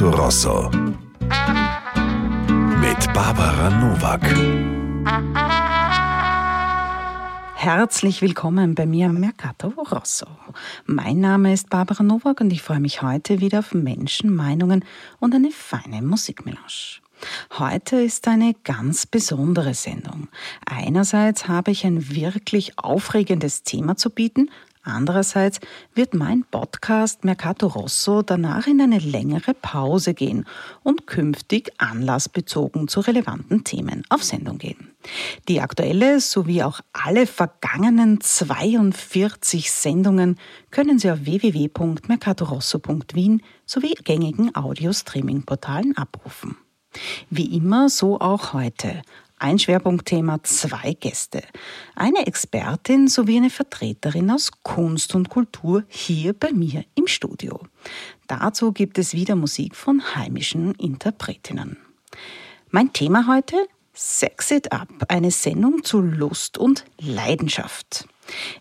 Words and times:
Rosso. 0.00 0.70
Mit 2.80 3.12
Barbara 3.12 3.68
Novak. 3.70 4.22
Herzlich 7.56 8.22
willkommen 8.22 8.76
bei 8.76 8.86
mir 8.86 9.06
am 9.06 9.18
Mercato 9.18 9.68
Rosso. 9.68 10.26
Mein 10.86 11.20
Name 11.20 11.52
ist 11.52 11.68
Barbara 11.68 12.04
Nowak 12.04 12.40
und 12.40 12.52
ich 12.52 12.62
freue 12.62 12.80
mich 12.80 13.02
heute 13.02 13.40
wieder 13.40 13.58
auf 13.58 13.74
Menschen, 13.74 14.32
Meinungen 14.34 14.84
und 15.18 15.34
eine 15.34 15.50
feine 15.50 16.00
Musikmelange. 16.00 17.00
Heute 17.58 17.96
ist 17.96 18.28
eine 18.28 18.54
ganz 18.62 19.04
besondere 19.04 19.74
Sendung. 19.74 20.28
Einerseits 20.64 21.48
habe 21.48 21.72
ich 21.72 21.84
ein 21.84 22.14
wirklich 22.14 22.78
aufregendes 22.78 23.64
Thema 23.64 23.96
zu 23.96 24.10
bieten, 24.10 24.50
Andererseits 24.88 25.60
wird 25.94 26.14
mein 26.14 26.44
Podcast 26.50 27.24
Mercato 27.24 27.66
Rosso 27.66 28.22
danach 28.22 28.66
in 28.66 28.80
eine 28.80 28.98
längere 28.98 29.52
Pause 29.54 30.14
gehen 30.14 30.46
und 30.82 31.06
künftig 31.06 31.70
anlassbezogen 31.78 32.88
zu 32.88 33.00
relevanten 33.00 33.64
Themen 33.64 34.04
auf 34.08 34.24
Sendung 34.24 34.56
gehen. 34.58 34.94
Die 35.48 35.60
aktuelle 35.60 36.20
sowie 36.20 36.62
auch 36.62 36.80
alle 36.92 37.26
vergangenen 37.26 38.20
42 38.20 39.70
Sendungen 39.70 40.38
können 40.70 40.98
Sie 40.98 41.10
auf 41.10 41.24
www.mercatorosso.wien 41.24 43.42
sowie 43.66 43.94
gängigen 44.04 44.56
Audio-Streaming-Portalen 44.56 45.96
abrufen. 45.96 46.56
Wie 47.30 47.56
immer, 47.56 47.88
so 47.88 48.20
auch 48.20 48.54
heute. 48.54 49.02
Ein 49.40 49.58
Schwerpunktthema, 49.58 50.42
zwei 50.42 50.94
Gäste. 50.94 51.42
Eine 51.94 52.26
Expertin 52.26 53.06
sowie 53.06 53.36
eine 53.36 53.50
Vertreterin 53.50 54.30
aus 54.32 54.50
Kunst 54.64 55.14
und 55.14 55.28
Kultur 55.28 55.84
hier 55.86 56.32
bei 56.32 56.52
mir 56.52 56.84
im 56.96 57.06
Studio. 57.06 57.60
Dazu 58.26 58.72
gibt 58.72 58.98
es 58.98 59.14
wieder 59.14 59.36
Musik 59.36 59.76
von 59.76 60.02
heimischen 60.16 60.74
Interpretinnen. 60.74 61.76
Mein 62.70 62.92
Thema 62.92 63.28
heute? 63.28 63.56
Sex 63.94 64.50
It 64.50 64.72
Up, 64.72 64.88
eine 65.08 65.30
Sendung 65.30 65.84
zu 65.84 66.00
Lust 66.00 66.58
und 66.58 66.84
Leidenschaft. 67.00 68.08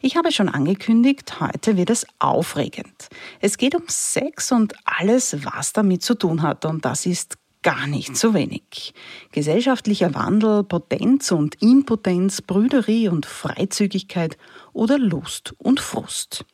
Ich 0.01 0.15
habe 0.15 0.31
schon 0.31 0.49
angekündigt, 0.49 1.39
heute 1.39 1.75
wird 1.75 1.89
es 1.89 2.05
aufregend. 2.19 3.09
Es 3.39 3.57
geht 3.57 3.75
um 3.75 3.83
Sex 3.87 4.51
und 4.51 4.73
alles, 4.85 5.43
was 5.43 5.73
damit 5.73 6.03
zu 6.03 6.15
tun 6.15 6.41
hat, 6.41 6.65
und 6.65 6.85
das 6.85 7.05
ist 7.05 7.37
gar 7.67 7.85
nicht 7.85 8.15
so 8.15 8.33
wenig. 8.33 8.93
Gesellschaftlicher 9.33 10.15
Wandel, 10.15 10.63
Potenz 10.63 11.33
und 11.33 11.61
Impotenz, 11.61 12.41
Brüderie 12.41 13.09
und 13.09 13.25
Freizügigkeit 13.25 14.37
oder 14.71 14.97
Lust 14.97 15.53
und 15.57 15.81
Frust. 15.81 16.45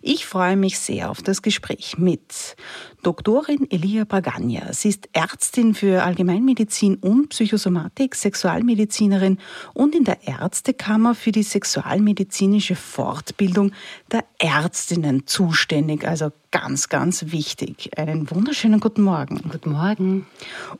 Ich 0.00 0.26
freue 0.26 0.56
mich 0.56 0.78
sehr 0.78 1.10
auf 1.10 1.22
das 1.22 1.42
Gespräch 1.42 1.98
mit 1.98 2.56
Doktorin 3.02 3.68
Elia 3.70 4.04
Bragagna. 4.04 4.72
Sie 4.72 4.88
ist 4.88 5.08
Ärztin 5.12 5.74
für 5.74 6.04
Allgemeinmedizin 6.04 6.96
und 6.96 7.30
Psychosomatik, 7.30 8.14
Sexualmedizinerin 8.14 9.38
und 9.74 9.94
in 9.94 10.04
der 10.04 10.26
Ärztekammer 10.26 11.14
für 11.14 11.32
die 11.32 11.42
sexualmedizinische 11.42 12.76
Fortbildung 12.76 13.72
der 14.10 14.24
Ärztinnen 14.38 15.26
zuständig. 15.26 16.06
Also 16.06 16.30
ganz, 16.52 16.88
ganz 16.88 17.32
wichtig. 17.32 17.90
Einen 17.98 18.30
wunderschönen 18.30 18.78
guten 18.78 19.02
Morgen. 19.02 19.40
Guten 19.50 19.72
Morgen. 19.72 20.26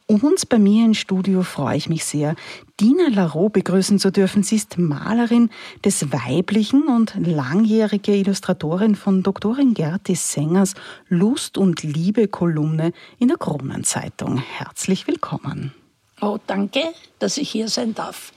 Uns 0.06 0.46
bei 0.46 0.58
mir 0.58 0.84
im 0.84 0.94
Studio 0.94 1.42
freue 1.42 1.76
ich 1.76 1.88
mich 1.88 2.04
sehr, 2.04 2.36
Dina 2.82 3.06
Larot 3.10 3.52
begrüßen 3.52 4.00
zu 4.00 4.10
dürfen. 4.10 4.42
Sie 4.42 4.56
ist 4.56 4.76
Malerin 4.76 5.50
des 5.84 6.10
weiblichen 6.10 6.88
und 6.88 7.14
langjährige 7.16 8.16
Illustratorin 8.16 8.96
von 8.96 9.22
Doktorin 9.22 9.72
Gerti 9.72 10.16
Sängers 10.16 10.74
Lust 11.08 11.58
und 11.58 11.84
Liebe 11.84 12.26
Kolumne 12.26 12.92
in 13.20 13.28
der 13.28 13.36
Kronenzeitung. 13.36 14.38
Herzlich 14.38 15.06
willkommen. 15.06 15.72
Oh, 16.20 16.40
danke, 16.48 16.82
dass 17.20 17.36
ich 17.36 17.50
hier 17.50 17.68
sein 17.68 17.94
darf. 17.94 18.32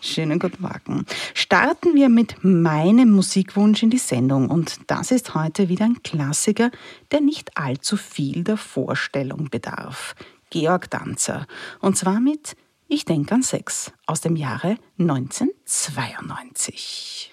Schönen 0.00 0.38
guten 0.38 0.62
Morgen. 0.62 1.04
Starten 1.34 1.94
wir 1.94 2.08
mit 2.08 2.42
meinem 2.42 3.10
Musikwunsch 3.10 3.82
in 3.82 3.90
die 3.90 3.98
Sendung. 3.98 4.48
Und 4.48 4.80
das 4.86 5.10
ist 5.10 5.34
heute 5.34 5.68
wieder 5.68 5.84
ein 5.84 6.02
Klassiker, 6.02 6.70
der 7.10 7.20
nicht 7.20 7.58
allzu 7.58 7.98
viel 7.98 8.42
der 8.42 8.56
Vorstellung 8.56 9.50
bedarf. 9.50 10.14
Georg 10.48 10.88
Danzer. 10.88 11.46
Und 11.80 11.98
zwar 11.98 12.20
mit 12.20 12.56
Ich 12.94 13.06
denke 13.06 13.34
an 13.34 13.42
Sex 13.42 13.90
aus 14.06 14.20
dem 14.20 14.36
Jahre 14.36 14.76
1992. 14.98 17.30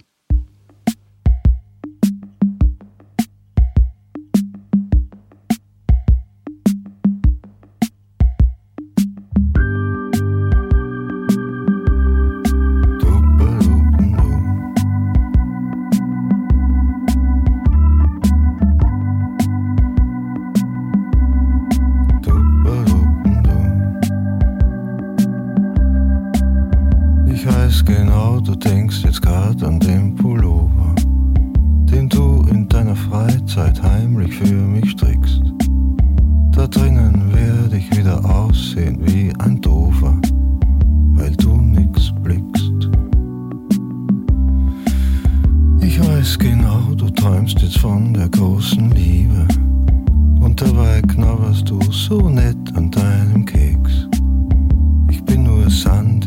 Auf 55.79 56.19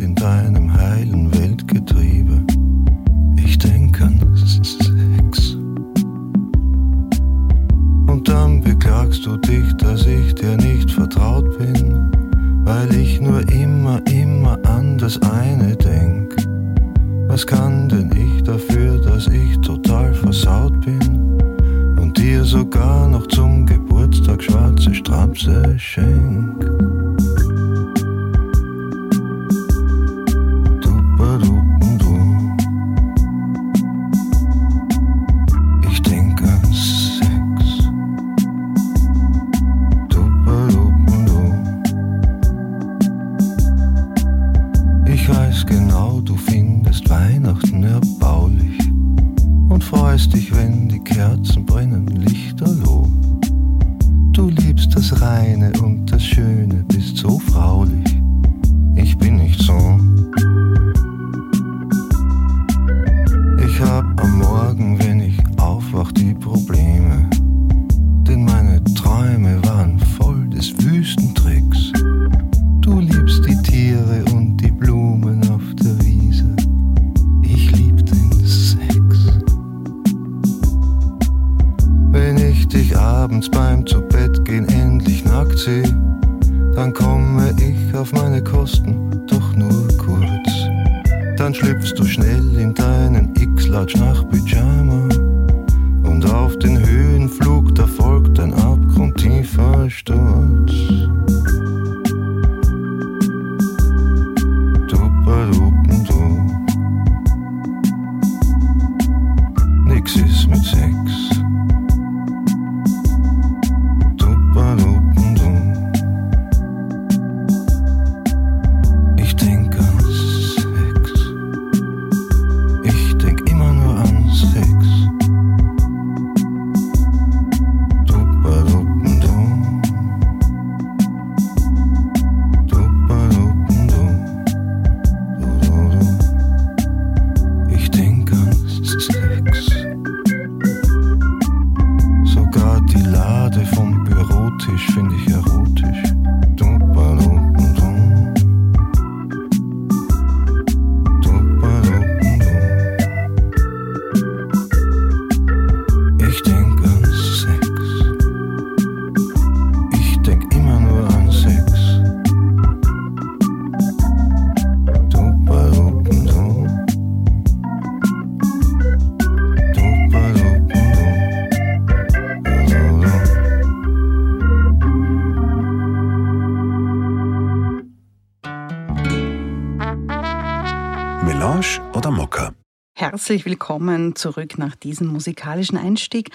Herzlich 183.33 183.47
willkommen 183.47 184.15
zurück 184.15 184.59
nach 184.59 184.77
diesem 184.77 185.07
musikalischen 185.07 185.79
Einstieg. 185.79 186.29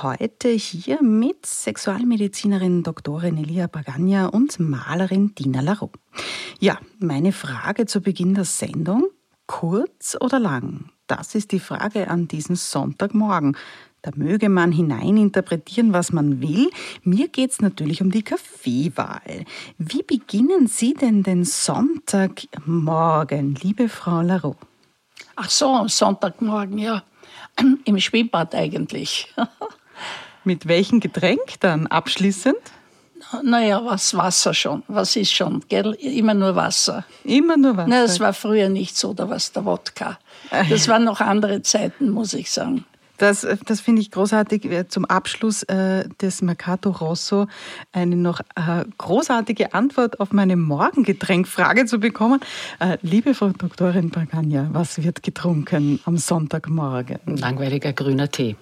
Heute 0.00 0.48
hier 0.48 1.02
mit 1.02 1.44
Sexualmedizinerin 1.44 2.82
Doktorin 2.82 3.36
Elia 3.36 3.66
Bagagna 3.66 4.28
und 4.28 4.58
Malerin 4.58 5.34
Dina 5.34 5.60
Larue. 5.60 5.90
Ja, 6.58 6.78
meine 7.00 7.32
Frage 7.32 7.84
zu 7.84 8.00
Beginn 8.00 8.32
der 8.32 8.46
Sendung: 8.46 9.08
kurz 9.46 10.16
oder 10.18 10.38
lang? 10.38 10.86
Das 11.06 11.34
ist 11.34 11.52
die 11.52 11.60
Frage 11.60 12.08
an 12.08 12.28
diesem 12.28 12.56
Sonntagmorgen. 12.56 13.54
Da 14.00 14.12
möge 14.16 14.48
man 14.48 14.72
hineininterpretieren, 14.72 15.92
was 15.92 16.12
man 16.12 16.40
will. 16.40 16.70
Mir 17.02 17.28
geht's 17.28 17.60
natürlich 17.60 18.00
um 18.00 18.10
die 18.10 18.22
Kaffeewahl. 18.22 19.44
Wie 19.76 20.02
beginnen 20.02 20.66
Sie 20.66 20.94
denn 20.94 21.22
den 21.22 21.44
Sonntagmorgen, 21.44 23.54
liebe 23.56 23.90
Frau 23.90 24.22
Larue? 24.22 24.56
Ach 25.40 25.48
so, 25.48 25.86
Sonntagmorgen, 25.86 26.78
ja. 26.78 27.04
Im 27.84 28.00
Schwimmbad 28.00 28.56
eigentlich. 28.56 29.32
Mit 30.44 30.66
welchem 30.66 30.98
Getränk 30.98 31.60
dann 31.60 31.86
abschließend? 31.86 32.58
naja, 33.42 33.84
was 33.84 34.16
Wasser 34.16 34.54
schon. 34.54 34.82
Was 34.88 35.14
ist 35.14 35.32
schon? 35.32 35.62
Gell? 35.68 35.92
Immer 35.94 36.34
nur 36.34 36.56
Wasser. 36.56 37.04
Immer 37.24 37.56
nur 37.56 37.76
Wasser. 37.76 37.88
Na, 37.88 38.02
das 38.02 38.18
war 38.20 38.32
früher 38.32 38.68
nicht 38.68 38.96
so, 38.96 39.12
da 39.14 39.28
war 39.28 39.36
es 39.36 39.52
der 39.52 39.64
Wodka. 39.64 40.18
Das 40.50 40.88
waren 40.88 41.04
noch 41.04 41.20
andere 41.20 41.62
Zeiten, 41.62 42.10
muss 42.10 42.32
ich 42.32 42.50
sagen. 42.50 42.84
Das, 43.18 43.46
das 43.66 43.80
finde 43.80 44.00
ich 44.00 44.10
großartig. 44.10 44.68
Zum 44.88 45.04
Abschluss 45.04 45.64
äh, 45.64 46.08
des 46.20 46.40
Mercato 46.40 46.90
Rosso 46.90 47.46
eine 47.92 48.16
noch 48.16 48.40
äh, 48.54 48.84
großartige 48.96 49.74
Antwort 49.74 50.20
auf 50.20 50.32
meine 50.32 50.56
Morgengetränkfrage 50.56 51.86
zu 51.86 51.98
bekommen. 51.98 52.40
Äh, 52.78 52.98
liebe 53.02 53.34
Frau 53.34 53.50
Doktorin 53.50 54.10
Bagagna, 54.10 54.68
was 54.72 55.02
wird 55.02 55.22
getrunken 55.22 56.00
am 56.04 56.16
Sonntagmorgen? 56.16 57.18
Langweiliger 57.26 57.92
grüner 57.92 58.30
Tee. 58.30 58.56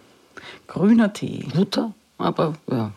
Grüner 0.66 1.12
Tee. 1.12 1.46
Guter, 1.54 1.94
aber 2.18 2.54
ja, 2.70 2.92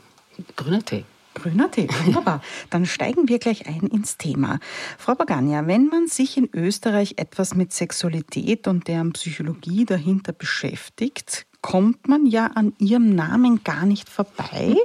grüner 0.55 0.83
Tee. 0.83 1.03
Grüner 1.35 1.71
Tee, 1.71 1.87
wunderbar. 2.05 2.41
Dann 2.69 2.85
steigen 2.85 3.29
wir 3.29 3.39
gleich 3.39 3.67
ein 3.67 3.87
ins 3.87 4.17
Thema. 4.17 4.59
Frau 4.97 5.15
Bagania, 5.15 5.67
wenn 5.67 5.85
man 5.87 6.07
sich 6.07 6.37
in 6.37 6.49
Österreich 6.53 7.13
etwas 7.17 7.55
mit 7.55 7.71
Sexualität 7.71 8.67
und 8.67 8.87
deren 8.87 9.13
Psychologie 9.13 9.85
dahinter 9.85 10.33
beschäftigt, 10.33 11.45
kommt 11.61 12.07
man 12.07 12.25
ja 12.25 12.47
an 12.47 12.73
ihrem 12.79 13.13
Namen 13.15 13.63
gar 13.63 13.85
nicht 13.85 14.09
vorbei, 14.09 14.75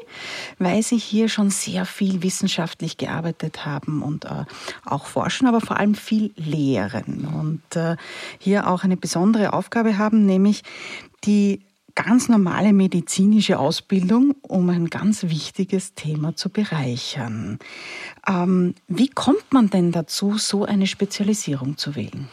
weil 0.59 0.83
sie 0.83 0.99
hier 0.99 1.29
schon 1.29 1.51
sehr 1.51 1.87
viel 1.87 2.23
wissenschaftlich 2.23 2.97
gearbeitet 2.97 3.65
haben 3.65 4.03
und 4.03 4.25
äh, 4.25 4.45
auch 4.85 5.07
forschen, 5.07 5.47
aber 5.47 5.61
vor 5.61 5.79
allem 5.79 5.95
viel 5.95 6.33
lehren 6.37 7.27
und 7.27 7.77
äh, 7.77 7.97
hier 8.39 8.69
auch 8.69 8.85
eine 8.85 8.97
besondere 8.97 9.53
Aufgabe 9.53 9.99
haben, 9.99 10.27
nämlich 10.27 10.63
die 11.25 11.61
ganz 11.95 12.29
normale 12.29 12.73
medizinische 12.73 13.59
Ausbildung, 13.59 14.35
um 14.43 14.69
ein 14.69 14.91
ganz 14.91 15.23
wichtiges 15.25 15.95
Thema 15.95 16.35
zu 16.35 16.49
bereichern. 16.51 17.59
Ähm, 18.29 18.75
wie 18.89 19.09
kommt 19.09 19.53
man 19.53 19.71
denn 19.71 19.93
dazu, 19.93 20.37
so 20.39 20.65
eine 20.65 20.87
Spezialisierung 20.87 21.77
zu 21.77 21.95
wählen? 21.95 22.29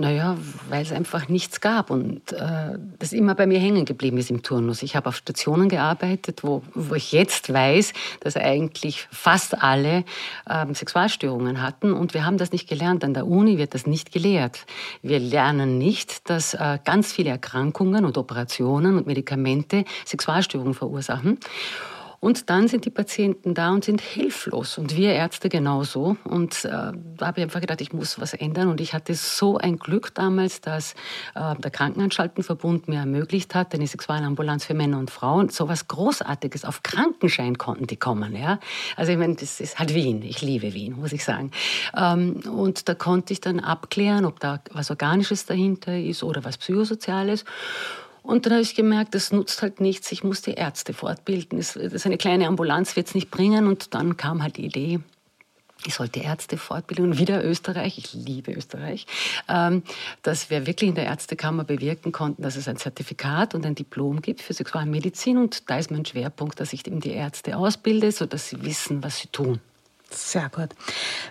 Naja, 0.00 0.38
weil 0.70 0.80
es 0.80 0.92
einfach 0.92 1.28
nichts 1.28 1.60
gab 1.60 1.90
und 1.90 2.32
äh, 2.32 2.78
das 2.98 3.12
immer 3.12 3.34
bei 3.34 3.46
mir 3.46 3.58
hängen 3.58 3.84
geblieben 3.84 4.16
ist 4.16 4.30
im 4.30 4.42
Turnus. 4.42 4.82
Ich 4.82 4.96
habe 4.96 5.10
auf 5.10 5.16
Stationen 5.16 5.68
gearbeitet, 5.68 6.42
wo, 6.42 6.62
wo 6.74 6.94
ich 6.94 7.12
jetzt 7.12 7.52
weiß, 7.52 7.92
dass 8.20 8.34
eigentlich 8.34 9.06
fast 9.12 9.62
alle 9.62 10.04
ähm, 10.48 10.74
Sexualstörungen 10.74 11.60
hatten 11.60 11.92
und 11.92 12.14
wir 12.14 12.24
haben 12.24 12.38
das 12.38 12.50
nicht 12.50 12.66
gelernt. 12.66 13.04
An 13.04 13.12
der 13.12 13.26
Uni 13.26 13.58
wird 13.58 13.74
das 13.74 13.86
nicht 13.86 14.10
gelehrt. 14.10 14.64
Wir 15.02 15.18
lernen 15.18 15.76
nicht, 15.76 16.30
dass 16.30 16.54
äh, 16.54 16.78
ganz 16.82 17.12
viele 17.12 17.28
Erkrankungen 17.28 18.06
und 18.06 18.16
Operationen 18.16 18.96
und 18.96 19.06
Medikamente 19.06 19.84
Sexualstörungen 20.06 20.72
verursachen. 20.72 21.38
Und 22.20 22.50
dann 22.50 22.68
sind 22.68 22.84
die 22.84 22.90
Patienten 22.90 23.54
da 23.54 23.70
und 23.70 23.84
sind 23.84 24.02
hilflos. 24.02 24.76
Und 24.76 24.94
wir 24.94 25.14
Ärzte 25.14 25.48
genauso. 25.48 26.18
Und 26.24 26.66
äh, 26.66 26.68
da 26.68 27.26
habe 27.26 27.40
ich 27.40 27.42
einfach 27.42 27.62
gedacht, 27.62 27.80
ich 27.80 27.94
muss 27.94 28.20
was 28.20 28.34
ändern. 28.34 28.68
Und 28.68 28.82
ich 28.82 28.92
hatte 28.92 29.14
so 29.14 29.56
ein 29.56 29.78
Glück 29.78 30.14
damals, 30.14 30.60
dass 30.60 30.92
äh, 31.34 31.54
der 31.56 31.70
Krankenanstaltenverbund 31.70 32.88
mir 32.88 32.98
ermöglicht 32.98 33.54
hat, 33.54 33.74
eine 33.74 33.86
Sexualambulanz 33.86 34.66
für 34.66 34.74
Männer 34.74 34.98
und 34.98 35.10
Frauen. 35.10 35.48
So 35.48 35.68
was 35.68 35.88
Großartiges. 35.88 36.66
Auf 36.66 36.82
Krankenschein 36.82 37.56
konnten 37.56 37.86
die 37.86 37.96
kommen. 37.96 38.36
Ja? 38.36 38.60
Also 38.96 39.12
ich 39.12 39.18
meine, 39.18 39.36
das 39.36 39.58
ist 39.58 39.78
halt 39.78 39.94
Wien. 39.94 40.22
Ich 40.22 40.42
liebe 40.42 40.74
Wien, 40.74 40.96
muss 41.00 41.12
ich 41.12 41.24
sagen. 41.24 41.52
Ähm, 41.96 42.42
und 42.52 42.86
da 42.86 42.94
konnte 42.94 43.32
ich 43.32 43.40
dann 43.40 43.60
abklären, 43.60 44.26
ob 44.26 44.40
da 44.40 44.60
was 44.72 44.90
Organisches 44.90 45.46
dahinter 45.46 45.98
ist 45.98 46.22
oder 46.22 46.44
was 46.44 46.58
Psychosoziales. 46.58 47.46
Und 48.22 48.46
dann 48.46 48.54
habe 48.54 48.62
ich 48.62 48.74
gemerkt, 48.74 49.14
das 49.14 49.32
nutzt 49.32 49.62
halt 49.62 49.80
nichts, 49.80 50.12
ich 50.12 50.24
muss 50.24 50.42
die 50.42 50.52
Ärzte 50.52 50.92
fortbilden. 50.92 51.58
Das, 51.58 51.74
das 51.74 52.06
eine 52.06 52.18
kleine 52.18 52.46
Ambulanz 52.46 52.96
wird 52.96 53.08
es 53.08 53.14
nicht 53.14 53.30
bringen. 53.30 53.66
Und 53.66 53.94
dann 53.94 54.16
kam 54.16 54.42
halt 54.42 54.56
die 54.56 54.66
Idee, 54.66 55.00
ich 55.86 55.94
sollte 55.94 56.20
Ärzte 56.20 56.58
fortbilden. 56.58 57.06
Und 57.06 57.18
wieder 57.18 57.44
Österreich, 57.44 57.98
ich 57.98 58.12
liebe 58.12 58.52
Österreich, 58.52 59.06
ähm, 59.48 59.82
dass 60.22 60.50
wir 60.50 60.66
wirklich 60.66 60.88
in 60.88 60.94
der 60.94 61.06
Ärztekammer 61.06 61.64
bewirken 61.64 62.12
konnten, 62.12 62.42
dass 62.42 62.56
es 62.56 62.68
ein 62.68 62.76
Zertifikat 62.76 63.54
und 63.54 63.64
ein 63.64 63.74
Diplom 63.74 64.20
gibt 64.20 64.42
für 64.42 64.52
Sexualmedizin. 64.52 65.38
Und 65.38 65.70
da 65.70 65.78
ist 65.78 65.90
mein 65.90 66.04
Schwerpunkt, 66.04 66.60
dass 66.60 66.72
ich 66.72 66.86
eben 66.86 67.00
die 67.00 67.12
Ärzte 67.12 67.56
ausbilde, 67.56 68.12
sodass 68.12 68.48
sie 68.48 68.62
wissen, 68.62 69.02
was 69.02 69.18
sie 69.18 69.28
tun. 69.28 69.60
Sehr 70.12 70.48
gut. 70.48 70.70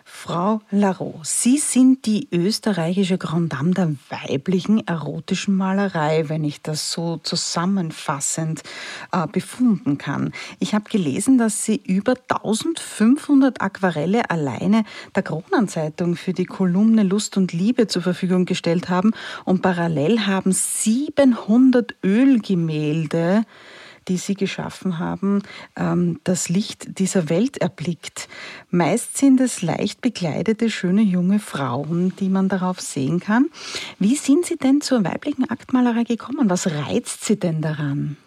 Frau 0.06 0.62
Larot, 0.72 1.26
Sie 1.26 1.58
sind 1.58 2.06
die 2.06 2.30
österreichische 2.32 3.18
Grand 3.18 3.52
Dame 3.52 3.72
der 3.72 3.96
weiblichen 4.10 4.86
erotischen 4.88 5.56
Malerei, 5.56 6.30
wenn 6.30 6.46
ich 6.46 6.62
das 6.62 6.92
so 6.92 7.18
zusammenfassend 7.18 8.64
äh, 9.12 9.28
befunden 9.28 9.98
kann. 9.98 10.32
Ich 10.60 10.74
habe 10.74 10.90
gelesen, 10.90 11.38
dass 11.38 11.66
Sie 11.66 11.76
über 11.76 12.16
1500 12.30 13.62
Aquarelle 13.62 14.30
alleine 14.30 14.86
der 15.16 15.24
Kronenzeitung 15.24 16.16
für 16.16 16.34
die 16.34 16.46
Kolumne 16.46 17.04
Lust 17.04 17.36
und 17.36 17.52
Liebe 17.52 17.88
zur 17.88 18.02
Verfügung 18.02 18.46
gestellt 18.46 18.90
haben 18.90 19.12
und 19.44 19.62
parallel 19.62 20.26
haben 20.26 20.54
700 20.54 21.96
Ölgemälde 22.04 23.46
die 24.10 24.18
Sie 24.18 24.34
geschaffen 24.34 25.00
haben, 25.00 25.44
ähm, 25.76 26.20
das 26.24 26.50
Licht 26.50 27.00
dieser 27.00 27.30
Welt 27.30 27.58
erblickt. 27.58 28.28
Meist 28.70 29.18
sind 29.18 29.40
es 29.40 29.62
leicht 29.62 30.02
bekleidete, 30.02 30.70
schöne 30.70 31.02
junge 31.02 31.40
Frauen, 31.40 32.14
die 32.20 32.30
man 32.30 32.50
darauf 32.50 32.82
sehen 32.82 33.20
kann. 33.20 33.46
Wie 34.00 34.16
sind 34.16 34.46
Sie 34.46 34.58
denn 34.58 34.82
zur 34.82 35.06
weiblichen 35.06 35.50
Aktmalerei 35.50 36.04
gekommen? 36.04 36.50
Was 36.50 36.68
reizt 36.68 37.24
Sie 37.24 37.40
denn 37.40 37.62
daran? 37.62 38.18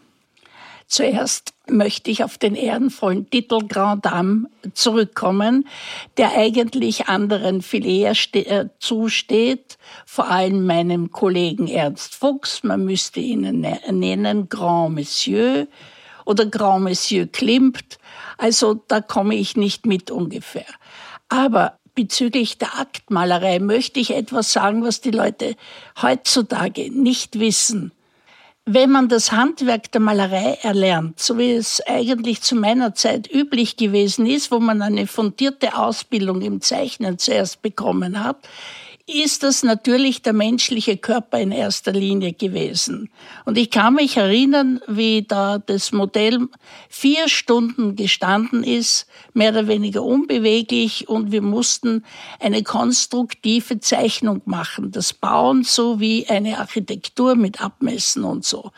Zuerst 0.92 1.54
möchte 1.68 2.10
ich 2.10 2.22
auf 2.22 2.36
den 2.36 2.54
ehrenvollen 2.54 3.30
Titel 3.30 3.66
Grand 3.66 4.04
Dame 4.04 4.50
zurückkommen, 4.74 5.66
der 6.18 6.32
eigentlich 6.36 7.06
anderen 7.08 7.62
viel 7.62 7.86
eher 7.86 8.12
äh, 8.34 8.66
zusteht, 8.78 9.78
vor 10.04 10.28
allem 10.28 10.66
meinem 10.66 11.10
Kollegen 11.10 11.66
Ernst 11.66 12.14
Fuchs. 12.14 12.62
Man 12.62 12.84
müsste 12.84 13.20
ihn 13.20 13.62
ne-, 13.62 13.80
nennen 13.90 14.50
Grand 14.50 14.94
Monsieur 14.94 15.66
oder 16.26 16.44
Grand 16.44 16.84
Monsieur 16.84 17.26
Klimt. 17.26 17.98
Also 18.36 18.74
da 18.74 19.00
komme 19.00 19.36
ich 19.36 19.56
nicht 19.56 19.86
mit 19.86 20.10
ungefähr. 20.10 20.66
Aber 21.30 21.78
bezüglich 21.94 22.58
der 22.58 22.78
Aktmalerei 22.78 23.60
möchte 23.60 23.98
ich 23.98 24.14
etwas 24.14 24.52
sagen, 24.52 24.84
was 24.84 25.00
die 25.00 25.10
Leute 25.10 25.56
heutzutage 26.02 26.90
nicht 26.90 27.40
wissen 27.40 27.92
wenn 28.64 28.90
man 28.90 29.08
das 29.08 29.32
Handwerk 29.32 29.90
der 29.90 30.00
Malerei 30.00 30.58
erlernt, 30.62 31.18
so 31.18 31.36
wie 31.36 31.52
es 31.52 31.80
eigentlich 31.86 32.42
zu 32.42 32.54
meiner 32.54 32.94
Zeit 32.94 33.28
üblich 33.32 33.76
gewesen 33.76 34.26
ist, 34.26 34.52
wo 34.52 34.60
man 34.60 34.82
eine 34.82 35.06
fundierte 35.06 35.76
Ausbildung 35.76 36.42
im 36.42 36.60
Zeichnen 36.60 37.18
zuerst 37.18 37.62
bekommen 37.62 38.22
hat, 38.22 38.36
ist 39.06 39.42
das 39.42 39.62
natürlich 39.62 40.22
der 40.22 40.32
menschliche 40.32 40.96
Körper 40.96 41.38
in 41.38 41.50
erster 41.50 41.92
Linie 41.92 42.32
gewesen. 42.32 43.10
Und 43.44 43.58
ich 43.58 43.70
kann 43.70 43.94
mich 43.94 44.16
erinnern, 44.16 44.80
wie 44.86 45.22
da 45.22 45.58
das 45.58 45.92
Modell 45.92 46.48
vier 46.88 47.28
Stunden 47.28 47.96
gestanden 47.96 48.62
ist, 48.62 49.06
mehr 49.34 49.50
oder 49.50 49.66
weniger 49.66 50.02
unbeweglich, 50.02 51.08
und 51.08 51.32
wir 51.32 51.42
mussten 51.42 52.04
eine 52.38 52.62
konstruktive 52.62 53.80
Zeichnung 53.80 54.42
machen, 54.44 54.92
das 54.92 55.12
Bauen 55.12 55.64
so 55.64 55.98
wie 55.98 56.28
eine 56.28 56.58
Architektur 56.58 57.34
mit 57.34 57.60
Abmessen 57.60 58.24
und 58.24 58.44
so. 58.44 58.70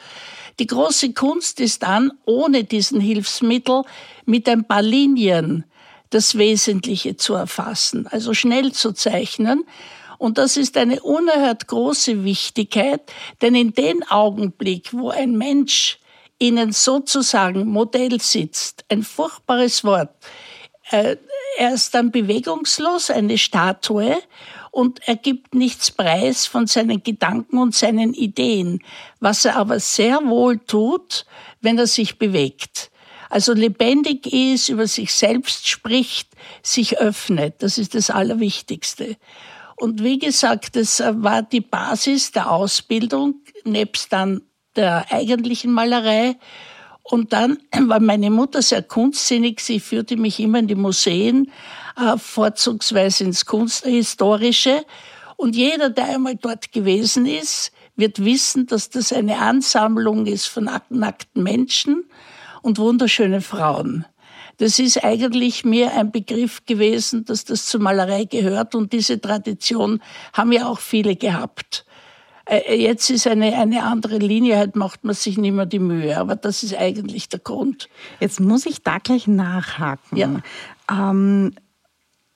Die 0.58 0.66
große 0.66 1.12
Kunst 1.12 1.60
ist 1.60 1.82
dann, 1.82 2.12
ohne 2.24 2.64
diesen 2.64 3.00
Hilfsmittel, 3.00 3.82
mit 4.24 4.48
ein 4.48 4.64
paar 4.64 4.82
Linien 4.82 5.64
das 6.10 6.38
Wesentliche 6.38 7.16
zu 7.16 7.34
erfassen, 7.34 8.06
also 8.06 8.34
schnell 8.34 8.72
zu 8.72 8.92
zeichnen. 8.92 9.64
Und 10.24 10.38
das 10.38 10.56
ist 10.56 10.78
eine 10.78 11.02
unerhört 11.02 11.68
große 11.68 12.24
Wichtigkeit, 12.24 13.02
denn 13.42 13.54
in 13.54 13.74
dem 13.74 14.02
Augenblick, 14.04 14.94
wo 14.94 15.10
ein 15.10 15.36
Mensch 15.36 15.98
ihnen 16.38 16.72
sozusagen 16.72 17.66
Modell 17.66 18.18
sitzt, 18.22 18.86
ein 18.88 19.02
furchtbares 19.02 19.84
Wort, 19.84 20.08
äh, 20.90 21.18
er 21.58 21.74
ist 21.74 21.92
dann 21.92 22.10
bewegungslos, 22.10 23.10
eine 23.10 23.36
Statue, 23.36 24.16
und 24.70 25.06
er 25.06 25.16
gibt 25.16 25.54
nichts 25.54 25.90
preis 25.90 26.46
von 26.46 26.66
seinen 26.68 27.02
Gedanken 27.02 27.58
und 27.58 27.74
seinen 27.74 28.14
Ideen, 28.14 28.82
was 29.20 29.44
er 29.44 29.56
aber 29.56 29.78
sehr 29.78 30.24
wohl 30.24 30.58
tut, 30.58 31.26
wenn 31.60 31.76
er 31.76 31.86
sich 31.86 32.18
bewegt. 32.18 32.90
Also 33.28 33.52
lebendig 33.52 34.32
ist, 34.32 34.70
über 34.70 34.86
sich 34.86 35.12
selbst 35.12 35.68
spricht, 35.68 36.30
sich 36.62 36.96
öffnet. 36.98 37.56
Das 37.58 37.76
ist 37.76 37.94
das 37.94 38.08
Allerwichtigste. 38.08 39.16
Und 39.76 40.02
wie 40.02 40.18
gesagt, 40.18 40.76
das 40.76 41.00
war 41.00 41.42
die 41.42 41.60
Basis 41.60 42.32
der 42.32 42.50
Ausbildung, 42.50 43.42
nebst 43.64 44.12
dann 44.12 44.42
der 44.76 45.06
eigentlichen 45.10 45.72
Malerei. 45.72 46.36
Und 47.02 47.32
dann 47.32 47.58
war 47.80 48.00
meine 48.00 48.30
Mutter 48.30 48.62
sehr 48.62 48.82
kunstsinnig. 48.82 49.60
Sie 49.60 49.80
führte 49.80 50.16
mich 50.16 50.40
immer 50.40 50.58
in 50.58 50.68
die 50.68 50.74
Museen, 50.74 51.50
äh, 51.96 52.16
vorzugsweise 52.16 53.24
ins 53.24 53.46
Kunsthistorische. 53.46 54.84
Und 55.36 55.56
jeder, 55.56 55.90
der 55.90 56.06
einmal 56.06 56.36
dort 56.36 56.72
gewesen 56.72 57.26
ist, 57.26 57.72
wird 57.96 58.24
wissen, 58.24 58.66
dass 58.66 58.90
das 58.90 59.12
eine 59.12 59.38
Ansammlung 59.38 60.26
ist 60.26 60.46
von 60.46 60.70
nackten 60.88 61.42
Menschen 61.42 62.04
und 62.62 62.78
wunderschöne 62.78 63.40
Frauen. 63.40 64.04
Das 64.58 64.78
ist 64.78 65.02
eigentlich 65.04 65.64
mir 65.64 65.92
ein 65.94 66.12
Begriff 66.12 66.64
gewesen, 66.66 67.24
dass 67.24 67.44
das 67.44 67.66
zur 67.66 67.80
Malerei 67.80 68.24
gehört 68.24 68.74
und 68.74 68.92
diese 68.92 69.20
Tradition 69.20 70.00
haben 70.32 70.52
ja 70.52 70.66
auch 70.66 70.78
viele 70.78 71.16
gehabt. 71.16 71.84
Äh, 72.46 72.80
jetzt 72.80 73.10
ist 73.10 73.26
eine, 73.26 73.56
eine 73.56 73.84
andere 73.84 74.18
Linie, 74.18 74.58
halt 74.58 74.76
macht 74.76 75.04
man 75.04 75.14
sich 75.14 75.38
nicht 75.38 75.52
mehr 75.52 75.66
die 75.66 75.78
Mühe, 75.78 76.16
aber 76.18 76.36
das 76.36 76.62
ist 76.62 76.74
eigentlich 76.74 77.28
der 77.28 77.40
Grund. 77.40 77.88
Jetzt 78.20 78.40
muss 78.40 78.66
ich 78.66 78.82
da 78.82 78.98
gleich 78.98 79.26
nachhaken. 79.26 80.16
Ja. 80.16 80.40
Ähm, 80.90 81.52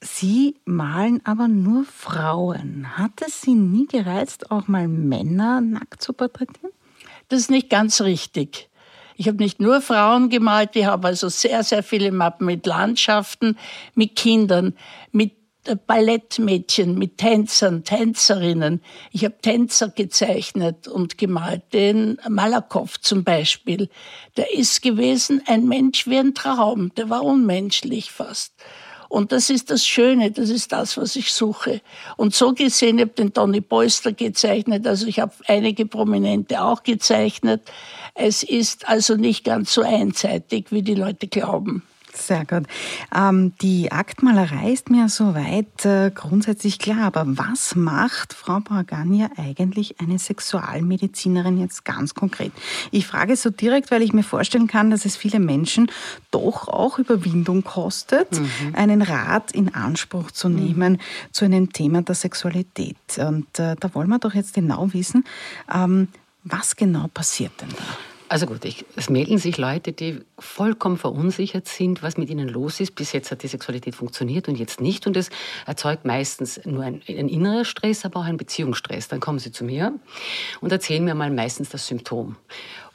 Sie 0.00 0.54
malen 0.64 1.20
aber 1.24 1.48
nur 1.48 1.84
Frauen. 1.84 2.96
Hat 2.96 3.20
es 3.26 3.40
Sie 3.40 3.54
nie 3.54 3.86
gereizt, 3.86 4.52
auch 4.52 4.68
mal 4.68 4.86
Männer 4.86 5.60
nackt 5.60 6.02
zu 6.02 6.12
porträtieren? 6.12 6.70
Das 7.28 7.40
ist 7.40 7.50
nicht 7.50 7.68
ganz 7.68 8.00
richtig. 8.00 8.70
Ich 9.20 9.26
habe 9.26 9.38
nicht 9.38 9.58
nur 9.58 9.80
Frauen 9.80 10.28
gemalt, 10.28 10.76
ich 10.76 10.84
habe 10.84 11.08
also 11.08 11.28
sehr, 11.28 11.64
sehr 11.64 11.82
viele 11.82 12.12
Mappen 12.12 12.46
mit 12.46 12.64
Landschaften, 12.66 13.58
mit 13.96 14.14
Kindern, 14.14 14.76
mit 15.10 15.32
Ballettmädchen, 15.88 16.96
mit 16.96 17.18
Tänzern, 17.18 17.82
Tänzerinnen. 17.82 18.80
Ich 19.10 19.24
habe 19.24 19.34
Tänzer 19.42 19.88
gezeichnet 19.88 20.86
und 20.86 21.18
gemalt. 21.18 21.64
Den 21.72 22.18
Malakow 22.28 22.98
zum 23.00 23.24
Beispiel, 23.24 23.90
der 24.36 24.54
ist 24.54 24.82
gewesen 24.82 25.42
ein 25.48 25.66
Mensch 25.66 26.06
wie 26.06 26.18
ein 26.18 26.32
Traum. 26.34 26.94
Der 26.94 27.10
war 27.10 27.24
unmenschlich 27.24 28.12
fast. 28.12 28.54
Und 29.08 29.32
das 29.32 29.48
ist 29.50 29.70
das 29.70 29.84
Schöne, 29.84 30.30
das 30.30 30.50
ist 30.50 30.70
das, 30.70 30.96
was 30.96 31.16
ich 31.16 31.32
suche. 31.32 31.80
Und 32.16 32.34
so 32.34 32.52
gesehen, 32.52 32.98
ich 32.98 33.02
habe 33.06 33.14
den 33.14 33.32
Tony 33.32 33.62
Polster 33.62 34.12
gezeichnet, 34.12 34.86
also 34.86 35.06
ich 35.06 35.18
habe 35.18 35.32
einige 35.46 35.86
Prominente 35.86 36.62
auch 36.62 36.82
gezeichnet. 36.82 37.62
Es 38.20 38.42
ist 38.42 38.88
also 38.88 39.14
nicht 39.14 39.44
ganz 39.44 39.72
so 39.72 39.82
einseitig, 39.82 40.66
wie 40.70 40.82
die 40.82 40.96
Leute 40.96 41.28
glauben. 41.28 41.84
Sehr 42.12 42.44
gut. 42.44 42.64
Ähm, 43.14 43.52
die 43.62 43.92
Aktmalerei 43.92 44.72
ist 44.72 44.90
mir 44.90 45.08
soweit 45.08 45.84
äh, 45.84 46.10
grundsätzlich 46.12 46.80
klar, 46.80 47.02
aber 47.02 47.24
was 47.26 47.76
macht 47.76 48.32
Frau 48.32 48.58
Bragania 48.58 49.30
eigentlich 49.36 50.00
eine 50.00 50.18
Sexualmedizinerin 50.18 51.60
jetzt 51.60 51.84
ganz 51.84 52.14
konkret? 52.14 52.50
Ich 52.90 53.06
frage 53.06 53.36
so 53.36 53.50
direkt, 53.50 53.92
weil 53.92 54.02
ich 54.02 54.12
mir 54.12 54.24
vorstellen 54.24 54.66
kann, 54.66 54.90
dass 54.90 55.04
es 55.04 55.16
viele 55.16 55.38
Menschen 55.38 55.90
doch 56.32 56.66
auch 56.66 56.98
Überwindung 56.98 57.62
kostet, 57.62 58.32
mhm. 58.32 58.74
einen 58.74 59.02
Rat 59.02 59.52
in 59.52 59.74
Anspruch 59.74 60.32
zu 60.32 60.48
nehmen 60.48 60.94
mhm. 60.94 60.98
zu 61.30 61.44
einem 61.44 61.72
Thema 61.72 62.02
der 62.02 62.16
Sexualität. 62.16 62.96
Und 63.18 63.58
äh, 63.60 63.76
da 63.78 63.94
wollen 63.94 64.08
wir 64.08 64.18
doch 64.18 64.34
jetzt 64.34 64.54
genau 64.54 64.92
wissen, 64.92 65.24
ähm, 65.72 66.08
was 66.42 66.76
genau 66.76 67.06
passiert 67.12 67.52
denn 67.60 67.70
da? 67.70 68.07
Also 68.30 68.44
gut, 68.44 68.64
ich, 68.66 68.84
es 68.94 69.08
melden 69.08 69.38
sich 69.38 69.56
Leute, 69.56 69.92
die 69.92 70.20
vollkommen 70.38 70.98
verunsichert 70.98 71.66
sind, 71.66 72.02
was 72.02 72.18
mit 72.18 72.28
ihnen 72.28 72.46
los 72.46 72.78
ist. 72.78 72.94
Bis 72.94 73.12
jetzt 73.12 73.30
hat 73.30 73.42
die 73.42 73.48
Sexualität 73.48 73.94
funktioniert 73.94 74.48
und 74.48 74.58
jetzt 74.58 74.82
nicht. 74.82 75.06
Und 75.06 75.16
es 75.16 75.30
erzeugt 75.66 76.04
meistens 76.04 76.60
nur 76.66 76.84
ein, 76.84 77.00
ein 77.08 77.28
innerer 77.28 77.64
Stress, 77.64 78.04
aber 78.04 78.20
auch 78.20 78.24
ein 78.24 78.36
Beziehungsstress. 78.36 79.08
Dann 79.08 79.20
kommen 79.20 79.38
sie 79.38 79.50
zu 79.50 79.64
mir 79.64 79.98
und 80.60 80.70
erzählen 80.70 81.02
mir 81.02 81.14
mal 81.14 81.30
meistens 81.30 81.70
das 81.70 81.86
Symptom. 81.86 82.36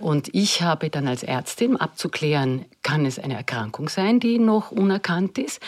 Und 0.04 0.36
ich 0.36 0.62
habe 0.62 0.90
dann 0.90 1.08
als 1.08 1.24
Ärztin 1.24 1.78
abzuklären, 1.78 2.66
kann 2.82 3.06
es 3.06 3.20
eine 3.20 3.36
Erkrankung 3.36 3.88
sein, 3.88 4.20
die 4.20 4.38
noch 4.38 4.70
unerkannt 4.70 5.38
ist, 5.38 5.62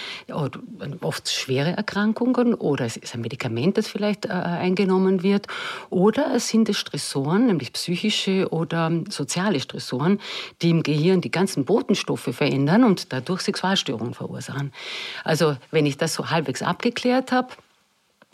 oft 0.99 1.29
schwere 1.29 1.71
Erkrankungen 1.71 2.53
oder 2.53 2.83
es 2.83 2.97
ist 2.97 3.15
ein 3.15 3.21
Medikament, 3.21 3.77
das 3.77 3.87
vielleicht 3.87 4.25
äh, 4.25 4.31
eingenommen 4.31 5.23
wird 5.23 5.47
oder 5.89 6.35
es 6.35 6.49
sind 6.49 6.67
es 6.67 6.77
Stressoren, 6.77 7.45
nämlich 7.45 7.71
psychische 7.71 8.49
oder 8.51 8.91
soziale 9.07 9.61
Stressoren, 9.61 10.19
die 10.61 10.71
im 10.71 10.83
Gehirn 10.83 11.21
die 11.21 11.31
ganzen 11.31 11.63
Botenstoffe 11.63 12.29
verändern 12.33 12.83
und 12.83 13.13
dadurch 13.13 13.39
Sexualstörungen 13.39 14.15
verursachen. 14.15 14.73
Also 15.23 15.55
wenn 15.71 15.85
ich 15.85 15.95
das 15.95 16.13
so 16.13 16.29
halbwegs 16.29 16.61
abgeklärt 16.61 17.31
habe, 17.31 17.53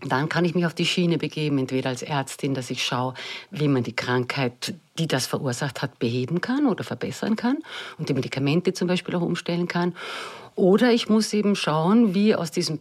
dann 0.03 0.29
kann 0.29 0.45
ich 0.45 0.55
mich 0.55 0.65
auf 0.65 0.73
die 0.73 0.85
Schiene 0.85 1.17
begeben, 1.17 1.57
entweder 1.57 1.89
als 1.89 2.01
Ärztin, 2.01 2.53
dass 2.53 2.69
ich 2.71 2.83
schaue, 2.83 3.13
wie 3.51 3.67
man 3.67 3.83
die 3.83 3.95
Krankheit, 3.95 4.73
die 5.01 5.07
das 5.07 5.25
verursacht 5.25 5.81
hat, 5.81 5.97
beheben 5.97 6.41
kann 6.41 6.67
oder 6.67 6.83
verbessern 6.83 7.35
kann 7.35 7.57
und 7.97 8.07
die 8.07 8.13
Medikamente 8.13 8.71
zum 8.73 8.87
Beispiel 8.87 9.15
auch 9.15 9.21
umstellen 9.21 9.67
kann. 9.67 9.95
Oder 10.55 10.91
ich 10.91 11.09
muss 11.09 11.33
eben 11.33 11.55
schauen, 11.55 12.13
wie 12.13 12.35
aus 12.35 12.51
diesen 12.51 12.77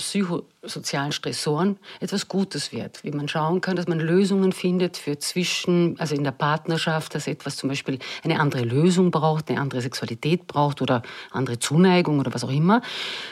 psychosozialen 0.60 1.12
Stressoren 1.12 1.78
etwas 2.00 2.28
Gutes 2.28 2.70
wird. 2.70 3.02
Wie 3.02 3.10
man 3.12 3.28
schauen 3.28 3.62
kann, 3.62 3.76
dass 3.76 3.88
man 3.88 3.98
Lösungen 3.98 4.52
findet 4.52 4.98
für 4.98 5.18
zwischen, 5.18 5.98
also 5.98 6.14
in 6.14 6.22
der 6.22 6.32
Partnerschaft, 6.32 7.14
dass 7.14 7.26
etwas 7.26 7.56
zum 7.56 7.70
Beispiel 7.70 7.98
eine 8.22 8.38
andere 8.38 8.62
Lösung 8.62 9.10
braucht, 9.10 9.48
eine 9.48 9.58
andere 9.58 9.80
Sexualität 9.80 10.46
braucht 10.46 10.82
oder 10.82 11.02
andere 11.30 11.58
Zuneigung 11.58 12.18
oder 12.18 12.34
was 12.34 12.44
auch 12.44 12.50
immer, 12.50 12.82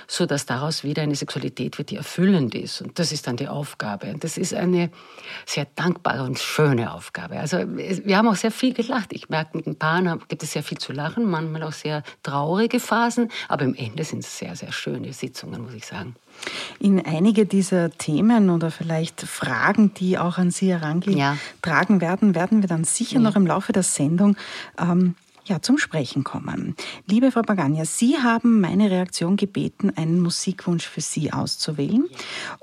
so 0.06 0.24
dass 0.24 0.46
daraus 0.46 0.84
wieder 0.84 1.02
eine 1.02 1.16
Sexualität 1.16 1.76
wird, 1.76 1.90
die 1.90 1.96
erfüllend 1.96 2.54
ist. 2.54 2.80
Und 2.80 2.98
das 2.98 3.12
ist 3.12 3.26
dann 3.26 3.36
die 3.36 3.48
Aufgabe. 3.48 4.06
Und 4.06 4.24
das 4.24 4.38
ist 4.38 4.54
eine 4.54 4.90
sehr 5.44 5.66
dankbare 5.74 6.22
und 6.22 6.38
schöne 6.38 6.94
Aufgabe. 6.94 7.38
Also 7.38 7.58
wir 7.58 8.16
haben 8.16 8.28
auch 8.28 8.36
sehr 8.36 8.50
viel 8.50 8.72
gelacht. 8.72 9.12
Ich 9.12 9.28
merke, 9.28 9.54
mit 9.54 9.66
den 9.66 9.76
Paaren 9.76 10.22
gibt 10.28 10.42
es 10.42 10.52
sehr 10.52 10.62
viel 10.62 10.78
zu 10.78 10.94
lachen, 10.94 11.28
manchmal 11.28 11.62
auch 11.64 11.72
sehr 11.72 12.02
traurige 12.22 12.80
Phasen, 12.80 13.30
aber 13.48 13.64
im 13.64 13.74
Ende 13.74 14.02
sind 14.04 14.20
es 14.20 14.38
sehr, 14.38 14.56
sehr 14.56 14.72
schöne 14.72 15.12
Sitzungen, 15.12 15.62
muss 15.62 15.74
ich 15.74 15.84
sagen. 15.84 16.16
In 16.78 17.04
einige 17.04 17.46
dieser 17.46 17.90
Themen 17.90 18.50
oder 18.50 18.70
vielleicht 18.70 19.22
Fragen, 19.22 19.94
die 19.94 20.18
auch 20.18 20.38
an 20.38 20.50
Sie 20.50 20.70
herangetragen 20.72 21.96
ja. 21.96 22.00
werden, 22.00 22.34
werden 22.34 22.62
wir 22.62 22.68
dann 22.68 22.84
sicher 22.84 23.16
ja. 23.16 23.20
noch 23.20 23.36
im 23.36 23.46
Laufe 23.46 23.72
der 23.72 23.82
Sendung 23.82 24.36
ähm, 24.78 25.14
ja, 25.48 25.62
zum 25.62 25.78
Sprechen 25.78 26.24
kommen. 26.24 26.76
Liebe 27.06 27.32
Frau 27.32 27.42
Pagania, 27.42 27.84
Sie 27.84 28.18
haben 28.18 28.60
meine 28.60 28.90
Reaktion 28.90 29.36
gebeten, 29.36 29.90
einen 29.96 30.20
Musikwunsch 30.20 30.86
für 30.86 31.00
Sie 31.00 31.32
auszuwählen. 31.32 32.04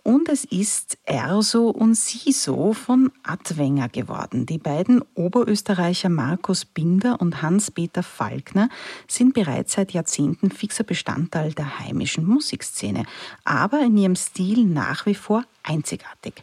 Und 0.04 0.30
es 0.30 0.46
ist 0.46 0.98
Erso 1.04 1.70
und 1.70 1.96
Siso 1.96 2.74
von 2.74 3.12
Adwenger 3.24 3.90
geworden. 3.90 4.46
Die 4.46 4.58
beiden 4.58 5.02
Oberösterreicher 5.16 6.10
Markus 6.10 6.66
Binder 6.66 7.20
und 7.20 7.42
Hans-Peter 7.42 8.04
Falkner 8.04 8.70
sind 9.08 9.34
bereits 9.34 9.74
seit 9.74 9.92
Jahrzehnten 9.92 10.52
fixer 10.52 10.84
Bestandteil 10.84 11.54
der 11.54 11.80
heimischen 11.80 12.26
Musikszene, 12.26 13.04
aber 13.44 13.82
in 13.82 13.98
ihrem 13.98 14.16
Stil 14.16 14.66
nach 14.66 15.06
wie 15.06 15.16
vor 15.16 15.44
einzigartig. 15.66 16.36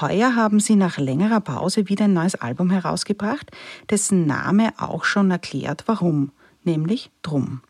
Heuer 0.00 0.34
haben 0.34 0.60
sie 0.60 0.76
nach 0.76 0.98
längerer 0.98 1.40
Pause 1.40 1.88
wieder 1.88 2.04
ein 2.04 2.14
neues 2.14 2.34
Album 2.34 2.70
herausgebracht, 2.70 3.50
dessen 3.90 4.26
Name 4.26 4.72
auch 4.78 5.04
schon 5.04 5.30
erklärt, 5.30 5.84
warum 5.86 6.32
nämlich 6.66 7.10
drum. 7.22 7.60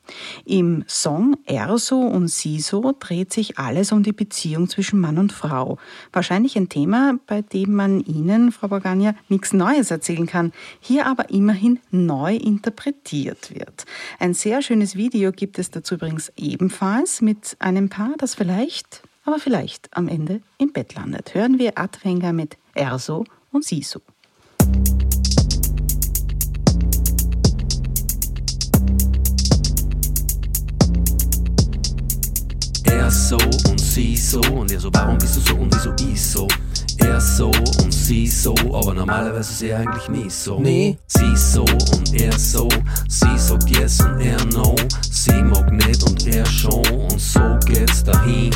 Im 0.45 0.85
Song 0.88 1.37
Erso 1.45 2.00
und 2.00 2.29
Siso 2.29 2.95
dreht 2.99 3.33
sich 3.33 3.59
alles 3.59 3.93
um 3.93 4.03
die 4.03 4.12
Beziehung 4.12 4.69
zwischen 4.69 4.99
Mann 4.99 5.19
und 5.19 5.33
Frau. 5.33 5.79
Wahrscheinlich 6.12 6.57
ein 6.57 6.69
Thema, 6.69 7.19
bei 7.26 7.43
dem 7.43 7.75
man 7.75 8.00
Ihnen, 8.00 8.50
Frau 8.50 8.69
Borgania, 8.69 9.15
nichts 9.29 9.53
Neues 9.53 9.91
erzählen 9.91 10.26
kann, 10.26 10.53
hier 10.81 11.07
aber 11.07 11.31
immerhin 11.31 11.79
neu 11.91 12.35
interpretiert 12.35 13.55
wird. 13.55 13.85
Ein 14.19 14.35
sehr 14.35 14.62
schönes 14.62 14.97
Video 14.97 15.31
gibt 15.31 15.59
es 15.59 15.71
dazu 15.71 15.95
übrigens 15.95 16.33
ebenfalls 16.37 17.21
mit 17.21 17.57
einem 17.61 17.88
Paar, 17.88 18.15
das 18.19 18.35
vielleicht, 18.35 19.03
aber 19.26 19.38
vielleicht 19.38 19.95
am 19.95 20.09
Ende 20.09 20.40
im 20.56 20.73
Bett 20.73 20.95
landet. 20.95 21.35
Hören 21.35 21.59
wir 21.59 21.76
Adwenger 21.78 22.33
mit 22.33 22.56
Erso 22.75 23.25
und 23.50 23.64
Siso. 23.64 24.00
Er 32.85 33.11
so 33.11 33.37
und 33.37 33.80
sie 33.80 34.16
so 34.16 34.40
und 34.40 34.71
er 34.71 34.80
so, 34.80 34.90
warum 34.92 35.18
bist 35.18 35.37
du 35.37 35.40
so 35.40 35.56
und 35.56 35.75
wieso 35.75 35.92
ich 36.12 36.25
so? 36.25 36.49
Er 36.99 37.21
so 37.21 37.47
und 37.49 37.92
sie 37.92 38.26
so, 38.26 38.54
aber 38.73 38.95
normalerweise 38.95 39.52
ist 39.52 39.62
er 39.62 39.80
eigentlich 39.80 40.09
nie 40.09 40.30
so. 40.30 40.61
Nee. 40.61 40.97
Sie 41.09 41.37
so 41.37 41.62
und 41.62 42.14
er 42.14 42.33
so, 42.38 42.68
sie 43.09 43.38
sagt 43.38 43.68
yes 43.71 44.00
und 44.00 44.21
er 44.21 44.45
no. 44.47 44.75
Sie 45.11 45.42
mag 45.42 45.71
nicht 45.73 46.02
und 46.04 46.26
er 46.26 46.47
schon 46.47 46.85
und 46.87 47.21
so 47.21 47.59
geht's 47.66 48.04
dahin. 48.04 48.52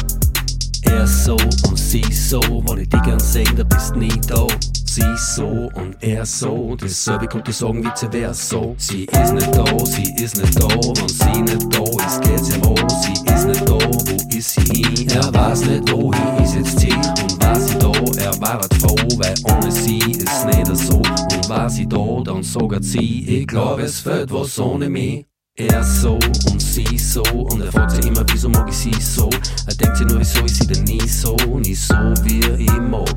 Er 0.91 1.07
so 1.07 1.37
und 1.69 1.79
sie 1.79 2.03
so, 2.13 2.41
wenn 2.41 2.79
ich 2.79 2.89
dich 2.89 3.03
gern 3.03 3.21
sehen, 3.21 3.55
da 3.57 3.63
bist 3.65 3.95
nie 3.95 4.21
da. 4.27 4.47
Sie 4.85 5.03
so 5.17 5.71
und 5.75 5.97
er 6.01 6.27
so, 6.27 6.75
dasselbe 6.75 7.29
die 7.43 7.53
sagen 7.53 7.85
vice 7.85 8.09
versa. 8.11 8.61
Sie 8.77 9.05
ist 9.05 9.33
nicht 9.33 9.55
da, 9.55 9.65
sie 9.87 10.15
ist 10.23 10.37
nicht 10.37 10.61
da, 10.61 10.69
wenn 10.69 11.09
sie 11.09 11.43
nicht 11.43 11.73
da 11.73 11.83
ist, 12.05 12.21
geht's 12.23 12.49
ihr 12.49 12.65
wo. 12.65 12.75
Sie 13.03 13.33
ist 13.33 13.47
nicht 13.47 13.69
da, 13.69 13.75
wo 13.75 14.37
ist 14.37 14.51
sie 14.51 14.83
hin? 14.83 15.09
Er 15.11 15.33
weiß 15.33 15.67
nicht, 15.67 15.93
wohin 15.93 16.45
ist 16.45 16.57
jetzt 16.57 16.81
sie 16.81 16.93
und 16.93 17.41
war 17.41 17.61
sie 17.61 17.79
da, 17.79 17.93
er 18.21 18.41
war 18.41 18.61
halt 18.61 18.75
froh, 18.75 18.97
weil 19.19 19.35
ohne 19.45 19.71
sie 19.71 19.99
ist 19.99 20.45
nicht 20.47 20.77
so. 20.77 20.97
Und 20.97 21.49
war 21.49 21.71
sie 21.71 21.89
da, 21.89 22.23
dann 22.25 22.43
sagt 22.43 22.83
sie, 22.83 23.25
ich 23.29 23.47
glaub, 23.47 23.79
es 23.79 24.01
fehlt 24.01 24.33
was 24.33 24.59
ohne 24.59 24.91
mich. 24.91 25.30
Er 25.69 25.85
so 25.85 26.19
und 26.51 26.63
sie 26.63 26.97
so 26.97 27.23
und 27.23 27.61
er 27.61 27.71
fragt 27.71 27.91
sich 27.91 28.07
immer, 28.07 28.25
wieso 28.33 28.49
mag 28.49 28.67
ich 28.71 28.77
sie 28.77 28.95
so? 28.99 29.29
Er 29.67 29.75
denkt 29.75 29.99
sich 29.99 30.07
nur, 30.07 30.21
wieso 30.21 30.43
ist 30.47 30.57
sie 30.57 30.67
denn 30.67 30.85
nie 30.85 31.07
so, 31.07 31.37
nie 31.59 31.75
so 31.75 31.95
wie 32.23 32.41
ich 32.63 32.81
mag. 32.81 33.15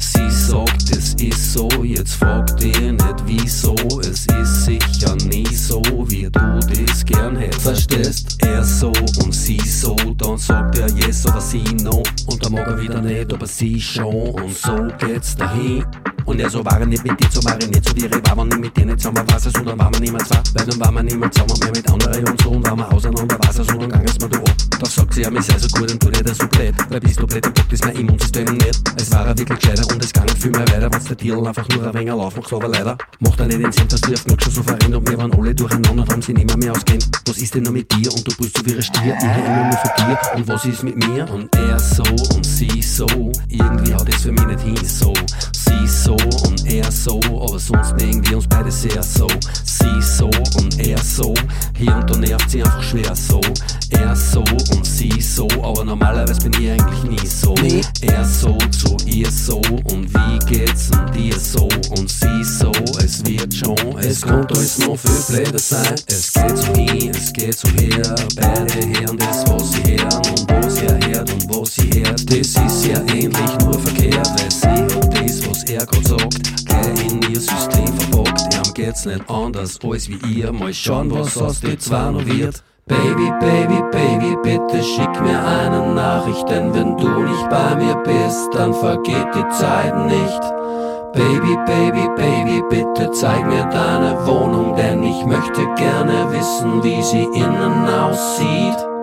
Sie 0.00 0.28
sagt, 0.28 0.90
es 0.90 1.14
ist 1.14 1.52
so, 1.52 1.68
jetzt 1.84 2.14
fragt 2.14 2.64
ihr 2.64 2.92
nicht 2.92 3.22
wieso. 3.26 3.76
Es 4.00 4.26
ist 4.26 4.64
sicher 4.64 5.14
nie 5.26 5.46
so, 5.54 5.80
wie 6.08 6.28
du 6.28 6.58
das 6.84 7.04
gern 7.04 7.36
hättest. 7.36 7.62
Verstehst? 7.62 8.38
Er 8.44 8.64
so 8.64 8.88
und 9.22 9.32
sie 9.32 9.60
so, 9.60 9.94
dann 10.16 10.36
sagt 10.36 10.78
er 10.78 10.88
yes 10.96 11.26
oder 11.26 11.40
sie 11.40 11.62
no. 11.84 12.02
Und 12.26 12.44
dann 12.44 12.54
mag 12.54 12.66
er 12.66 12.80
wieder 12.80 13.00
nicht, 13.00 13.32
aber 13.32 13.46
sie 13.46 13.80
schon. 13.80 14.30
Und 14.30 14.56
so 14.56 14.88
geht's 14.98 15.36
dahin. 15.36 15.84
Und 16.28 16.38
er 16.40 16.50
so 16.50 16.62
war 16.62 16.78
er 16.78 16.84
nicht 16.84 17.02
mit 17.02 17.18
dir, 17.18 17.28
so 17.32 17.42
war 17.42 17.58
er 17.58 17.66
nicht 17.66 17.88
so 17.88 17.96
wie 17.96 18.02
ihre 18.02 18.20
war 18.26 18.36
man 18.36 18.48
nicht 18.48 18.60
mit 18.60 18.76
denen 18.76 18.98
zusammen, 18.98 19.26
war 19.30 19.38
es 19.38 19.44
so, 19.44 19.50
dann 19.50 19.78
war 19.78 19.90
man 19.90 19.98
niemand 19.98 20.28
zwar, 20.28 20.42
weil 20.54 20.66
dann 20.66 20.78
war 20.78 20.92
man 20.92 21.06
niemand 21.06 21.32
zusammen 21.32 21.58
mehr 21.58 21.70
mit 21.70 21.90
anderen 21.90 22.28
und 22.28 22.42
so 22.42 22.50
und 22.50 22.66
war 22.68 22.76
man 22.76 22.86
auseinander, 22.92 23.38
war 23.40 23.48
es 23.48 23.56
so, 23.56 23.64
dann 23.64 23.88
gang 23.88 24.04
es 24.04 24.20
mir 24.20 24.28
du 24.28 24.38
ab. 24.38 24.54
Da 24.78 24.86
sagt 24.86 25.14
sie, 25.14 25.22
ja, 25.22 25.30
mir 25.30 25.42
sei 25.42 25.58
so 25.58 25.68
gut 25.68 25.90
und 25.90 26.02
du 26.02 26.08
nicht 26.10 26.34
so 26.36 26.46
blöd, 26.48 26.74
weil 26.90 27.00
bist 27.00 27.18
du 27.18 27.26
blöd, 27.26 27.42
dann 27.46 27.54
packt 27.54 27.72
das 27.72 27.80
mein 27.80 27.96
Immunsystem 27.96 28.44
nicht. 28.44 28.80
Es 28.96 29.10
war 29.10 29.26
er 29.26 29.38
wirklich 29.38 29.58
gescheiter 29.58 29.90
und 29.90 30.04
es 30.04 30.12
ging 30.12 30.28
viel 30.38 30.50
mehr 30.50 30.68
weiter, 30.68 30.92
wenn's 30.92 31.04
der 31.06 31.16
Titel 31.16 31.46
einfach 31.46 31.66
nur 31.70 31.86
ein 31.86 31.94
wenig 31.94 32.08
Lauf 32.08 32.36
macht, 32.36 32.52
aber 32.52 32.68
leider 32.68 32.98
macht 33.20 33.40
er 33.40 33.46
nicht 33.46 33.60
den 33.60 33.72
Sinn, 33.72 33.88
dass 33.88 34.00
du 34.02 34.12
auf 34.12 34.24
genug 34.24 34.42
schon 34.42 34.52
so 34.52 34.62
verrennt 34.62 34.94
und 34.94 35.08
wir 35.08 35.16
waren 35.16 35.32
alle 35.32 35.54
durcheinander 35.54 36.02
und 36.02 36.12
haben 36.12 36.20
sie 36.20 36.34
nicht 36.34 36.46
mehr, 36.46 36.58
mehr 36.58 36.72
auskennt. 36.72 37.08
Was 37.26 37.38
ist 37.38 37.54
denn 37.54 37.62
noch 37.62 37.72
mit 37.72 37.90
dir 37.90 38.12
und 38.12 38.28
du 38.28 38.36
bist 38.36 38.54
so 38.54 38.66
wie 38.66 38.74
ein 38.76 38.82
Stier, 38.82 39.16
ich 39.16 39.24
immer 39.24 39.64
nur 39.64 39.78
für 39.78 40.04
dir 40.04 40.18
und 40.36 40.46
was 40.46 40.64
ist 40.66 40.82
mit 40.82 40.96
mir? 40.96 41.26
Und 41.32 41.56
er 41.56 41.78
so 41.78 42.02
und 42.34 42.44
sie 42.44 42.82
so, 42.82 43.06
irgendwie 43.48 43.94
hat 43.94 44.08
es 44.10 44.22
für 44.22 44.32
mich 44.32 44.46
nicht 44.46 44.60
hin 44.60 44.76
so. 44.86 45.14
Sie 45.68 45.86
so 45.86 46.12
und 46.12 46.64
er 46.66 46.90
so, 46.90 47.20
aber 47.20 47.58
sonst 47.58 47.92
mögen 48.00 48.26
wir 48.28 48.36
uns 48.36 48.46
beide 48.48 48.70
sehr 48.70 49.02
so. 49.02 49.26
Sie 49.78 50.02
so 50.02 50.30
und 50.58 50.78
er 50.78 50.98
so, 50.98 51.34
hier 51.76 51.94
und 51.94 52.10
da 52.10 52.18
nervt 52.18 52.50
sie 52.50 52.62
einfach 52.62 52.82
schwer 52.82 53.14
so. 53.14 53.40
Er 53.90 54.14
so 54.14 54.40
und 54.72 54.84
sie 54.84 55.20
so, 55.20 55.46
aber 55.62 55.84
normalerweise 55.84 56.48
bin 56.48 56.62
ich 56.62 56.70
eigentlich 56.70 57.02
nie 57.04 57.26
so. 57.26 57.54
Er 58.02 58.24
so 58.24 58.56
zu 58.70 58.96
ihr 59.06 59.30
so 59.30 59.58
und 59.58 60.12
wie 60.12 60.38
geht's 60.46 60.90
und 60.90 61.14
dir 61.14 61.38
so 61.38 61.68
und 61.96 62.08
sie 62.08 62.44
so, 62.44 62.72
es 62.98 63.24
wird 63.24 63.52
schon, 63.54 63.98
es 63.98 64.20
kommt 64.22 64.50
alles 64.56 64.78
noch 64.78 64.98
viel 64.98 65.36
blöder 65.36 65.58
sein. 65.58 65.94
Es 66.06 66.32
geht 66.32 66.56
so 66.58 66.74
hin, 66.74 67.12
es 67.14 67.32
geht 67.32 67.58
so 67.58 67.68
her, 67.68 68.14
beide 68.36 68.74
hören 68.74 69.18
das, 69.18 69.44
was 69.46 69.72
sie 69.72 69.96
hören 69.96 70.22
und 70.30 70.50
wo 70.50 70.68
sie 70.68 71.08
hört 71.08 71.32
und 71.32 71.54
wo 71.54 71.64
sie 71.64 71.90
hört. 71.94 72.30
Das 72.30 72.38
ist 72.38 72.86
ja 72.86 72.98
ähnlich, 73.14 73.58
nur 73.60 73.78
verkehrt, 73.80 74.28
weil 74.38 74.50
sie 74.50 74.68
hat 74.68 75.14
das, 75.14 75.48
was 75.48 75.62
er 75.64 75.86
grad 75.86 76.06
sagt, 76.06 76.66
gleich 76.66 77.12
in 77.12 77.22
ihr 77.22 77.40
System 77.40 77.86
verpackt. 77.98 78.54
Ihm 78.54 78.74
geht's 78.74 79.04
nicht 79.06 79.28
anders 79.28 79.67
als 79.68 80.08
wie 80.08 80.18
ihr, 80.34 80.52
mal 80.52 80.72
schauen, 80.72 81.10
was 81.10 81.36
aus 81.36 81.60
die 81.60 81.76
zwei 81.78 82.10
noch 82.10 82.24
wird. 82.24 82.62
Baby, 82.86 83.30
Baby, 83.38 83.82
Baby, 83.92 84.36
bitte 84.42 84.82
schick 84.82 85.20
mir 85.20 85.38
eine 85.38 85.92
Nachricht, 85.94 86.48
denn 86.48 86.72
wenn 86.72 86.96
du 86.96 87.08
nicht 87.22 87.50
bei 87.50 87.74
mir 87.76 87.96
bist, 87.96 88.48
dann 88.54 88.72
vergeht 88.72 89.28
die 89.34 89.48
Zeit 89.50 89.94
nicht. 90.06 90.42
Baby, 91.12 91.56
Baby, 91.66 92.08
Baby, 92.16 92.62
bitte 92.70 93.10
zeig 93.12 93.46
mir 93.46 93.64
deine 93.66 94.26
Wohnung, 94.26 94.74
denn 94.74 95.02
ich 95.02 95.24
möchte 95.26 95.66
gerne 95.76 96.32
wissen, 96.32 96.82
wie 96.82 97.02
sie 97.02 97.24
innen 97.24 97.88
aussieht. 97.88 98.97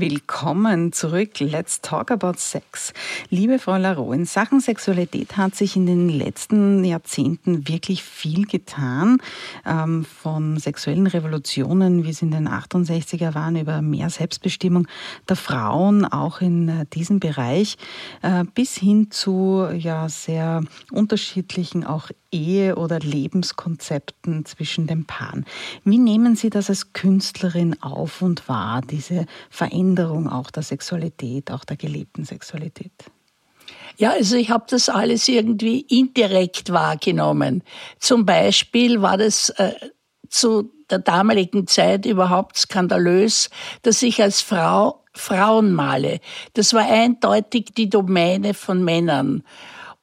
Willkommen 0.00 0.92
zurück. 0.92 1.40
Let's 1.40 1.80
talk 1.80 2.12
about 2.12 2.34
sex. 2.36 2.92
Liebe 3.30 3.58
Frau 3.58 3.76
Laro, 3.78 4.12
in 4.12 4.26
Sachen 4.26 4.60
Sexualität 4.60 5.36
hat 5.36 5.56
sich 5.56 5.74
in 5.74 5.86
den 5.86 6.08
letzten 6.08 6.84
Jahrzehnten 6.84 7.66
wirklich 7.66 8.04
viel 8.04 8.46
getan. 8.46 9.18
Ähm, 9.66 10.04
von 10.04 10.56
sexuellen 10.56 11.08
Revolutionen, 11.08 12.04
wie 12.04 12.10
es 12.10 12.22
in 12.22 12.30
den 12.30 12.48
68er 12.48 13.34
waren, 13.34 13.56
über 13.56 13.82
mehr 13.82 14.08
Selbstbestimmung 14.08 14.86
der 15.28 15.34
Frauen, 15.34 16.04
auch 16.04 16.40
in 16.42 16.68
äh, 16.68 16.86
diesem 16.86 17.18
Bereich, 17.18 17.76
äh, 18.22 18.44
bis 18.54 18.76
hin 18.76 19.10
zu 19.10 19.66
ja, 19.76 20.08
sehr 20.08 20.62
unterschiedlichen 20.92 21.84
auch 21.84 22.10
Ehe- 22.30 22.76
oder 22.76 22.98
Lebenskonzepten 22.98 24.44
zwischen 24.44 24.86
den 24.86 25.06
Paaren. 25.06 25.46
Wie 25.84 25.98
nehmen 25.98 26.36
Sie 26.36 26.50
das 26.50 26.68
als 26.68 26.92
Künstlerin 26.92 27.82
auf 27.82 28.22
und 28.22 28.48
wahr, 28.48 28.82
diese 28.82 29.26
Veränderung 29.50 30.28
auch 30.28 30.50
der 30.50 30.62
Sexualität, 30.62 31.50
auch 31.50 31.64
der 31.64 31.76
gelebten 31.76 32.24
Sexualität? 32.24 32.92
Ja, 33.96 34.12
also 34.12 34.36
ich 34.36 34.50
habe 34.50 34.66
das 34.68 34.88
alles 34.88 35.26
irgendwie 35.28 35.80
indirekt 35.80 36.70
wahrgenommen. 36.70 37.62
Zum 37.98 38.24
Beispiel 38.24 39.02
war 39.02 39.16
das 39.16 39.50
äh, 39.50 39.72
zu 40.28 40.70
der 40.90 41.00
damaligen 41.00 41.66
Zeit 41.66 42.06
überhaupt 42.06 42.56
skandalös, 42.56 43.50
dass 43.82 44.02
ich 44.02 44.22
als 44.22 44.40
Frau 44.40 45.04
Frauen 45.14 45.72
male. 45.72 46.20
Das 46.54 46.72
war 46.72 46.88
eindeutig 46.88 47.74
die 47.76 47.90
Domäne 47.90 48.54
von 48.54 48.84
Männern. 48.84 49.42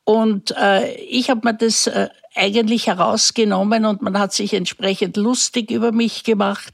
Und 0.05 0.55
äh, 0.57 0.93
ich 0.95 1.29
habe 1.29 1.41
mir 1.43 1.55
das 1.55 1.87
äh, 1.87 2.09
eigentlich 2.35 2.87
herausgenommen 2.87 3.85
und 3.85 4.01
man 4.01 4.17
hat 4.17 4.33
sich 4.33 4.53
entsprechend 4.53 5.17
lustig 5.17 5.71
über 5.71 5.91
mich 5.91 6.23
gemacht 6.23 6.73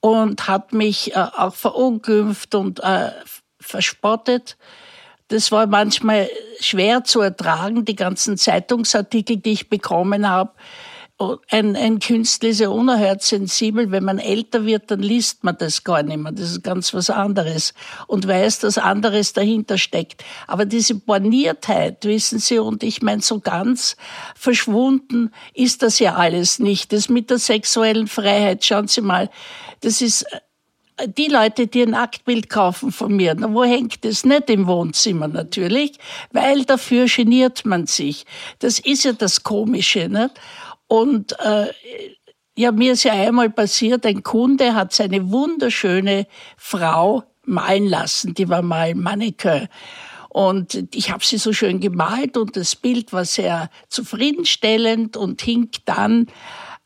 und 0.00 0.48
hat 0.48 0.72
mich 0.72 1.16
äh, 1.16 1.18
auch 1.18 1.54
verunglimpft 1.54 2.54
und 2.54 2.80
äh, 2.80 3.10
verspottet. 3.58 4.58
Das 5.28 5.50
war 5.50 5.66
manchmal 5.66 6.28
schwer 6.60 7.04
zu 7.04 7.22
ertragen, 7.22 7.86
die 7.86 7.96
ganzen 7.96 8.36
Zeitungsartikel, 8.36 9.38
die 9.38 9.52
ich 9.52 9.70
bekommen 9.70 10.28
habe. 10.28 10.52
Ein, 11.50 11.76
ein 11.76 11.98
Künstler 11.98 12.50
ist 12.50 12.60
ja 12.60 12.68
unerhört 12.68 13.22
sensibel. 13.22 13.90
Wenn 13.90 14.04
man 14.04 14.18
älter 14.18 14.66
wird, 14.66 14.90
dann 14.90 15.00
liest 15.00 15.44
man 15.44 15.56
das 15.58 15.84
gar 15.84 16.02
nicht 16.02 16.18
mehr. 16.18 16.32
Das 16.32 16.50
ist 16.50 16.62
ganz 16.62 16.92
was 16.94 17.10
anderes 17.10 17.74
und 18.06 18.26
weiß, 18.26 18.60
dass 18.60 18.78
anderes 18.78 19.32
dahinter 19.32 19.78
steckt. 19.78 20.24
Aber 20.46 20.64
diese 20.64 20.94
Borniertheit, 20.94 22.04
wissen 22.04 22.38
Sie, 22.38 22.58
und 22.58 22.82
ich 22.82 23.02
meine, 23.02 23.22
so 23.22 23.40
ganz 23.40 23.96
verschwunden 24.34 25.30
ist 25.54 25.82
das 25.82 25.98
ja 25.98 26.14
alles 26.14 26.58
nicht. 26.58 26.92
Das 26.92 27.08
mit 27.08 27.30
der 27.30 27.38
sexuellen 27.38 28.06
Freiheit, 28.06 28.64
schauen 28.64 28.88
Sie 28.88 29.00
mal, 29.00 29.30
das 29.80 30.00
ist 30.00 30.26
die 31.06 31.28
Leute, 31.28 31.66
die 31.66 31.82
ein 31.82 31.94
Aktbild 31.94 32.48
kaufen 32.48 32.92
von 32.92 33.14
mir, 33.14 33.34
na, 33.36 33.52
wo 33.52 33.64
hängt 33.64 34.04
es? 34.04 34.24
Nicht 34.24 34.50
im 34.50 34.66
Wohnzimmer 34.66 35.28
natürlich, 35.28 35.98
weil 36.32 36.64
dafür 36.64 37.06
geniert 37.06 37.64
man 37.64 37.86
sich. 37.86 38.24
Das 38.58 38.78
ist 38.78 39.04
ja 39.04 39.12
das 39.12 39.42
Komische. 39.42 40.08
Nicht? 40.08 40.30
Und 40.92 41.40
äh, 41.40 41.68
ja, 42.54 42.70
mir 42.70 42.92
ist 42.92 43.04
ja 43.04 43.14
einmal 43.14 43.48
passiert, 43.48 44.04
ein 44.04 44.22
Kunde 44.22 44.74
hat 44.74 44.92
seine 44.92 45.32
wunderschöne 45.32 46.26
Frau 46.58 47.22
malen 47.46 47.86
lassen, 47.86 48.34
die 48.34 48.50
war 48.50 48.60
mal 48.60 48.94
Mannequin. 48.94 49.68
Und 50.28 50.94
ich 50.94 51.10
habe 51.10 51.24
sie 51.24 51.38
so 51.38 51.54
schön 51.54 51.80
gemalt 51.80 52.36
und 52.36 52.58
das 52.58 52.76
Bild 52.76 53.14
war 53.14 53.24
sehr 53.24 53.70
zufriedenstellend 53.88 55.16
und 55.16 55.40
hing 55.40 55.70
dann 55.86 56.26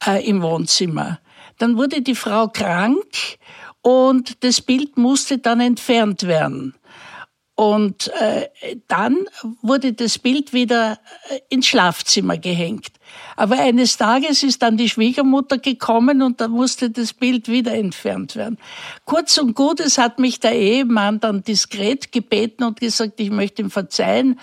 äh, 0.06 0.24
im 0.24 0.40
Wohnzimmer. 0.40 1.18
Dann 1.58 1.76
wurde 1.76 2.00
die 2.00 2.14
Frau 2.14 2.46
krank 2.46 3.38
und 3.82 4.44
das 4.44 4.60
Bild 4.60 4.96
musste 4.96 5.38
dann 5.38 5.58
entfernt 5.58 6.28
werden. 6.28 6.76
Und 7.56 8.12
äh, 8.20 8.48
dann 8.86 9.16
wurde 9.62 9.94
das 9.94 10.18
Bild 10.18 10.52
wieder 10.52 10.98
äh, 11.30 11.38
ins 11.48 11.66
Schlafzimmer 11.66 12.36
gehängt. 12.36 12.92
Aber 13.34 13.58
eines 13.58 13.96
Tages 13.96 14.42
ist 14.42 14.60
dann 14.60 14.76
die 14.76 14.90
Schwiegermutter 14.90 15.56
gekommen 15.56 16.20
und 16.20 16.40
dann 16.42 16.50
musste 16.50 16.90
das 16.90 17.14
Bild 17.14 17.48
wieder 17.48 17.72
entfernt 17.72 18.36
werden. 18.36 18.58
Kurz 19.06 19.38
und 19.38 19.54
gut, 19.54 19.80
es 19.80 19.96
hat 19.96 20.18
mich 20.18 20.38
der 20.38 20.54
Ehemann 20.54 21.18
dann 21.18 21.42
diskret 21.42 22.12
gebeten 22.12 22.62
und 22.62 22.80
gesagt, 22.80 23.20
ich 23.20 23.30
möchte 23.30 23.62
ihm 23.62 23.70
verzeihen. 23.70 24.38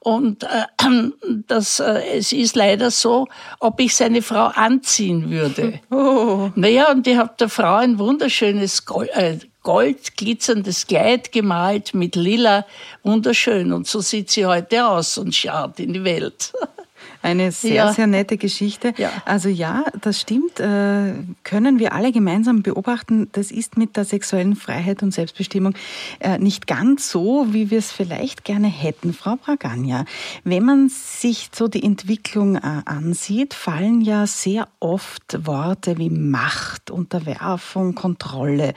Und 0.00 0.44
äh, 0.44 0.66
das, 1.46 1.80
äh, 1.80 2.18
es 2.18 2.32
ist 2.32 2.54
leider 2.54 2.90
so, 2.90 3.28
ob 3.60 3.80
ich 3.80 3.96
seine 3.96 4.20
Frau 4.20 4.46
anziehen 4.46 5.30
würde. 5.30 5.80
Oh. 5.90 6.50
Naja, 6.54 6.90
und 6.90 7.06
ich 7.06 7.16
habe 7.16 7.32
der 7.38 7.48
Frau 7.48 7.76
ein 7.76 7.98
wunderschönes 7.98 8.84
Gold, 8.84 9.10
äh, 9.10 9.38
Gold 9.68 10.16
glitzerndes 10.16 10.86
Kleid 10.86 11.30
gemalt 11.30 11.92
mit 11.92 12.16
Lila, 12.16 12.64
wunderschön. 13.02 13.74
Und 13.74 13.86
so 13.86 14.00
sieht 14.00 14.30
sie 14.30 14.46
heute 14.46 14.88
aus 14.88 15.18
und 15.18 15.34
schaut 15.34 15.78
in 15.78 15.92
die 15.92 16.04
Welt. 16.04 16.54
Eine 17.20 17.50
sehr, 17.50 17.74
ja. 17.74 17.92
sehr 17.92 18.06
nette 18.06 18.36
Geschichte. 18.36 18.94
Ja. 18.96 19.10
Also 19.24 19.48
ja, 19.48 19.84
das 20.00 20.20
stimmt, 20.20 20.60
äh, 20.60 21.14
können 21.42 21.78
wir 21.78 21.92
alle 21.92 22.12
gemeinsam 22.12 22.62
beobachten. 22.62 23.28
Das 23.32 23.50
ist 23.50 23.76
mit 23.76 23.96
der 23.96 24.04
sexuellen 24.04 24.54
Freiheit 24.54 25.02
und 25.02 25.12
Selbstbestimmung 25.12 25.74
äh, 26.20 26.38
nicht 26.38 26.66
ganz 26.66 27.10
so, 27.10 27.46
wie 27.50 27.70
wir 27.70 27.78
es 27.78 27.90
vielleicht 27.90 28.44
gerne 28.44 28.68
hätten. 28.68 29.12
Frau 29.12 29.36
Braganja, 29.36 30.04
wenn 30.44 30.64
man 30.64 30.88
sich 30.88 31.50
so 31.52 31.66
die 31.66 31.82
Entwicklung 31.82 32.56
äh, 32.56 32.60
ansieht, 32.84 33.52
fallen 33.52 34.00
ja 34.00 34.26
sehr 34.26 34.68
oft 34.78 35.46
Worte 35.46 35.98
wie 35.98 36.10
Macht, 36.10 36.90
Unterwerfung, 36.90 37.94
Kontrolle. 37.94 38.74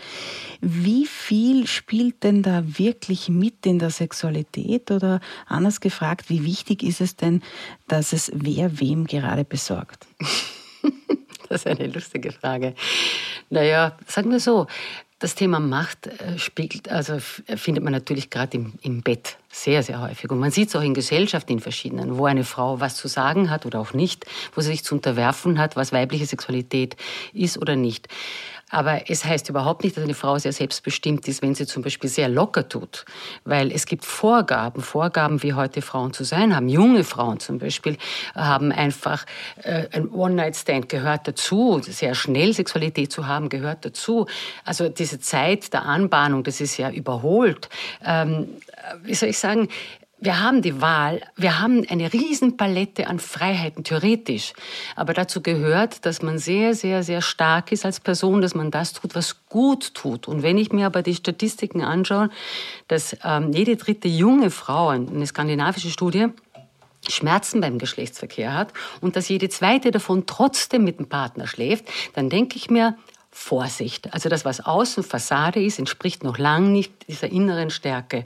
Wie 0.61 1.05
viel 1.05 1.67
spielt 1.67 2.23
denn 2.23 2.41
da 2.41 2.63
wirklich 2.65 3.29
mit 3.29 3.65
in 3.65 3.77
der 3.77 3.91
Sexualität? 3.91 4.89
Oder 4.89 5.19
anders 5.47 5.79
gefragt, 5.79 6.29
wie 6.29 6.43
wichtig 6.43 6.81
ist 6.83 7.01
es 7.01 7.15
denn, 7.15 7.41
dass 7.87 8.13
es 8.13 8.30
wer 8.33 8.79
wem 8.79 9.05
gerade 9.05 9.43
besorgt? 9.43 10.07
das 11.49 11.65
ist 11.65 11.67
eine 11.67 11.87
lustige 11.87 12.31
Frage. 12.31 12.75
Naja, 13.49 13.97
sagen 14.07 14.31
wir 14.31 14.39
so, 14.39 14.67
das 15.21 15.35
Thema 15.35 15.59
Macht 15.59 16.07
äh, 16.07 16.39
spiegelt, 16.39 16.89
also 16.89 17.19
findet 17.19 17.83
man 17.83 17.93
natürlich 17.93 18.31
gerade 18.31 18.57
im, 18.57 18.73
im 18.81 19.03
Bett 19.03 19.37
sehr, 19.49 19.83
sehr 19.83 20.01
häufig. 20.01 20.31
Und 20.31 20.39
man 20.39 20.49
sieht 20.49 20.69
es 20.69 20.75
auch 20.75 20.81
in 20.81 20.95
Gesellschaften, 20.95 21.53
in 21.53 21.59
verschiedenen, 21.59 22.17
wo 22.17 22.25
eine 22.25 22.43
Frau 22.43 22.79
was 22.79 22.95
zu 22.95 23.07
sagen 23.07 23.51
hat 23.51 23.67
oder 23.67 23.79
auch 23.79 23.93
nicht, 23.93 24.25
wo 24.55 24.61
sie 24.61 24.71
sich 24.71 24.83
zu 24.83 24.95
unterwerfen 24.95 25.59
hat, 25.59 25.75
was 25.75 25.91
weibliche 25.91 26.25
Sexualität 26.25 26.95
ist 27.33 27.59
oder 27.59 27.75
nicht. 27.75 28.07
Aber 28.71 29.09
es 29.09 29.25
heißt 29.25 29.49
überhaupt 29.49 29.83
nicht, 29.83 29.97
dass 29.97 30.03
eine 30.03 30.13
Frau 30.13 30.37
sehr 30.37 30.53
selbstbestimmt 30.53 31.27
ist, 31.27 31.41
wenn 31.41 31.53
sie 31.53 31.67
zum 31.67 31.83
Beispiel 31.83 32.09
sehr 32.09 32.29
locker 32.29 32.67
tut. 32.67 33.05
Weil 33.43 33.71
es 33.71 33.85
gibt 33.85 34.05
Vorgaben, 34.05 34.81
Vorgaben, 34.81 35.43
wie 35.43 35.53
heute 35.53 35.81
Frauen 35.81 36.13
zu 36.13 36.23
sein 36.23 36.55
haben. 36.55 36.69
Junge 36.69 37.03
Frauen 37.03 37.39
zum 37.39 37.59
Beispiel 37.59 37.97
haben 38.33 38.71
einfach 38.71 39.25
äh, 39.63 39.87
ein 39.91 40.09
One-Night-Stand 40.09 40.89
gehört 40.89 41.27
dazu. 41.27 41.81
Sehr 41.83 42.15
schnell 42.15 42.53
Sexualität 42.53 43.11
zu 43.11 43.27
haben 43.27 43.49
gehört 43.49 43.85
dazu. 43.85 44.25
Also 44.63 44.89
diese 44.89 45.19
Zeit 45.19 45.73
der 45.73 45.85
Anbahnung, 45.85 46.43
das 46.43 46.61
ist 46.61 46.77
ja 46.77 46.89
überholt. 46.89 47.69
Ähm, 48.05 48.47
wie 49.03 49.13
soll 49.13 49.29
ich 49.29 49.37
sagen, 49.37 49.67
wir 50.21 50.39
haben 50.39 50.61
die 50.61 50.81
Wahl, 50.81 51.21
wir 51.35 51.59
haben 51.59 51.83
eine 51.89 52.13
Riesenpalette 52.13 53.07
an 53.07 53.17
Freiheiten, 53.17 53.83
theoretisch. 53.83 54.53
Aber 54.95 55.13
dazu 55.15 55.41
gehört, 55.41 56.05
dass 56.05 56.21
man 56.21 56.37
sehr, 56.37 56.75
sehr, 56.75 57.01
sehr 57.01 57.23
stark 57.23 57.71
ist 57.71 57.85
als 57.85 57.99
Person, 57.99 58.39
dass 58.39 58.53
man 58.53 58.69
das 58.69 58.93
tut, 58.93 59.15
was 59.15 59.47
gut 59.49 59.95
tut. 59.95 60.27
Und 60.27 60.43
wenn 60.43 60.59
ich 60.59 60.71
mir 60.71 60.85
aber 60.85 61.01
die 61.01 61.15
Statistiken 61.15 61.81
anschaue, 61.81 62.29
dass 62.87 63.17
ähm, 63.23 63.51
jede 63.51 63.75
dritte 63.77 64.07
junge 64.07 64.51
Frau, 64.51 64.89
eine 64.89 65.25
skandinavische 65.25 65.89
Studie, 65.89 66.27
Schmerzen 67.09 67.59
beim 67.59 67.79
Geschlechtsverkehr 67.79 68.53
hat 68.53 68.73
und 69.01 69.15
dass 69.15 69.27
jede 69.27 69.49
zweite 69.49 69.89
davon 69.89 70.27
trotzdem 70.27 70.83
mit 70.83 70.99
dem 70.99 71.09
Partner 71.09 71.47
schläft, 71.47 71.85
dann 72.13 72.29
denke 72.29 72.57
ich 72.57 72.69
mir, 72.69 72.95
Vorsicht. 73.33 74.13
Also 74.13 74.27
das, 74.27 74.43
was 74.43 74.59
außen 74.59 75.03
Fassade 75.03 75.63
ist, 75.63 75.79
entspricht 75.79 76.23
noch 76.23 76.37
lange 76.37 76.67
nicht 76.67 77.07
dieser 77.07 77.31
inneren 77.31 77.69
Stärke. 77.69 78.25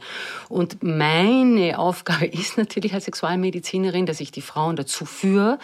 Und 0.50 0.82
meine 0.82 1.78
Aufgabe 1.78 2.26
ist 2.26 2.58
natürlich 2.58 2.94
als 2.94 3.06
Sexualmedizinerin, 3.06 4.08
dass 4.08 4.20
ich 4.20 4.32
die 4.32 4.41
Frauen 4.41 4.76
dazu 4.76 5.06
führe, 5.06 5.60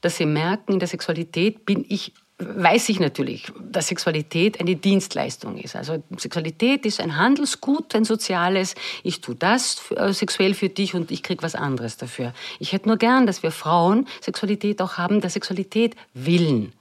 dass 0.00 0.16
sie 0.16 0.26
merken, 0.26 0.72
in 0.72 0.78
der 0.78 0.88
Sexualität 0.88 1.66
bin 1.66 1.84
ich 1.88 2.14
weiß 2.38 2.90
ich 2.90 3.00
natürlich, 3.00 3.50
dass 3.58 3.88
Sexualität 3.88 4.60
eine 4.60 4.76
Dienstleistung 4.76 5.56
ist. 5.56 5.74
Also 5.74 6.02
Sexualität 6.18 6.84
ist 6.84 7.00
ein 7.00 7.16
Handelsgut, 7.16 7.94
ein 7.94 8.04
soziales. 8.04 8.74
Ich 9.02 9.22
tue 9.22 9.34
das 9.34 9.90
äh, 9.96 10.12
sexuell 10.12 10.52
für 10.52 10.68
dich 10.68 10.94
und 10.94 11.10
ich 11.10 11.22
krieg 11.22 11.42
was 11.42 11.54
anderes 11.54 11.96
dafür. 11.96 12.34
Ich 12.58 12.72
hätte 12.72 12.88
nur 12.88 12.98
gern, 12.98 13.26
dass 13.26 13.42
wir 13.42 13.50
Frauen 13.50 14.06
Sexualität 14.20 14.82
auch 14.82 14.98
haben, 14.98 15.22
der 15.22 15.30
Sexualität 15.30 15.96
willen 16.12 16.74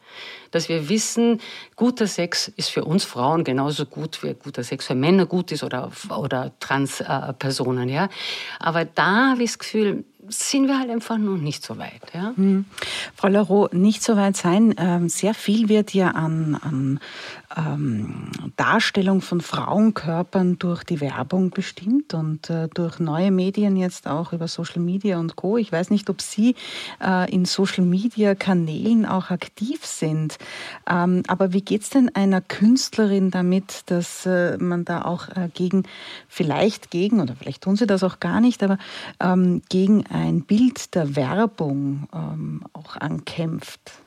dass 0.52 0.70
wir 0.70 0.90
wissen, 0.90 1.42
guter 1.76 2.08
Sex 2.08 2.52
ist 2.56 2.70
für 2.70 2.86
uns 2.86 3.04
Frauen 3.04 3.44
genauso 3.44 3.86
gut 3.86 4.22
wie 4.24 4.34
guter 4.34 4.64
Sex 4.64 4.88
für 4.88 4.96
Männer 4.96 5.26
gut 5.26 5.52
ist 5.52 5.64
oder, 5.64 5.92
oder 6.10 6.52
Transpersonen. 6.60 7.90
Ja? 7.90 8.10
Aber 8.60 8.86
da 8.86 9.32
habe 9.32 9.44
ich 9.44 9.52
das 9.52 9.60
Gefühl, 9.60 10.04
sind 10.28 10.68
wir 10.68 10.80
halt 10.80 10.90
einfach 10.90 11.18
noch 11.18 11.38
nicht 11.38 11.64
so 11.64 11.78
weit. 11.78 12.02
Ja? 12.14 12.34
Hm. 12.36 12.66
Frau 13.16 13.28
Leroux, 13.28 13.68
nicht 13.72 14.04
so 14.04 14.16
weit 14.16 14.36
sein. 14.36 14.74
Ähm, 14.78 15.10
sehr 15.10 15.34
viel 15.34 15.70
wird 15.70 15.94
ja 15.94 16.12
an, 16.12 16.56
an 16.56 17.00
ähm, 17.56 18.32
Darstellung 18.56 19.22
von 19.22 19.42
Frauenkörpern 19.42 20.60
durch 20.60 20.84
die 20.84 21.02
Werbung 21.02 21.50
bestimmt 21.50 22.14
und 22.14 22.50
äh, 22.50 22.68
durch 22.74 23.00
neue 23.00 23.32
Medien 23.32 23.76
jetzt 23.76 24.08
auch 24.08 24.34
über 24.34 24.48
Social 24.48 24.82
Media 24.82 25.20
und 25.20 25.36
Co. 25.36 25.58
Ich 25.58 25.72
weiß 25.72 25.90
nicht, 25.90 26.10
ob 26.10 26.22
Sie 26.22 26.56
äh, 27.02 27.32
in 27.32 27.46
Social 27.46 27.86
Media 27.86 28.36
Kanälen 28.36 29.06
auch 29.06 29.30
aktiv 29.30 29.86
sind. 29.86 30.38
Ähm, 30.90 31.24
aber 31.28 31.54
wie 31.54 31.62
geht 31.62 31.84
es 31.84 31.90
denn 31.90 32.14
einer 32.14 32.42
Künstlerin 32.42 33.32
damit, 33.32 33.84
dass 33.88 34.26
äh, 34.26 34.58
man 34.58 34.86
da 34.86 35.04
auch 35.04 35.30
äh, 35.30 35.50
gegen, 35.54 35.84
vielleicht 36.28 36.92
gegen, 36.92 37.22
oder 37.22 37.36
vielleicht 37.36 37.64
tun 37.64 37.76
Sie 37.76 37.88
das 37.88 38.04
auch 38.04 38.20
gar 38.20 38.42
nicht, 38.42 38.64
aber 38.64 38.78
ähm, 39.20 39.62
gegen 39.70 40.06
ein 40.08 40.42
Bild 40.42 40.96
der 40.96 41.16
Werbung 41.16 42.08
ähm, 42.14 42.64
auch 42.74 42.98
ankämpft? 42.98 44.05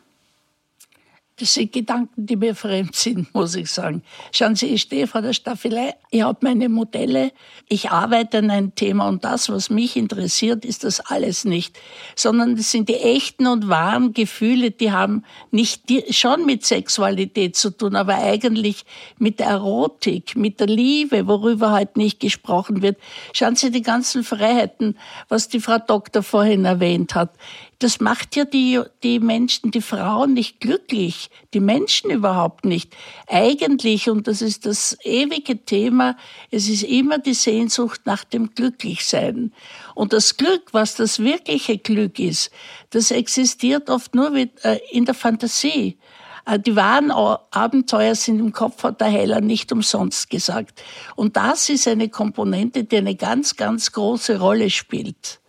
Das 1.38 1.54
sind 1.54 1.72
Gedanken, 1.72 2.26
die 2.26 2.36
mir 2.36 2.54
fremd 2.54 2.96
sind, 2.96 3.32
muss 3.34 3.54
ich 3.54 3.70
sagen. 3.70 4.02
Schauen 4.32 4.56
Sie, 4.56 4.66
ich 4.66 4.82
stehe 4.82 5.06
vor 5.06 5.22
der 5.22 5.32
Staffelei, 5.32 5.94
ich 6.10 6.22
habe 6.22 6.38
meine 6.42 6.68
Modelle, 6.68 7.32
ich 7.68 7.90
arbeite 7.90 8.38
an 8.38 8.50
einem 8.50 8.74
Thema 8.74 9.08
und 9.08 9.24
das, 9.24 9.48
was 9.48 9.70
mich 9.70 9.96
interessiert, 9.96 10.64
ist 10.64 10.84
das 10.84 11.00
alles 11.00 11.44
nicht. 11.44 11.78
Sondern 12.16 12.56
das 12.56 12.72
sind 12.72 12.88
die 12.88 12.96
echten 12.96 13.46
und 13.46 13.68
wahren 13.68 14.12
Gefühle, 14.12 14.72
die 14.72 14.90
haben 14.90 15.24
nicht 15.52 15.88
die, 15.88 16.12
schon 16.12 16.44
mit 16.44 16.64
Sexualität 16.64 17.54
zu 17.56 17.70
tun, 17.70 17.94
aber 17.94 18.16
eigentlich 18.16 18.84
mit 19.18 19.38
der 19.38 19.46
Erotik, 19.46 20.34
mit 20.34 20.58
der 20.58 20.66
Liebe, 20.66 21.26
worüber 21.28 21.70
halt 21.70 21.96
nicht 21.96 22.18
gesprochen 22.18 22.82
wird. 22.82 22.98
Schauen 23.32 23.54
Sie 23.54 23.70
die 23.70 23.82
ganzen 23.82 24.24
Freiheiten, 24.24 24.98
was 25.28 25.48
die 25.48 25.60
Frau 25.60 25.78
Doktor 25.78 26.22
vorhin 26.22 26.64
erwähnt 26.64 27.14
hat 27.14 27.30
das 27.78 28.00
macht 28.00 28.34
ja 28.34 28.44
die, 28.44 28.80
die 29.04 29.20
Menschen, 29.20 29.70
die 29.70 29.80
Frauen 29.80 30.34
nicht 30.34 30.60
glücklich, 30.60 31.30
die 31.54 31.60
Menschen 31.60 32.10
überhaupt 32.10 32.64
nicht. 32.64 32.96
Eigentlich, 33.28 34.10
und 34.10 34.26
das 34.26 34.42
ist 34.42 34.66
das 34.66 34.98
ewige 35.04 35.64
Thema, 35.64 36.16
es 36.50 36.68
ist 36.68 36.82
immer 36.82 37.18
die 37.18 37.34
Sehnsucht 37.34 38.00
nach 38.04 38.24
dem 38.24 38.54
Glücklichsein. 38.54 39.52
Und 39.94 40.12
das 40.12 40.36
Glück, 40.36 40.72
was 40.72 40.96
das 40.96 41.20
wirkliche 41.20 41.78
Glück 41.78 42.18
ist, 42.18 42.50
das 42.90 43.12
existiert 43.12 43.90
oft 43.90 44.14
nur 44.14 44.34
äh, 44.34 44.48
in 44.90 45.04
der 45.04 45.14
Fantasie. 45.14 45.98
Äh, 46.46 46.58
die 46.58 46.74
wahren 46.74 47.12
Abenteuer 47.12 48.16
sind 48.16 48.40
im 48.40 48.52
Kopf, 48.52 48.82
hat 48.82 49.00
der 49.00 49.08
Heller 49.08 49.40
nicht 49.40 49.70
umsonst 49.70 50.30
gesagt. 50.30 50.82
Und 51.14 51.36
das 51.36 51.68
ist 51.68 51.86
eine 51.86 52.08
Komponente, 52.08 52.82
die 52.82 52.96
eine 52.96 53.14
ganz, 53.14 53.54
ganz 53.54 53.92
große 53.92 54.40
Rolle 54.40 54.68
spielt. 54.68 55.40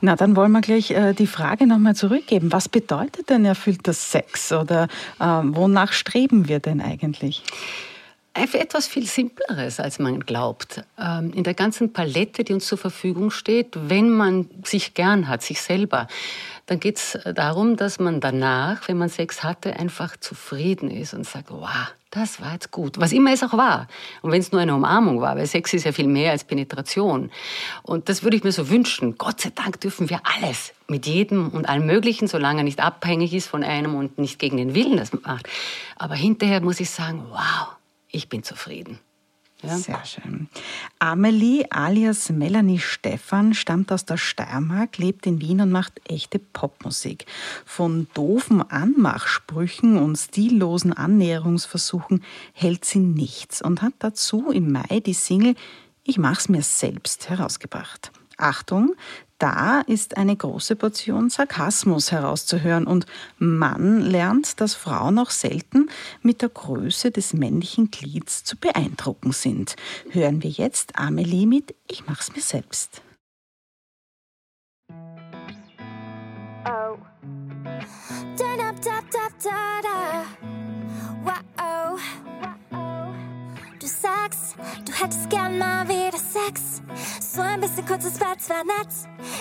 Na, 0.00 0.16
dann 0.16 0.36
wollen 0.36 0.52
wir 0.52 0.60
gleich 0.60 0.90
äh, 0.90 1.14
die 1.14 1.26
Frage 1.26 1.66
nochmal 1.66 1.94
zurückgeben. 1.94 2.52
Was 2.52 2.68
bedeutet 2.68 3.30
denn 3.30 3.44
erfüllter 3.44 3.92
Sex 3.92 4.52
oder 4.52 4.88
äh, 5.20 5.24
wonach 5.24 5.92
streben 5.92 6.48
wir 6.48 6.60
denn 6.60 6.80
eigentlich? 6.80 7.42
Etwas 8.34 8.86
viel 8.86 9.06
Simpleres, 9.06 9.80
als 9.80 9.98
man 9.98 10.20
glaubt. 10.20 10.82
Ähm, 10.98 11.32
in 11.34 11.44
der 11.44 11.54
ganzen 11.54 11.92
Palette, 11.92 12.44
die 12.44 12.52
uns 12.52 12.66
zur 12.66 12.78
Verfügung 12.78 13.30
steht, 13.30 13.76
wenn 13.88 14.10
man 14.10 14.48
sich 14.64 14.94
gern 14.94 15.28
hat, 15.28 15.42
sich 15.42 15.62
selber, 15.62 16.08
dann 16.66 16.80
geht 16.80 16.96
es 16.96 17.18
darum, 17.34 17.76
dass 17.76 17.98
man 17.98 18.20
danach, 18.20 18.88
wenn 18.88 18.98
man 18.98 19.08
Sex 19.08 19.42
hatte, 19.42 19.76
einfach 19.76 20.16
zufrieden 20.16 20.90
ist 20.90 21.14
und 21.14 21.26
sagt, 21.26 21.50
wow, 21.50 21.92
das 22.10 22.40
war 22.40 22.52
jetzt 22.52 22.70
gut. 22.70 22.98
Was 22.98 23.12
immer 23.12 23.32
es 23.32 23.42
auch 23.42 23.52
war. 23.54 23.88
Und 24.22 24.30
wenn 24.30 24.40
es 24.40 24.52
nur 24.52 24.60
eine 24.60 24.74
Umarmung 24.74 25.20
war, 25.20 25.36
weil 25.36 25.46
Sex 25.46 25.74
ist 25.74 25.84
ja 25.84 25.92
viel 25.92 26.06
mehr 26.06 26.30
als 26.30 26.44
Penetration. 26.44 27.30
Und 27.82 28.08
das 28.08 28.22
würde 28.22 28.36
ich 28.36 28.44
mir 28.44 28.52
so 28.52 28.70
wünschen. 28.70 29.18
Gott 29.18 29.40
sei 29.40 29.50
Dank 29.54 29.80
dürfen 29.80 30.08
wir 30.08 30.20
alles 30.22 30.72
mit 30.86 31.06
jedem 31.06 31.48
und 31.48 31.68
allem 31.68 31.86
Möglichen, 31.86 32.28
solange 32.28 32.60
er 32.60 32.64
nicht 32.64 32.80
abhängig 32.80 33.34
ist 33.34 33.48
von 33.48 33.64
einem 33.64 33.94
und 33.94 34.18
nicht 34.18 34.38
gegen 34.38 34.56
den 34.56 34.74
Willen 34.74 34.96
das 34.96 35.12
macht. 35.12 35.48
Aber 35.96 36.14
hinterher 36.14 36.60
muss 36.60 36.80
ich 36.80 36.90
sagen, 36.90 37.24
wow, 37.30 37.73
ich 38.14 38.28
bin 38.28 38.42
zufrieden. 38.42 38.98
Ja. 39.62 39.78
Sehr 39.78 40.04
schön. 40.04 40.48
Amelie 40.98 41.64
alias 41.70 42.28
Melanie 42.28 42.78
Stephan 42.78 43.54
stammt 43.54 43.90
aus 43.92 44.04
der 44.04 44.18
Steiermark, 44.18 44.98
lebt 44.98 45.26
in 45.26 45.40
Wien 45.40 45.62
und 45.62 45.70
macht 45.70 46.00
echte 46.06 46.38
Popmusik. 46.38 47.24
Von 47.64 48.06
doofen 48.12 48.60
Anmachsprüchen 48.60 49.96
und 49.96 50.16
stillosen 50.16 50.92
Annäherungsversuchen 50.92 52.22
hält 52.52 52.84
sie 52.84 52.98
nichts 52.98 53.62
und 53.62 53.80
hat 53.80 53.94
dazu 54.00 54.50
im 54.50 54.70
Mai 54.70 55.00
die 55.00 55.14
Single 55.14 55.54
Ich 56.02 56.18
mach's 56.18 56.50
mir 56.50 56.62
selbst 56.62 57.30
herausgebracht. 57.30 58.12
Achtung, 58.36 58.94
da 59.38 59.80
ist 59.80 60.16
eine 60.16 60.36
große 60.36 60.76
Portion 60.76 61.30
Sarkasmus 61.30 62.12
herauszuhören 62.12 62.86
und 62.86 63.06
man 63.38 64.00
lernt, 64.00 64.60
dass 64.60 64.74
Frauen 64.74 65.18
auch 65.18 65.30
selten 65.30 65.90
mit 66.22 66.42
der 66.42 66.48
Größe 66.48 67.10
des 67.10 67.32
männlichen 67.32 67.90
Glieds 67.90 68.44
zu 68.44 68.56
beeindrucken 68.56 69.32
sind. 69.32 69.76
Hören 70.10 70.42
wir 70.42 70.50
jetzt 70.50 70.98
Amelie 70.98 71.46
mit 71.46 71.74
Ich 71.88 72.06
mach's 72.06 72.32
mir 72.34 72.42
selbst. 72.42 73.03
Hättest 85.04 85.28
gern 85.28 85.58
mal 85.58 85.86
wieder 85.86 86.16
Sex. 86.16 86.80
So 87.20 87.42
ein 87.42 87.60
bisschen 87.60 87.84
kurzes 87.84 88.14
Bett 88.14 88.38
wär 88.48 88.64
nett. 88.64 88.88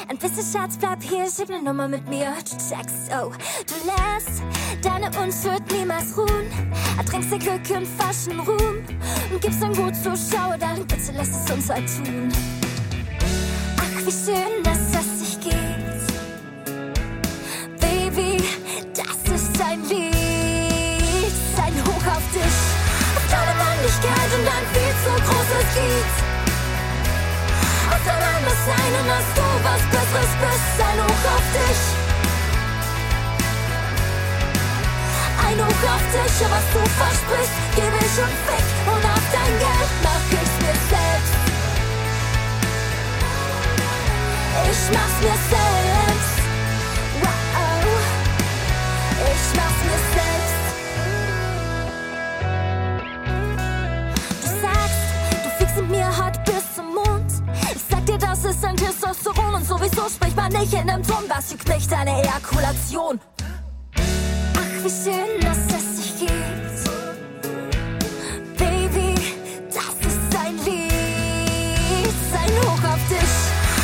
Ein 0.10 0.17
bisschen 0.17 0.43
Schatz, 0.43 0.78
bleib 0.78 1.02
hier, 1.02 1.26
schieb 1.30 1.49
ne 1.49 1.62
Nummer 1.62 1.88
mit 1.88 2.08
mir. 2.10 2.34
Du 2.43 2.58
checkst, 2.58 3.10
oh, 3.12 3.32
du 3.67 3.76
lässt 3.86 4.43
deine 4.82 5.08
Unschuld 5.21 5.63
niemals 5.71 6.17
ruhen. 6.17 6.52
Ertrinkst 6.97 7.32
dir 7.32 7.39
Glück 7.39 7.78
und 7.78 7.88
falschen 7.88 8.39
Ruhm. 8.41 8.84
Und 9.32 9.41
gibst 9.41 9.62
dann 9.62 9.73
gut 9.73 9.95
zur 9.95 10.15
Schau, 10.17 10.58
dann 10.60 10.86
bitte 10.86 11.13
lass 11.15 11.30
es 11.30 11.52
uns 11.52 11.69
halt 11.69 11.88
tun. 11.97 12.30
Ach, 13.78 14.06
wie 14.06 14.12
schön, 14.12 14.63
dass 14.63 14.80
es 14.99 15.19
sich 15.19 15.39
gibt. 15.39 15.54
Baby, 17.80 18.43
das 18.93 19.34
ist 19.34 19.62
ein 19.62 19.82
Lied. 19.88 20.12
Sein 21.56 21.73
Hoch 21.86 22.08
auf 22.17 22.23
dich 22.34 22.83
deine 23.34 23.54
Männlichkeit 23.62 24.30
und 24.38 24.46
ein 24.56 24.65
viel 24.74 24.93
zu 25.04 25.12
großes 25.28 25.69
Lied. 25.78 26.13
Auseinander 27.93 28.56
sein 28.67 28.91
und 29.00 29.08
dass 29.13 29.28
du 29.38 29.46
was 29.67 29.84
Besseres 29.93 30.34
bist, 30.43 30.76
ein 30.89 31.00
Hoch 31.04 31.26
auf 31.36 31.48
dich. 31.58 31.82
Ein 35.46 35.58
Hoch 35.65 35.84
auf 35.96 36.06
dich, 36.15 36.36
was 36.54 36.65
du 36.74 36.82
versprichst, 37.02 37.58
gebe 37.78 37.98
ich 38.06 38.15
und 38.24 38.36
fick 38.46 38.67
und 38.91 39.04
auf 39.13 39.26
dein 39.36 39.54
Geld 39.63 39.91
mach 40.06 40.26
ich's 40.39 40.56
mir 40.63 40.78
selbst. 40.93 41.36
Ich 44.72 44.84
mach's 44.96 45.17
mir 45.22 45.38
selbst. 45.50 45.53
Sowieso 59.84 60.10
spricht 60.10 60.36
man 60.38 60.52
nicht 60.54 60.72
in 60.72 60.89
einem 60.89 61.04
Ton. 61.04 61.24
Was 61.28 61.52
übt 61.52 61.69
nicht 61.74 61.91
deine 61.91 62.12
Ejakulation? 62.22 63.19
Ach, 64.56 64.84
wie 64.84 64.89
schön, 64.89 65.41
dass 65.41 65.58
es 65.76 65.98
sich 65.98 66.19
gibt. 66.19 66.32
Baby, 68.58 69.13
das 69.67 69.96
ist 70.08 70.38
ein 70.39 70.56
Lied. 70.63 72.13
Sein 72.32 72.52
Hoch 72.62 72.84
auf 72.93 73.04
dich, 73.10 73.34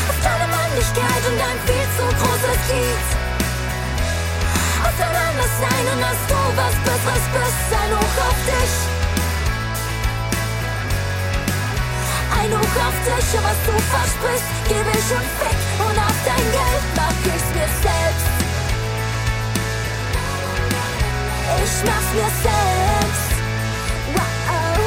auf 0.08 0.20
deine 0.24 0.48
Männlichkeit 0.48 1.24
und 1.28 1.38
ein 1.38 1.60
viel 1.68 1.88
zu 1.98 2.06
großes 2.16 2.62
Lied. 2.72 3.08
Auseinander 4.88 5.50
sein 5.60 5.86
und 5.94 6.02
dass 6.02 6.22
du 6.30 6.40
was 6.56 6.76
Besseres 6.86 7.26
bist. 7.34 7.60
Sein 7.72 7.92
Hoch 7.92 8.18
auf 8.26 8.40
dich. 8.46 8.89
Ein 12.40 12.52
Hoch 12.52 12.76
auf 12.88 12.98
dich, 13.04 13.30
was 13.44 13.60
du 13.68 13.74
versprichst, 13.94 14.50
gebe 14.68 14.90
ich 14.90 15.10
und 15.18 15.30
fick 15.40 15.60
und 15.86 15.98
auf 15.98 16.18
dein 16.26 16.46
Geld 16.56 16.86
mach 16.96 17.18
ich's 17.36 17.50
mir 17.54 17.70
selbst. 17.84 18.28
Ich 21.64 21.76
mach's 21.86 22.12
mir 22.16 22.32
selbst. 22.48 23.30
Wow. 24.16 24.80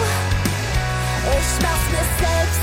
Ich 1.38 1.50
mach's 1.64 1.86
mir 1.92 2.06
selbst. 2.22 2.62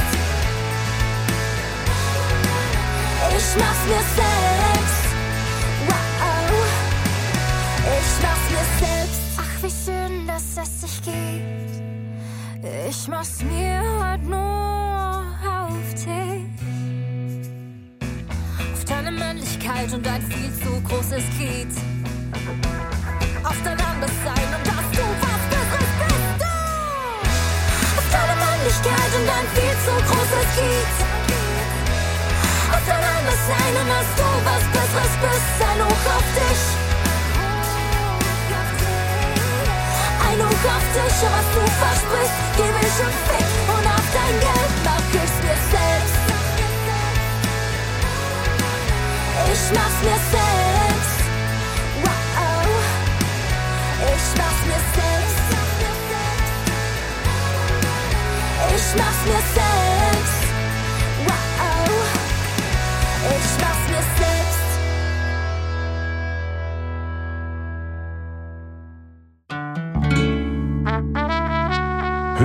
Ich 3.38 3.50
mach's 3.62 3.84
mir 3.92 4.04
selbst. 4.20 5.06
Wow. 5.88 6.52
Ich 8.00 8.12
mach's 8.24 8.48
mir 8.54 8.68
selbst. 8.88 9.22
Ach, 9.38 9.64
wie 9.64 9.74
schön, 9.86 10.28
dass 10.28 10.44
es 10.58 10.82
sich 10.82 11.02
gibt. 11.04 11.49
Ich 12.72 13.08
mach's 13.08 13.42
mir 13.42 13.82
heute 14.00 14.30
nur 14.30 14.38
auf 14.38 15.94
dich. 15.96 16.46
Auf 18.74 18.86
deine 18.86 19.12
Männlichkeit 19.12 19.92
und 19.92 20.08
ein 20.08 20.22
viel 20.22 20.52
zu 20.62 20.80
großes 20.88 21.24
Glied. 21.38 21.72
Auf 23.44 23.58
dein 23.64 23.80
Anderssein 23.80 24.50
und 24.54 24.68
dass 24.68 24.88
du 24.94 25.02
was 25.02 25.42
Besseres 25.50 25.92
bist. 26.00 26.46
Auf 27.98 28.08
deine 28.12 28.36
Männlichkeit 28.38 29.12
und 29.18 29.28
ein 29.38 29.48
viel 29.56 29.76
zu 29.86 29.94
großes 30.06 30.50
Glied. 30.54 30.94
Auf 32.70 32.84
dein 32.86 33.04
Anderssein 33.18 33.74
und 33.82 33.90
dass 33.90 34.10
du 34.14 34.28
was 34.46 34.64
Besseres 34.78 35.14
bist. 35.24 35.58
Ein 35.66 35.80
Hoch 35.86 36.06
auf 36.18 36.29
und 41.22 41.32
was 41.32 41.46
du 41.54 41.60
versprichst, 41.60 42.40
gebe 42.56 42.80
ich 42.80 42.98
und 43.04 43.14
fick 43.28 43.48
und 43.68 43.86
auf 43.88 44.08
dein 44.14 44.40
Geld 44.40 44.74
mach 44.86 45.04
ich's 45.14 45.38
mir 45.44 45.60
selbst. 45.72 46.16
Ich 49.52 49.78
mach's 49.78 50.02
mir 50.04 50.20
selbst. 50.32 50.59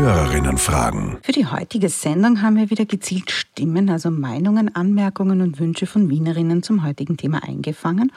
Hörerinnenfragen. 0.04 1.16
Für 1.22 1.32
die 1.32 1.46
heutige 1.46 1.88
Sendung 1.88 2.42
haben 2.42 2.56
wir 2.56 2.68
wieder 2.68 2.84
gezielt 2.84 3.30
Stimmen, 3.30 3.88
also 3.88 4.10
Meinungen, 4.10 4.74
Anmerkungen 4.74 5.40
und 5.40 5.58
Wünsche 5.58 5.86
von 5.86 6.10
Wienerinnen 6.10 6.62
zum 6.62 6.84
heutigen 6.84 7.16
Thema 7.16 7.42
eingefangen 7.42 8.12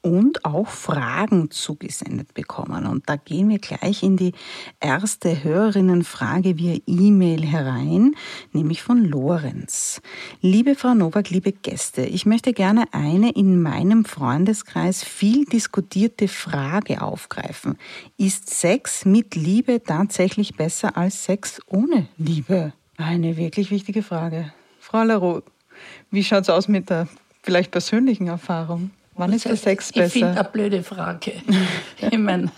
und 0.00 0.44
auch 0.44 0.68
Fragen 0.68 1.50
zugesendet 1.50 2.34
bekommen. 2.34 2.86
Und 2.86 3.08
da 3.08 3.16
gehen 3.16 3.48
wir 3.48 3.58
gleich 3.58 4.02
in 4.02 4.16
die 4.16 4.32
erste 4.80 5.42
Hörerinnenfrage 5.42 6.56
via 6.56 6.78
E-Mail 6.86 7.44
herein, 7.44 8.14
nämlich 8.52 8.82
von 8.82 9.04
Lorenz. 9.04 10.00
Liebe 10.40 10.74
Frau 10.74 10.94
Nowak, 10.94 11.30
liebe 11.30 11.52
Gäste, 11.52 12.02
ich 12.02 12.26
möchte 12.26 12.52
gerne 12.52 12.84
eine 12.92 13.32
in 13.32 13.60
meinem 13.60 14.04
Freundeskreis 14.04 15.02
viel 15.02 15.44
diskutierte 15.44 16.28
Frage 16.28 17.02
aufgreifen. 17.02 17.76
Ist 18.16 18.50
Sex 18.50 19.04
mit 19.04 19.34
Liebe 19.34 19.82
tatsächlich 19.82 20.56
besser 20.56 20.96
als 20.96 21.24
Sex 21.24 21.60
ohne 21.66 22.08
Liebe? 22.16 22.72
Eine 22.96 23.36
wirklich 23.36 23.70
wichtige 23.70 24.02
Frage. 24.02 24.52
Frau 24.80 25.02
Leroux, 25.02 25.42
wie 26.10 26.24
schaut 26.24 26.42
es 26.42 26.50
aus 26.50 26.68
mit 26.68 26.90
der 26.90 27.08
vielleicht 27.42 27.70
persönlichen 27.70 28.28
Erfahrung? 28.28 28.90
Wann 29.18 29.32
ist 29.32 29.44
der 29.44 29.56
Sex 29.56 29.92
besser? 29.92 30.06
Ich 30.06 30.12
finde 30.12 30.40
eine 30.40 30.48
blöde 30.48 30.82
Frage. 30.82 31.34
ich 32.10 32.18
meine, 32.18 32.50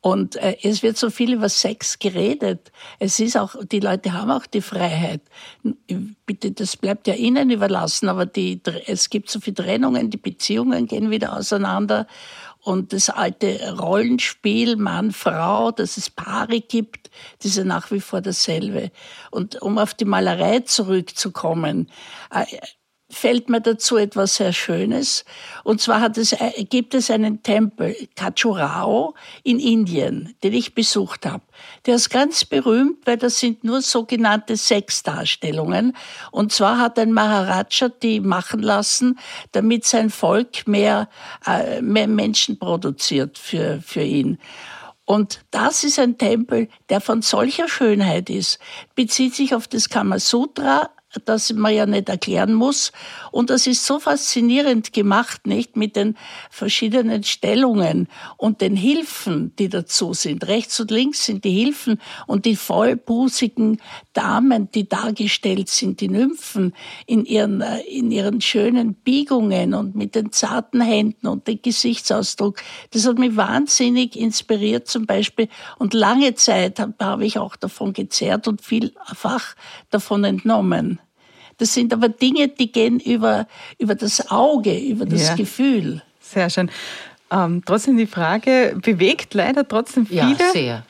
Und 0.00 0.36
äh, 0.36 0.56
es 0.62 0.84
wird 0.84 0.96
so 0.96 1.10
viel 1.10 1.32
über 1.32 1.48
Sex 1.48 1.98
geredet. 1.98 2.70
Es 3.00 3.18
ist 3.18 3.36
auch, 3.36 3.56
die 3.64 3.80
Leute 3.80 4.12
haben 4.12 4.30
auch 4.30 4.46
die 4.46 4.60
Freiheit. 4.60 5.20
Bitte, 6.24 6.52
das 6.52 6.76
bleibt 6.76 7.08
ja 7.08 7.14
ihnen 7.14 7.50
überlassen, 7.50 8.08
aber 8.08 8.24
die, 8.24 8.60
es 8.86 9.10
gibt 9.10 9.28
so 9.28 9.40
viele 9.40 9.56
Trennungen, 9.56 10.08
die 10.10 10.16
Beziehungen 10.16 10.86
gehen 10.86 11.10
wieder 11.10 11.36
auseinander. 11.36 12.06
Und 12.60 12.92
das 12.92 13.10
alte 13.10 13.76
Rollenspiel 13.76 14.76
Mann-Frau, 14.76 15.72
dass 15.72 15.96
es 15.96 16.08
Paare 16.08 16.60
gibt, 16.60 17.10
das 17.38 17.50
ist 17.50 17.58
ja 17.58 17.64
nach 17.64 17.90
wie 17.90 18.00
vor 18.00 18.20
dasselbe. 18.20 18.92
Und 19.32 19.60
um 19.60 19.76
auf 19.76 19.94
die 19.94 20.04
Malerei 20.04 20.60
zurückzukommen, 20.60 21.90
äh, 22.30 22.44
fällt 23.08 23.48
mir 23.48 23.60
dazu 23.60 23.96
etwas 23.96 24.36
sehr 24.36 24.52
Schönes. 24.52 25.24
Und 25.62 25.80
zwar 25.80 26.00
hat 26.00 26.18
es, 26.18 26.32
äh, 26.32 26.64
gibt 26.68 26.94
es 26.94 27.10
einen 27.10 27.42
Tempel, 27.42 27.94
Khajuraho, 28.16 29.14
in 29.44 29.60
Indien, 29.60 30.34
den 30.42 30.52
ich 30.52 30.74
besucht 30.74 31.24
habe. 31.24 31.44
Der 31.86 31.94
ist 31.94 32.10
ganz 32.10 32.44
berühmt, 32.44 33.06
weil 33.06 33.16
das 33.16 33.38
sind 33.38 33.62
nur 33.62 33.80
sogenannte 33.80 34.56
Sexdarstellungen. 34.56 35.96
Und 36.32 36.52
zwar 36.52 36.78
hat 36.78 36.98
ein 36.98 37.12
Maharaja 37.12 37.88
die 38.02 38.20
machen 38.20 38.60
lassen, 38.60 39.18
damit 39.52 39.84
sein 39.84 40.10
Volk 40.10 40.66
mehr, 40.66 41.08
äh, 41.46 41.80
mehr 41.82 42.08
Menschen 42.08 42.58
produziert 42.58 43.38
für, 43.38 43.80
für 43.80 44.02
ihn. 44.02 44.38
Und 45.04 45.44
das 45.52 45.84
ist 45.84 46.00
ein 46.00 46.18
Tempel, 46.18 46.68
der 46.88 47.00
von 47.00 47.22
solcher 47.22 47.68
Schönheit 47.68 48.28
ist, 48.28 48.58
bezieht 48.96 49.36
sich 49.36 49.54
auf 49.54 49.68
das 49.68 49.88
Kamasutra, 49.88 50.90
das 51.24 51.52
man 51.52 51.74
ja 51.74 51.86
nicht 51.86 52.08
erklären 52.08 52.54
muss. 52.54 52.92
Und 53.30 53.50
das 53.50 53.66
ist 53.66 53.86
so 53.86 53.98
faszinierend 53.98 54.92
gemacht, 54.92 55.46
nicht 55.46 55.76
mit 55.76 55.96
den 55.96 56.16
verschiedenen 56.50 57.22
Stellungen 57.24 58.08
und 58.36 58.60
den 58.60 58.76
Hilfen, 58.76 59.54
die 59.58 59.68
dazu 59.68 60.14
sind. 60.14 60.46
Rechts 60.46 60.78
und 60.80 60.90
links 60.90 61.24
sind 61.24 61.44
die 61.44 61.52
Hilfen 61.52 62.00
und 62.26 62.44
die 62.44 62.56
vollbusigen 62.56 63.80
Damen, 64.12 64.70
die 64.70 64.88
dargestellt 64.88 65.68
sind, 65.68 66.00
die 66.00 66.08
Nymphen 66.08 66.74
in 67.06 67.24
ihren, 67.24 67.60
äh, 67.60 67.80
in 67.80 68.10
ihren 68.10 68.40
schönen 68.40 68.94
Biegungen 68.94 69.74
und 69.74 69.94
mit 69.94 70.14
den 70.14 70.32
zarten 70.32 70.80
Händen 70.80 71.26
und 71.26 71.46
dem 71.46 71.60
Gesichtsausdruck. 71.60 72.58
Das 72.90 73.06
hat 73.06 73.18
mich 73.18 73.36
wahnsinnig 73.36 74.16
inspiriert 74.16 74.88
zum 74.88 75.06
Beispiel. 75.06 75.48
Und 75.78 75.94
lange 75.94 76.34
Zeit 76.34 76.78
habe 76.78 76.94
hab 77.00 77.20
ich 77.20 77.38
auch 77.38 77.56
davon 77.56 77.92
gezerrt 77.92 78.48
und 78.48 78.62
vielfach 78.62 79.54
davon 79.90 80.24
entnommen. 80.24 81.00
Das 81.58 81.72
sind 81.72 81.92
aber 81.92 82.08
Dinge, 82.08 82.48
die 82.48 82.70
gehen 82.70 83.00
über, 83.00 83.46
über 83.78 83.94
das 83.94 84.30
Auge, 84.30 84.76
über 84.78 85.06
das 85.06 85.28
ja. 85.28 85.34
Gefühl. 85.34 86.02
Sehr 86.20 86.50
schön. 86.50 86.70
Ähm, 87.30 87.62
trotzdem 87.64 87.96
die 87.96 88.06
Frage 88.06 88.78
bewegt 88.82 89.34
leider 89.34 89.66
trotzdem 89.66 90.06
viele. 90.06 90.36
Ja, 90.38 90.50
sehr. 90.52 90.86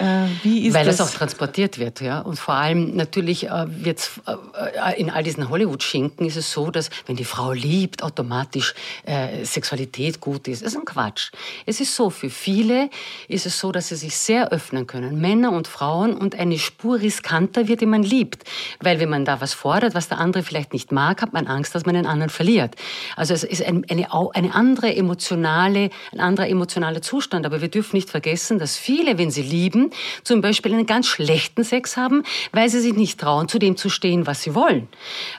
Äh, 0.00 0.28
wie 0.42 0.66
ist 0.66 0.74
Weil 0.74 0.86
das? 0.86 0.94
es 0.94 1.00
auch 1.02 1.10
transportiert 1.10 1.78
wird, 1.78 2.00
ja. 2.00 2.20
Und 2.20 2.38
vor 2.38 2.54
allem 2.54 2.96
natürlich 2.96 3.48
äh, 3.48 3.66
wird 3.68 4.10
äh, 4.26 4.98
in 4.98 5.10
all 5.10 5.22
diesen 5.22 5.50
Hollywood-Schinken 5.50 6.26
ist 6.26 6.36
es 6.36 6.50
so, 6.50 6.70
dass 6.70 6.88
wenn 7.06 7.16
die 7.16 7.24
Frau 7.24 7.52
liebt, 7.52 8.02
automatisch 8.02 8.74
äh, 9.04 9.44
Sexualität 9.44 10.20
gut 10.20 10.48
ist. 10.48 10.62
Das 10.62 10.72
ist 10.72 10.78
ein 10.78 10.86
Quatsch. 10.86 11.32
Es 11.66 11.80
ist 11.80 11.94
so, 11.94 12.08
für 12.08 12.30
viele 12.30 12.88
ist 13.28 13.44
es 13.44 13.58
so, 13.58 13.72
dass 13.72 13.88
sie 13.88 13.96
sich 13.96 14.16
sehr 14.16 14.50
öffnen 14.52 14.86
können, 14.86 15.20
Männer 15.20 15.52
und 15.52 15.68
Frauen, 15.68 16.16
und 16.16 16.38
eine 16.38 16.58
Spur 16.58 16.98
riskanter 16.98 17.68
wird, 17.68 17.82
die 17.82 17.86
man 17.86 18.02
liebt. 18.02 18.44
Weil 18.80 19.00
wenn 19.00 19.10
man 19.10 19.26
da 19.26 19.42
was 19.42 19.52
fordert, 19.52 19.94
was 19.94 20.08
der 20.08 20.18
andere 20.18 20.42
vielleicht 20.42 20.72
nicht 20.72 20.92
mag, 20.92 21.20
hat 21.20 21.34
man 21.34 21.46
Angst, 21.46 21.74
dass 21.74 21.84
man 21.84 21.94
den 21.94 22.06
anderen 22.06 22.30
verliert. 22.30 22.74
Also 23.16 23.34
es 23.34 23.44
ist 23.44 23.62
ein, 23.62 23.84
eine, 23.90 24.08
eine 24.12 24.54
andere 24.54 24.96
emotionale, 24.96 25.90
ein 26.12 26.20
anderer 26.20 26.48
emotionaler 26.48 27.02
Zustand. 27.02 27.44
Aber 27.44 27.60
wir 27.60 27.68
dürfen 27.68 27.96
nicht 27.96 28.08
vergessen, 28.08 28.58
dass 28.58 28.78
viele, 28.78 29.18
wenn 29.18 29.30
sie 29.30 29.42
lieben, 29.42 29.89
zum 30.22 30.40
Beispiel 30.40 30.72
einen 30.72 30.86
ganz 30.86 31.06
schlechten 31.06 31.64
Sex 31.64 31.96
haben, 31.96 32.22
weil 32.52 32.68
sie 32.68 32.80
sich 32.80 32.94
nicht 32.94 33.20
trauen, 33.20 33.48
zu 33.48 33.58
dem 33.58 33.76
zu 33.76 33.88
stehen, 33.88 34.26
was 34.26 34.42
sie 34.42 34.54
wollen. 34.54 34.88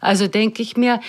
Also 0.01 0.27
denke 0.27 0.61
ich 0.61 0.77
mir, 0.77 0.99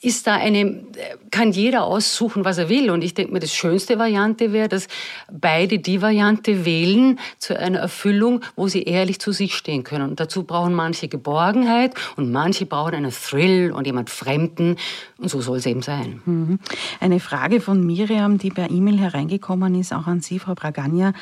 ist 0.00 0.26
da 0.26 0.34
eine, 0.34 0.84
kann 1.30 1.52
jeder 1.52 1.84
aussuchen, 1.84 2.44
was 2.44 2.58
er 2.58 2.68
will. 2.68 2.90
Und 2.90 3.02
ich 3.02 3.14
denke 3.14 3.32
mir, 3.32 3.40
das 3.40 3.54
schönste 3.54 3.98
Variante 3.98 4.52
wäre, 4.52 4.68
dass 4.68 4.88
beide 5.32 5.78
die 5.78 6.02
Variante 6.02 6.64
wählen 6.64 7.18
zu 7.38 7.58
einer 7.58 7.78
Erfüllung, 7.78 8.40
wo 8.56 8.68
sie 8.68 8.82
ehrlich 8.82 9.20
zu 9.20 9.32
sich 9.32 9.54
stehen 9.54 9.84
können. 9.84 10.10
Und 10.10 10.20
dazu 10.20 10.44
brauchen 10.44 10.74
manche 10.74 11.08
Geborgenheit 11.08 11.94
und 12.16 12.32
manche 12.32 12.66
brauchen 12.66 12.94
einen 12.94 13.10
Thrill 13.10 13.72
und 13.72 13.86
jemand 13.86 14.10
Fremden. 14.10 14.76
Und 15.18 15.28
so 15.28 15.40
soll 15.40 15.58
es 15.58 15.66
eben 15.66 15.82
sein. 15.82 16.22
Mhm. 16.24 16.58
Eine 17.00 17.20
Frage 17.20 17.60
von 17.60 17.84
Miriam, 17.84 18.38
die 18.38 18.50
per 18.50 18.70
E-Mail 18.70 18.98
hereingekommen 18.98 19.74
ist, 19.74 19.92
auch 19.92 20.06
an 20.06 20.20
Sie, 20.20 20.38
Frau 20.38 20.54
Bragagna. 20.54 21.12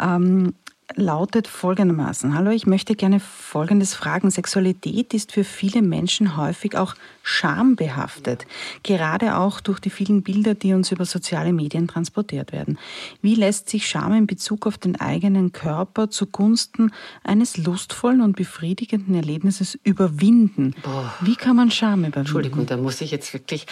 Ähm, 0.00 0.54
lautet 0.94 1.46
folgendermaßen. 1.48 2.34
Hallo, 2.34 2.50
ich 2.50 2.66
möchte 2.66 2.94
gerne 2.94 3.20
Folgendes 3.20 3.94
fragen. 3.94 4.30
Sexualität 4.30 5.14
ist 5.14 5.32
für 5.32 5.44
viele 5.44 5.82
Menschen 5.82 6.36
häufig 6.36 6.76
auch 6.76 6.94
schambehaftet, 7.28 8.46
gerade 8.82 9.36
auch 9.36 9.60
durch 9.60 9.80
die 9.80 9.90
vielen 9.90 10.22
Bilder, 10.22 10.54
die 10.54 10.72
uns 10.72 10.90
über 10.90 11.04
soziale 11.04 11.52
Medien 11.52 11.86
transportiert 11.86 12.52
werden. 12.52 12.78
Wie 13.20 13.34
lässt 13.34 13.68
sich 13.68 13.86
Scham 13.86 14.14
in 14.14 14.26
Bezug 14.26 14.66
auf 14.66 14.78
den 14.78 14.98
eigenen 14.98 15.52
Körper 15.52 16.08
zugunsten 16.08 16.90
eines 17.24 17.58
lustvollen 17.58 18.22
und 18.22 18.34
befriedigenden 18.34 19.14
Erlebnisses 19.14 19.78
überwinden? 19.84 20.74
Boah. 20.82 21.12
Wie 21.20 21.36
kann 21.36 21.56
man 21.56 21.70
Scham 21.70 22.00
überwinden? 22.00 22.20
Entschuldigung, 22.20 22.64
da 22.64 22.78
muss 22.78 23.02
ich 23.02 23.10
jetzt 23.10 23.34
wirklich 23.34 23.66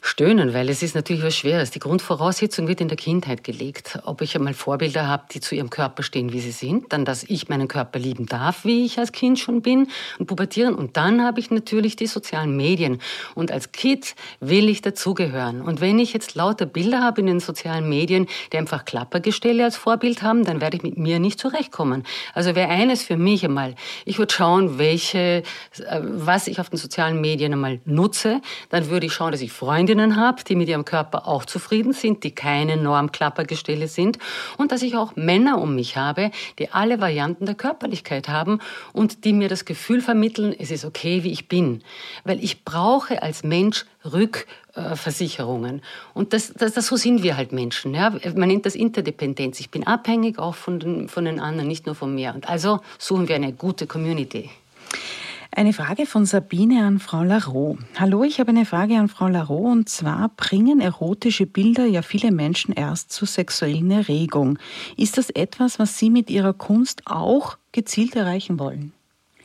stöhnen, 0.00 0.54
weil 0.54 0.70
es 0.70 0.82
ist 0.82 0.94
natürlich 0.94 1.22
was 1.22 1.36
Schweres. 1.36 1.70
Die 1.70 1.80
Grundvoraussetzung 1.80 2.66
wird 2.66 2.80
in 2.80 2.88
der 2.88 2.96
Kindheit 2.96 3.44
gelegt. 3.44 3.98
Ob 4.04 4.22
ich 4.22 4.34
einmal 4.34 4.54
Vorbilder 4.54 5.06
habe, 5.06 5.24
die 5.30 5.40
zu 5.40 5.54
ihrem 5.54 5.68
Körper 5.68 6.02
stehen, 6.02 6.32
wie 6.32 6.40
sie 6.40 6.50
sind, 6.50 6.94
dann, 6.94 7.04
dass 7.04 7.24
ich 7.24 7.50
meinen 7.50 7.68
Körper 7.68 7.98
lieben 7.98 8.24
darf, 8.24 8.64
wie 8.64 8.86
ich 8.86 8.98
als 8.98 9.12
Kind 9.12 9.38
schon 9.38 9.60
bin 9.60 9.88
und 10.18 10.26
pubertieren. 10.26 10.74
Und 10.74 10.96
dann 10.96 11.22
habe 11.22 11.40
ich 11.40 11.50
natürlich 11.50 11.94
die 11.96 12.06
sozialen 12.06 12.56
Medien. 12.56 13.01
Und 13.34 13.50
als 13.50 13.72
Kind 13.72 14.14
will 14.40 14.68
ich 14.68 14.82
dazugehören. 14.82 15.60
Und 15.60 15.80
wenn 15.80 15.98
ich 15.98 16.12
jetzt 16.12 16.34
lauter 16.34 16.66
Bilder 16.66 17.00
habe 17.00 17.20
in 17.20 17.26
den 17.26 17.40
sozialen 17.40 17.88
Medien, 17.88 18.26
die 18.52 18.58
einfach 18.58 18.84
Klappergestelle 18.84 19.64
als 19.64 19.76
Vorbild 19.76 20.22
haben, 20.22 20.44
dann 20.44 20.60
werde 20.60 20.76
ich 20.76 20.82
mit 20.82 20.96
mir 20.96 21.18
nicht 21.18 21.38
zurechtkommen. 21.38 22.04
Also 22.34 22.54
wäre 22.54 22.68
eines 22.68 23.02
für 23.02 23.16
mich 23.16 23.44
einmal, 23.44 23.74
ich 24.04 24.18
würde 24.18 24.32
schauen, 24.32 24.78
welche, 24.78 25.18
äh, 25.18 26.00
was 26.02 26.46
ich 26.46 26.60
auf 26.60 26.70
den 26.70 26.78
sozialen 26.78 27.20
Medien 27.20 27.52
einmal 27.52 27.80
nutze. 27.84 28.40
Dann 28.70 28.90
würde 28.90 29.06
ich 29.06 29.12
schauen, 29.12 29.32
dass 29.32 29.40
ich 29.40 29.52
Freundinnen 29.52 30.16
habe, 30.16 30.42
die 30.44 30.54
mit 30.54 30.68
ihrem 30.68 30.84
Körper 30.84 31.26
auch 31.26 31.44
zufrieden 31.44 31.92
sind, 31.92 32.24
die 32.24 32.32
keine 32.32 32.76
Normklappergestelle 32.76 33.88
sind. 33.88 34.18
Und 34.58 34.72
dass 34.72 34.82
ich 34.82 34.96
auch 34.96 35.16
Männer 35.16 35.60
um 35.60 35.74
mich 35.74 35.96
habe, 35.96 36.30
die 36.58 36.70
alle 36.70 37.00
Varianten 37.00 37.46
der 37.46 37.54
Körperlichkeit 37.54 38.28
haben 38.28 38.60
und 38.92 39.24
die 39.24 39.32
mir 39.32 39.48
das 39.48 39.64
Gefühl 39.64 40.00
vermitteln, 40.00 40.54
es 40.58 40.70
ist 40.70 40.84
okay, 40.84 41.24
wie 41.24 41.32
ich 41.32 41.48
bin. 41.48 41.82
Weil 42.24 42.42
ich 42.42 42.64
brauche 42.64 42.91
als 43.20 43.44
Mensch 43.44 43.86
Rückversicherungen. 44.04 45.82
Und 46.14 46.32
das, 46.32 46.52
das, 46.52 46.72
das, 46.72 46.86
so 46.86 46.96
sind 46.96 47.22
wir 47.22 47.36
halt 47.36 47.52
Menschen. 47.52 47.94
Ja? 47.94 48.10
Man 48.34 48.48
nennt 48.48 48.66
das 48.66 48.74
Interdependenz. 48.74 49.60
Ich 49.60 49.70
bin 49.70 49.86
abhängig 49.86 50.38
auch 50.38 50.54
von 50.54 50.80
den, 50.80 51.08
von 51.08 51.24
den 51.24 51.40
anderen, 51.40 51.68
nicht 51.68 51.86
nur 51.86 51.94
von 51.94 52.14
mir. 52.14 52.34
Und 52.34 52.48
also 52.48 52.80
suchen 52.98 53.28
wir 53.28 53.36
eine 53.36 53.52
gute 53.52 53.86
Community. 53.86 54.50
Eine 55.54 55.74
Frage 55.74 56.06
von 56.06 56.24
Sabine 56.24 56.86
an 56.86 56.98
Frau 56.98 57.22
Larot. 57.22 57.76
Hallo, 57.98 58.24
ich 58.24 58.40
habe 58.40 58.48
eine 58.50 58.64
Frage 58.64 58.96
an 58.96 59.08
Frau 59.08 59.28
Larot 59.28 59.70
und 59.70 59.88
zwar 59.88 60.30
bringen 60.30 60.80
erotische 60.80 61.44
Bilder 61.44 61.84
ja 61.84 62.00
viele 62.00 62.32
Menschen 62.32 62.72
erst 62.72 63.12
zur 63.12 63.28
sexuellen 63.28 63.90
Erregung. 63.90 64.58
Ist 64.96 65.18
das 65.18 65.28
etwas, 65.28 65.78
was 65.78 65.98
Sie 65.98 66.08
mit 66.08 66.30
Ihrer 66.30 66.54
Kunst 66.54 67.02
auch 67.04 67.58
gezielt 67.72 68.16
erreichen 68.16 68.58
wollen? 68.58 68.94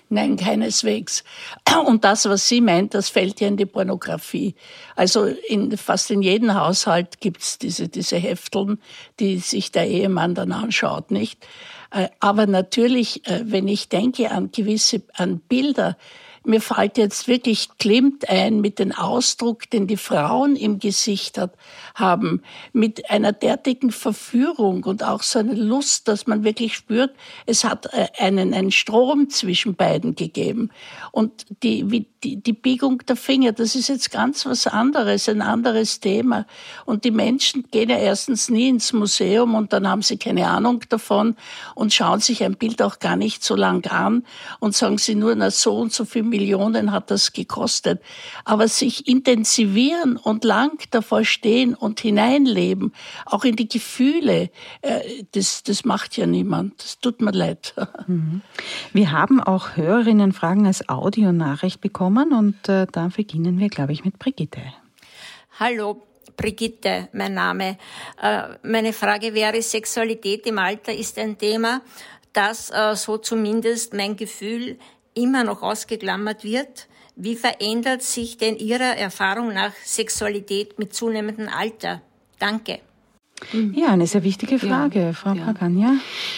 Nein, 0.10 0.38
keineswegs. 0.38 1.24
Und 1.86 2.04
das, 2.04 2.28
was 2.30 2.48
sie 2.48 2.62
meint, 2.62 2.94
das 2.94 3.10
fällt 3.10 3.42
ja 3.42 3.48
in 3.48 3.58
die 3.58 3.66
Pornografie. 3.66 4.56
Also 4.96 5.26
in, 5.26 5.76
fast 5.78 6.12
in 6.12 6.22
jedem 6.22 6.54
Haushalt 6.54 7.20
gibt's 7.20 7.58
diese, 7.58 7.90
diese 7.90 8.18
Hefteln, 8.18 8.80
die 9.20 9.40
sich 9.40 9.72
der 9.72 9.88
Ehemann 9.88 10.34
dann 10.34 10.52
anschaut, 10.54 11.12
nicht? 11.12 11.46
Äh, 11.92 12.08
aber 12.20 12.48
natürlich, 12.48 13.28
äh, 13.28 13.42
wenn 13.46 13.68
ich 13.68 13.90
denke 13.90 14.32
an 14.32 14.52
gewisse, 14.52 15.02
an 15.14 15.40
Bilder, 15.40 15.98
mir 16.48 16.62
fällt 16.62 16.98
jetzt 16.98 17.28
wirklich 17.28 17.70
Klimt 17.78 18.30
ein 18.30 18.62
mit 18.62 18.80
dem 18.80 18.94
Ausdruck, 18.94 19.70
den 19.70 19.86
die 19.86 19.98
Frauen 19.98 20.56
im 20.56 20.80
Gesicht 20.80 21.38
hat, 21.38 21.52
haben, 21.98 22.42
mit 22.74 23.10
einer 23.10 23.34
derartigen 23.34 23.92
Verführung 23.92 24.84
und 24.84 25.04
auch 25.04 25.24
so 25.24 25.40
eine 25.40 25.56
Lust, 25.56 26.08
dass 26.08 26.28
man 26.28 26.44
wirklich 26.44 26.76
spürt, 26.76 27.12
es 27.46 27.64
hat 27.64 27.88
äh, 27.94 28.08
einen, 28.20 28.54
einen 28.54 28.72
Strom 28.72 29.30
zwischen 29.30 29.76
beiden 29.76 30.16
gegeben. 30.16 30.70
Und 31.12 31.46
die, 31.64 31.90
wie, 31.90 32.08
die, 32.24 32.38
die 32.38 32.54
Biegung 32.54 33.00
der 33.08 33.16
Finger, 33.16 33.52
das 33.52 33.76
ist 33.76 33.90
jetzt 33.90 34.12
ganz 34.12 34.46
was 34.46 34.68
anderes, 34.68 35.28
ein 35.28 35.42
anderes 35.42 36.00
Thema. 36.00 36.46
Und 36.86 37.04
die 37.04 37.12
Menschen 37.12 37.64
gehen 37.72 37.90
ja 37.90 37.98
erstens 37.98 38.50
nie 38.50 38.70
ins 38.70 38.94
Museum 38.94 39.56
und 39.56 39.74
dann 39.74 39.88
haben 39.88 40.02
sie 40.02 40.18
keine 40.18 40.48
Ahnung 40.48 40.84
davon 40.90 41.36
und 41.74 41.94
schauen 41.94 42.20
sich 42.20 42.44
ein 42.44 42.56
Bild 42.56 42.82
auch 42.82 43.00
gar 43.00 43.16
nicht 43.16 43.44
so 43.44 43.56
lang 43.56 43.86
an 43.88 44.24
und 44.60 44.76
sagen 44.76 44.98
sie 44.98 45.16
nur, 45.16 45.34
na 45.36 45.50
so 45.50 45.78
und 45.78 45.94
so 45.94 46.06
viel 46.06 46.24
Millionen 46.24 46.92
hat 46.92 47.10
das 47.10 47.34
gekostet. 47.34 48.02
Aber 48.46 48.68
sich 48.68 49.08
intensivieren 49.08 50.18
und 50.18 50.44
lang 50.44 50.80
davor 50.92 51.24
stehen 51.24 51.74
und 51.74 51.87
hineinleben, 51.96 52.94
auch 53.26 53.44
in 53.44 53.56
die 53.56 53.68
Gefühle, 53.68 54.50
äh, 54.82 55.24
das, 55.32 55.64
das 55.64 55.86
macht 55.86 56.18
ja 56.18 56.26
niemand. 56.26 56.84
Das 56.84 57.00
tut 57.00 57.22
mir 57.22 57.32
leid. 57.32 57.74
Mhm. 58.08 58.42
Wir 58.94 59.12
haben 59.12 59.42
auch 59.42 59.76
Hörerinnenfragen 59.76 60.66
als 60.66 60.88
Audionachricht 60.88 61.82
bekommen 61.82 62.32
und 62.32 62.70
äh, 62.70 62.86
da 62.90 63.10
beginnen 63.14 63.60
wir, 63.60 63.70
glaube 63.70 63.92
ich, 63.92 64.06
mit 64.06 64.18
Brigitte. 64.18 64.62
Hallo, 65.60 66.04
Brigitte, 66.38 67.10
mein 67.12 67.34
Name. 67.34 67.78
Äh, 68.22 68.44
meine 68.64 68.94
Frage 68.94 69.34
wäre, 69.34 69.62
Sexualität 69.62 70.46
im 70.46 70.58
Alter 70.60 70.94
ist 70.94 71.18
ein 71.18 71.38
Thema, 71.38 71.82
das, 72.34 72.72
so 72.94 73.18
zumindest 73.18 73.94
mein 73.94 74.16
Gefühl, 74.16 74.78
immer 75.16 75.44
noch 75.44 75.64
ausgeklammert 75.64 76.44
wird. 76.44 76.88
Wie 77.20 77.36
verändert 77.36 78.04
sich 78.04 78.38
denn 78.38 78.58
Ihrer 78.58 78.96
Erfahrung 78.96 79.52
nach 79.52 79.74
Sexualität 79.84 80.78
mit 80.78 80.94
zunehmendem 80.94 81.50
Alter? 81.50 82.04
Danke. 82.38 82.80
Ja, 83.74 83.90
eine 83.90 84.08
sehr 84.08 84.24
wichtige 84.24 84.58
Frage, 84.60 85.00
ja, 85.00 85.14
Frau 85.14 85.34
ja. 85.34 85.46
Pagania. 85.46 85.94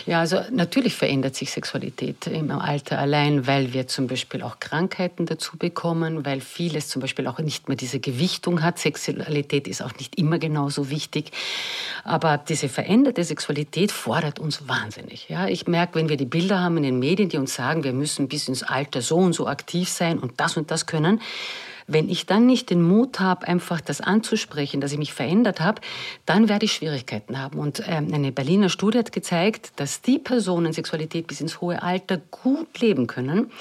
Ja, 0.05 0.19
also 0.19 0.41
natürlich 0.51 0.95
verändert 0.95 1.35
sich 1.35 1.49
Sexualität 1.51 2.27
im 2.27 2.51
Alter 2.51 2.99
allein, 2.99 3.47
weil 3.47 3.73
wir 3.73 3.87
zum 3.87 4.07
Beispiel 4.07 4.41
auch 4.43 4.59
Krankheiten 4.59 5.25
dazu 5.25 5.57
bekommen, 5.57 6.25
weil 6.25 6.41
vieles 6.41 6.89
zum 6.89 7.01
Beispiel 7.01 7.25
auch 7.27 7.39
nicht 7.39 7.67
mehr 7.67 7.77
diese 7.77 7.99
Gewichtung 7.99 8.61
hat. 8.61 8.79
Sexualität 8.79 9.67
ist 9.67 9.81
auch 9.81 9.93
nicht 9.97 10.17
immer 10.17 10.39
genauso 10.39 10.89
wichtig. 10.89 11.31
Aber 12.03 12.37
diese 12.37 12.69
veränderte 12.69 13.23
Sexualität 13.23 13.91
fordert 13.91 14.39
uns 14.39 14.67
wahnsinnig. 14.67 15.29
Ja, 15.29 15.47
ich 15.47 15.67
merke, 15.67 15.95
wenn 15.95 16.09
wir 16.09 16.17
die 16.17 16.25
Bilder 16.25 16.59
haben 16.59 16.77
in 16.77 16.83
den 16.83 16.99
Medien, 16.99 17.29
die 17.29 17.37
uns 17.37 17.55
sagen, 17.55 17.83
wir 17.83 17.93
müssen 17.93 18.27
bis 18.27 18.47
ins 18.47 18.63
Alter 18.63 19.01
so 19.01 19.17
und 19.17 19.33
so 19.33 19.47
aktiv 19.47 19.89
sein 19.89 20.19
und 20.19 20.33
das 20.37 20.57
und 20.57 20.69
das 20.69 20.85
können, 20.85 21.21
wenn 21.91 22.07
ich 22.07 22.25
dann 22.25 22.45
nicht 22.45 22.69
den 22.69 22.81
Mut 22.81 23.19
habe, 23.19 23.47
einfach 23.47 23.81
das 23.81 23.99
anzusprechen, 23.99 24.79
dass 24.79 24.91
ich 24.91 24.97
mich 24.97 25.13
verändert 25.13 25.59
habe, 25.59 25.81
dann 26.25 26.47
werde 26.47 26.65
ich 26.65 26.73
Schwierigkeiten 26.73 27.39
haben. 27.41 27.59
Und 27.59 27.83
ähm, 27.87 28.13
eine 28.13 28.31
Berliner 28.31 28.69
Studie 28.69 28.99
hat 28.99 29.11
gezeigt, 29.11 29.73
dass 29.77 30.01
die 30.01 30.19
Personen 30.19 30.71
Sexualität 30.71 31.27
bis 31.27 31.41
ins 31.41 31.61
hohe 31.61 31.81
Alter 31.81 32.17
gut 32.31 32.79
leben 32.79 33.07
können, 33.07 33.51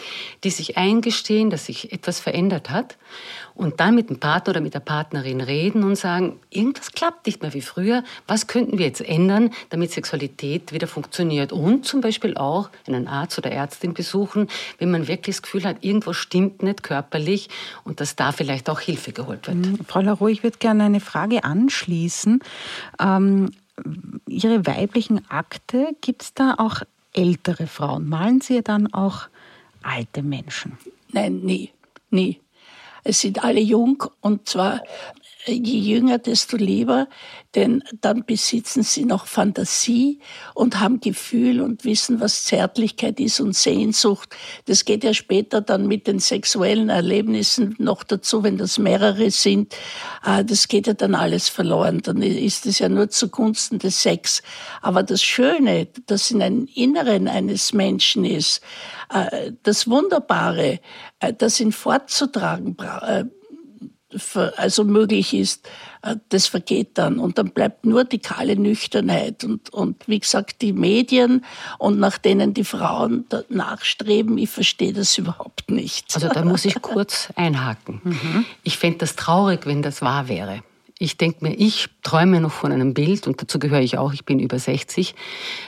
die 0.45 0.51
sich 0.51 0.77
eingestehen, 0.77 1.51
dass 1.51 1.67
sich 1.67 1.93
etwas 1.93 2.21
verändert 2.21 2.71
hat 2.71 2.97
und 3.59 3.81
dann 3.81 3.97
mit 3.97 4.09
dem 4.09 4.21
Partner 4.21 4.53
oder 4.53 4.61
mit 4.61 4.73
der 4.73 4.81
Partnerin 4.81 5.41
reden 5.41 5.83
und 5.83 5.97
sagen, 5.97 6.39
irgendwas 6.49 6.93
klappt 6.93 7.27
nicht 7.27 7.43
mehr 7.43 7.53
wie 7.55 7.61
früher, 7.61 8.05
was 8.29 8.47
könnten 8.47 8.79
wir 8.79 8.87
jetzt 8.87 9.01
ändern, 9.01 9.51
damit 9.71 9.91
Sexualität 9.91 10.73
wieder 10.73 10.87
funktioniert 10.87 11.53
und 11.53 11.85
zum 11.85 12.01
Beispiel 12.01 12.37
auch 12.37 12.71
einen 12.87 13.09
Arzt 13.09 13.37
oder 13.37 13.51
Ärztin 13.51 13.95
besuchen, 13.95 14.49
wenn 14.79 14.93
man 14.93 15.09
wirklich 15.09 15.37
das 15.37 15.43
Gefühl 15.43 15.65
hat, 15.65 15.85
irgendwas 15.85 16.17
stimmt 16.17 16.63
nicht 16.63 16.85
körperlich 16.85 17.49
und 17.83 18.01
dass 18.01 18.15
da 18.15 18.31
vielleicht 18.31 18.71
auch 18.71 18.81
Hilfe 18.81 19.13
geholt 19.13 19.49
wird. 19.49 19.57
Mhm. 19.57 19.79
Frau 19.87 20.01
Laro, 20.01 20.29
ich 20.29 20.45
würde 20.45 20.59
gerne 20.59 20.85
eine 20.85 21.01
Frage 21.01 21.43
anschließen. 21.43 22.41
Ähm, 23.01 23.51
Ihre 24.29 24.67
weiblichen 24.67 25.29
Akte, 25.31 25.97
gibt 26.01 26.23
es 26.23 26.35
da 26.35 26.55
auch 26.59 26.83
ältere 27.13 27.67
Frauen? 27.67 28.09
Malen 28.09 28.41
Sie 28.41 28.63
dann 28.63 28.93
auch 28.93 29.29
alte 29.83 30.23
Menschen? 30.23 30.79
Nein, 31.13 31.41
nie, 31.41 31.71
nie. 32.11 32.41
Es 33.05 33.21
sind 33.21 33.45
alle 33.45 33.61
jung 33.61 34.05
und 34.21 34.49
zwar 34.49 34.83
je 35.53 35.79
jünger, 35.79 36.19
desto 36.19 36.57
lieber, 36.57 37.09
denn 37.55 37.83
dann 38.01 38.25
besitzen 38.25 38.83
sie 38.83 39.05
noch 39.05 39.27
Fantasie 39.27 40.21
und 40.55 40.81
haben 40.81 41.01
Gefühl 41.01 41.61
und 41.61 41.85
wissen, 41.85 42.21
was 42.21 42.45
Zärtlichkeit 42.45 43.19
ist 43.21 43.41
und 43.41 43.57
Sehnsucht. 43.57 44.35
Das 44.67 44.85
geht 44.85 45.03
ja 45.03 45.15
später 45.15 45.61
dann 45.61 45.87
mit 45.87 46.07
den 46.07 46.19
sexuellen 46.19 46.91
Erlebnissen 46.91 47.75
noch 47.79 48.05
dazu, 48.05 48.43
wenn 48.43 48.59
das 48.59 48.79
mehrere 48.79 49.31
sind. 49.31 49.75
Ah, 50.23 50.43
das 50.43 50.69
geht 50.69 50.87
ja 50.87 50.95
dann 50.95 51.15
alles 51.15 51.49
verloren. 51.49 52.01
Dann 52.03 52.23
ist 52.23 52.67
es 52.67 52.79
ja 52.79 52.89
nur 52.89 53.09
zugunsten 53.09 53.79
des 53.79 54.03
Sex. 54.03 54.43
Aber 54.83 55.03
das 55.03 55.23
Schöne, 55.23 55.89
das 56.07 56.31
in 56.31 56.43
einem 56.43 56.69
Inneren 56.75 57.29
eines 57.29 57.73
Menschen 57.73 58.25
ist, 58.25 58.61
äh, 59.13 59.53
das 59.63 59.89
Wunderbare, 59.89 60.81
äh, 61.21 61.33
das 61.33 61.61
ihn 61.61 61.73
fortzutragen 61.73 62.77
äh, 62.79 63.25
also 64.57 64.85
möglich 64.85 65.35
ist, 65.35 65.69
äh, 66.03 66.17
das 66.31 66.47
vergeht 66.47 66.97
dann. 66.97 67.19
Und 67.19 67.39
dann 67.39 67.51
bleibt 67.51 67.85
nur 67.85 68.05
die 68.05 68.19
kahle 68.19 68.57
Nüchternheit. 68.57 69.45
Und, 69.45 69.71
und 69.71 70.09
wie 70.09 70.19
gesagt, 70.19 70.63
die 70.63 70.73
Medien 70.73 71.45
und 71.79 71.99
nach 71.99 72.19
denen 72.19 72.55
die 72.55 72.65
Frauen 72.65 73.27
nachstreben, 73.49 74.39
ich 74.39 74.51
verstehe 74.51 74.93
das 74.93 75.17
überhaupt 75.19 75.71
nicht. 75.71 76.15
Also 76.15 76.29
da 76.29 76.45
muss 76.45 76.65
ich 76.65 76.75
kurz 76.83 77.29
einhaken. 77.37 78.01
Mhm. 78.05 78.47
Ich 78.63 78.79
fände 78.79 78.99
das 78.99 79.17
traurig, 79.17 79.67
wenn 79.67 79.83
das 79.83 80.01
wahr 80.01 80.29
wäre. 80.29 80.63
Ich 81.01 81.17
denke 81.17 81.45
mir, 81.45 81.55
ich 81.55 81.89
träume 82.03 82.41
noch 82.41 82.51
von 82.51 82.73
einem 82.73 82.93
Bild, 82.93 83.29
und 83.29 83.41
dazu 83.41 83.61
gehöre 83.61 83.83
ich 83.83 83.99
auch, 83.99 84.13
ich 84.13 84.25
bin 84.25 84.41
über 84.41 84.59
60, 84.59 85.15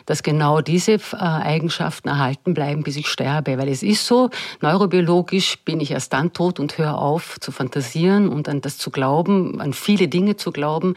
dass 0.05 0.25
genau 0.25 0.61
diese 0.61 0.95
äh, 0.95 0.99
Eigenschaften 1.17 2.09
erhalten 2.09 2.53
bleiben, 2.53 2.83
bis 2.83 2.97
ich 2.97 3.07
sterbe. 3.07 3.57
Weil 3.57 3.69
es 3.69 3.85
ist 3.85 4.07
so, 4.07 4.31
neurobiologisch 4.61 5.59
bin 5.65 5.79
ich 5.79 5.93
erst 5.93 6.13
dann 6.15 6.33
tot 6.33 6.59
und 6.59 6.79
höre 6.79 6.99
auf 6.99 7.39
zu 7.39 7.53
fantasieren 7.53 8.29
und 8.29 8.49
an 8.49 8.61
das 8.61 8.77
zu 8.77 8.91
glauben, 8.91 9.61
an 9.61 9.73
viele 9.73 10.09
Dinge 10.09 10.35
zu 10.35 10.51
glauben, 10.51 10.97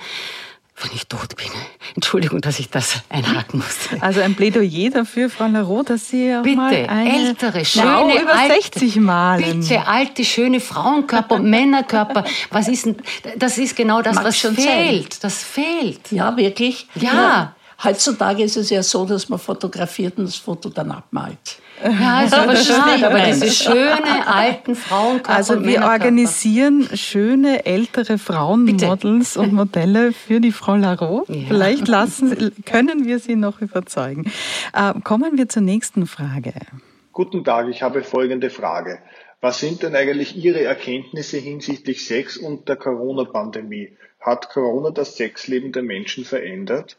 wenn 0.82 0.92
ich 0.94 1.08
tot 1.08 1.36
bin. 1.36 1.48
Entschuldigung, 1.96 2.42
dass 2.42 2.60
ich 2.60 2.70
das 2.70 3.02
einhaken 3.10 3.60
musste. 3.60 3.98
Also 4.02 4.22
ein 4.22 4.36
Plädoyer 4.36 4.90
dafür, 4.90 5.30
Frau 5.30 5.48
Laro, 5.48 5.84
dass 5.84 6.10
Sie 6.10 6.36
auch 6.36 6.44
bitte, 6.44 6.58
mal 6.58 6.74
eine 6.74 7.28
ältere, 7.28 7.64
schöne, 7.64 8.22
über 8.22 8.34
alte, 8.34 8.80
60 8.80 8.96
malen. 8.98 9.62
Bitte, 9.62 9.88
alte, 9.88 10.26
schöne 10.26 10.60
Frauenkörper 10.60 11.36
und 11.36 11.46
Männerkörper. 11.50 12.26
Was 12.50 12.68
ist 12.68 12.86
denn, 12.86 12.98
das 13.38 13.58
ist 13.58 13.76
genau 13.76 14.02
das, 14.02 14.16
Mag 14.16 14.26
was 14.26 14.38
schon 14.38 14.56
fehlt. 14.56 15.14
Sein. 15.14 15.20
Das 15.22 15.44
fehlt. 15.44 16.12
Ja, 16.12 16.36
wirklich? 16.36 16.88
Ja. 16.96 17.14
ja. 17.14 17.56
Heutzutage 17.84 18.44
ist 18.44 18.58
es 18.58 18.70
ja 18.70 18.82
so, 18.82 19.06
dass 19.06 19.30
man 19.30 19.40
fotografiert 19.40 20.18
und 20.18 20.26
das 20.26 20.36
Foto 20.36 20.70
dann 20.70 20.92
abmalt. 20.92 21.58
Ja, 21.82 22.24
ist 22.24 22.34
aber 22.34 22.56
schade, 22.56 23.08
aber 23.08 23.20
diese 23.20 23.50
schöne 23.64 24.28
alten 24.28 24.76
Frauenkörper 24.76 25.30
Also 25.30 25.64
wir 25.66 25.84
organisieren 25.84 26.88
schöne 26.94 27.66
ältere 27.66 28.18
Frauenmodels 28.18 29.38
und 29.38 29.54
Modelle 29.54 30.14
für 30.14 30.40
die 30.40 30.52
Frau 30.52 30.76
Laro. 30.76 31.26
Ja. 31.28 31.48
Vielleicht 31.48 31.88
lassen, 31.88 32.54
können 32.66 33.06
wir 33.06 33.20
sie 33.20 33.36
noch 33.36 33.62
überzeugen. 33.62 34.32
Äh, 34.74 34.94
kommen 35.02 35.38
wir 35.38 35.50
zur 35.50 35.62
nächsten 35.62 36.08
Frage. 36.08 36.54
Guten 37.12 37.44
Tag, 37.44 37.68
ich 37.70 37.84
habe 37.84 38.04
folgende 38.04 38.50
Frage. 38.50 39.00
Was 39.42 39.60
sind 39.60 39.84
denn 39.84 39.96
eigentlich 39.96 40.38
Ihre 40.38 40.64
Erkenntnisse 40.64 41.38
hinsichtlich 41.38 42.06
Sex 42.06 42.38
und 42.38 42.70
der 42.70 42.78
Corona-Pandemie? 42.78 43.98
Hat 44.22 44.50
Corona 44.50 44.90
das 44.90 45.18
Sexleben 45.18 45.74
der 45.74 45.84
Menschen 45.84 46.24
verändert? 46.24 46.98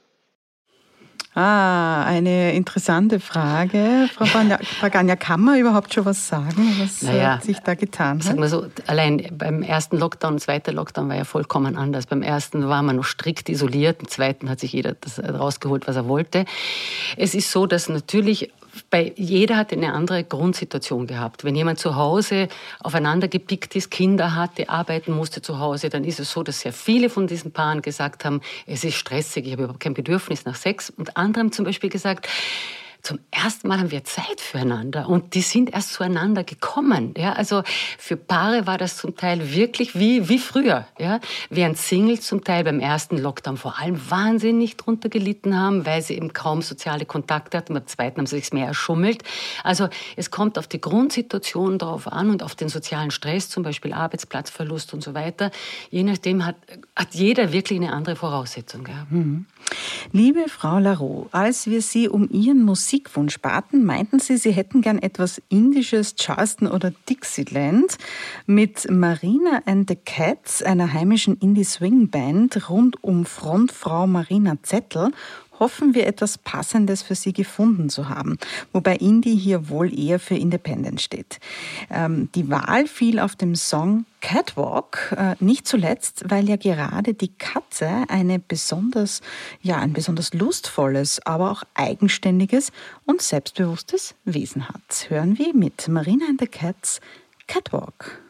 Ah, 1.37 2.05
eine 2.05 2.53
interessante 2.53 3.19
Frage. 3.19 4.09
Frau 4.15 4.25
Pagania, 4.81 5.17
kann 5.17 5.41
man 5.41 5.59
überhaupt 5.59 5.93
schon 5.93 6.05
was 6.05 6.29
sagen, 6.29 6.77
was 6.79 7.03
äh, 7.03 7.07
naja, 7.07 7.41
sich 7.43 7.59
da 7.59 7.75
getan 7.75 8.19
hat? 8.19 8.25
Sag 8.25 8.39
mal 8.39 8.49
so, 8.49 8.67
allein 8.87 9.27
beim 9.33 9.63
ersten 9.63 9.99
Lockdown, 9.99 10.39
zweiter 10.39 10.73
Lockdown 10.73 11.09
war 11.09 11.17
ja 11.17 11.25
vollkommen 11.25 11.77
anders. 11.77 12.07
Beim 12.07 12.23
ersten 12.23 12.69
war 12.69 12.85
man 12.85 12.95
noch 12.97 13.05
strikt 13.05 13.49
isoliert, 13.49 14.01
im 14.01 14.09
zweiten 14.09 14.49
hat 14.49 14.61
sich 14.61 14.73
jeder 14.73 14.95
das 14.95 15.19
rausgeholt, 15.19 15.89
was 15.89 15.97
er 15.97 16.07
wollte. 16.07 16.45
Es 17.17 17.35
ist 17.35 17.51
so, 17.51 17.67
dass 17.67 17.89
natürlich 17.89 18.53
bei 18.91 19.13
jeder 19.17 19.57
hat 19.57 19.73
eine 19.73 19.93
andere 19.93 20.25
Grundsituation 20.25 21.07
gehabt. 21.07 21.45
Wenn 21.45 21.55
jemand 21.55 21.79
zu 21.79 21.97
Hause 21.97 22.49
aufeinander 22.81 23.29
gepickt 23.29 23.77
ist, 23.77 23.91
Kinder 23.91 24.35
hatte, 24.35 24.69
arbeiten 24.69 25.13
musste 25.13 25.43
zu 25.43 25.59
Hause, 25.59 25.89
dann 25.89 26.05
ist 26.05 26.21
es 26.21 26.31
so, 26.31 26.43
dass 26.43 26.61
sehr 26.61 26.73
viele 26.73 27.11
von 27.11 27.27
diesen 27.27 27.53
Paaren 27.53 27.83
gesagt 27.83 28.25
haben, 28.25 28.41
es 28.67 28.85
ist 28.85 28.95
stressig, 28.95 29.47
ich 29.47 29.53
habe 29.53 29.65
überhaupt 29.65 29.81
kein 29.81 29.95
Bedürfnis 29.95 30.45
nach 30.45 30.57
Sex. 30.57 30.91
Und 30.91 31.17
andere 31.17 31.45
haben 31.45 31.53
zum 31.53 31.65
Beispiel 31.65 31.91
gesagt, 31.91 32.29
zum 33.05 33.19
ersten 33.31 33.69
Mal 33.69 33.79
haben 33.79 33.91
wir 33.91 34.03
Zeit 34.05 34.41
füreinander 34.41 35.09
und 35.09 35.35
die 35.35 35.43
sind 35.43 35.73
erst 35.75 35.93
zueinander 35.93 36.43
gekommen. 36.43 37.13
Ja, 37.19 37.35
also 37.35 37.63
für 37.99 38.17
Paare 38.17 38.67
war 38.67 38.79
das 38.79 38.97
zum 38.97 39.15
Teil 39.15 39.55
wirklich 39.55 39.95
wie, 39.95 40.31
wie 40.31 40.39
früher. 40.39 40.87
Ja, 40.99 41.21
während 41.51 41.77
Singles 41.77 42.23
zum 42.23 42.43
Teil 42.45 42.65
beim 42.65 42.81
ersten 42.81 43.19
Lockdown 43.19 43.59
vor 43.59 43.79
allem 43.79 44.01
wahnsinnig 44.11 44.79
drunter 44.79 45.11
gelitten 45.11 45.55
haben, 45.57 45.85
weil 45.85 46.01
sie 46.01 46.15
eben 46.15 46.33
kaum 46.33 46.63
soziale 46.63 47.05
Kontakte 47.05 47.59
hatten. 47.59 47.75
Beim 47.75 47.87
zweiten 47.87 48.19
haben 48.19 48.27
sie 48.27 48.41
sich 48.41 48.53
mehr 48.55 48.69
erschummelt. 48.69 49.23
Also 49.63 49.89
es 50.17 50.31
kommt 50.31 50.59
auf 50.59 50.67
die 50.67 50.81
Grundsituation 50.81 51.79
darauf 51.79 52.11
an 52.11 52.31
und 52.31 52.43
auf 52.43 52.55
den 52.55 52.71
sozialen 52.71 53.11
Stress, 53.11 53.51
zum 53.51 53.63
Beispiel 53.63 53.93
Arbeitsplatzverlust 53.93 54.95
und 54.95 55.03
so 55.03 55.13
weiter. 55.13 55.51
Je 55.91 56.05
nachdem 56.05 56.47
hat, 56.47 56.57
hat 56.97 57.15
jeder 57.15 57.53
wirklich 57.53 57.79
eine 57.79 57.93
andere 57.93 58.17
Voraussetzung 58.17 58.85
gehabt. 58.85 59.13
Mhm. 59.13 59.45
Liebe 60.13 60.49
Frau 60.49 60.79
Laro, 60.79 61.29
als 61.33 61.67
wir 61.67 61.83
Sie 61.83 62.09
um 62.09 62.29
Ihren 62.31 62.63
Musikwunsch 62.63 63.41
baten, 63.41 63.85
meinten 63.85 64.21
Sie, 64.21 64.37
Sie 64.37 64.53
hätten 64.53 64.81
gern 64.81 64.99
etwas 64.99 65.43
Indisches, 65.49 66.15
Charleston 66.17 66.69
oder 66.69 66.93
Dixieland 67.09 67.99
mit 68.47 68.91
Marina 68.91 69.63
and 69.67 69.89
the 69.89 69.97
Cats, 69.97 70.63
einer 70.63 70.93
heimischen 70.93 71.37
Indie-Swing-Band 71.39 72.71
rund 72.71 73.03
um 73.03 73.25
Frontfrau 73.27 74.07
Marina 74.07 74.57
Zettel 74.63 75.11
hoffen 75.59 75.95
wir 75.95 76.07
etwas 76.07 76.39
Passendes 76.39 77.03
für 77.03 77.15
Sie 77.15 77.33
gefunden 77.33 77.89
zu 77.89 78.09
haben, 78.09 78.39
wobei 78.73 78.97
Indie 78.97 79.37
hier 79.37 79.69
wohl 79.69 79.97
eher 79.99 80.19
für 80.19 80.37
Independent 80.37 81.01
steht. 81.01 81.39
Ähm, 81.91 82.29
die 82.35 82.51
Wahl 82.51 82.87
fiel 82.87 83.19
auf 83.19 83.37
dem 83.37 83.55
Song 83.55 84.05
Catwalk, 84.21 85.15
äh, 85.17 85.35
nicht 85.39 85.69
zuletzt, 85.69 86.25
weil 86.29 86.49
ja 86.49 86.57
gerade 86.57 87.15
die 87.15 87.29
Katze 87.29 88.05
eine 88.09 88.39
besonders, 88.39 89.21
ja, 89.61 89.79
ein 89.79 89.93
besonders 89.93 90.33
lustvolles, 90.33 91.21
aber 91.27 91.51
auch 91.51 91.63
eigenständiges 91.75 92.73
und 93.05 93.21
selbstbewusstes 93.21 94.15
Wesen 94.25 94.69
hat. 94.69 95.07
Hören 95.09 95.39
wir 95.39 95.55
mit 95.55 95.89
Marina 95.89 96.25
and 96.27 96.41
the 96.41 96.47
Cats 96.47 97.01
Catwalk. 97.47 98.23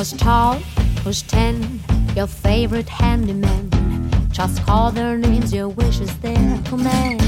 Who's 0.00 0.12
tall, 0.12 0.54
who's 1.04 1.20
ten, 1.20 1.78
your 2.16 2.26
favorite 2.26 2.88
handyman. 2.88 3.68
Just 4.32 4.64
call 4.64 4.90
their 4.90 5.18
names, 5.18 5.52
your 5.52 5.68
wishes, 5.68 6.10
their 6.20 6.58
command. 6.64 7.20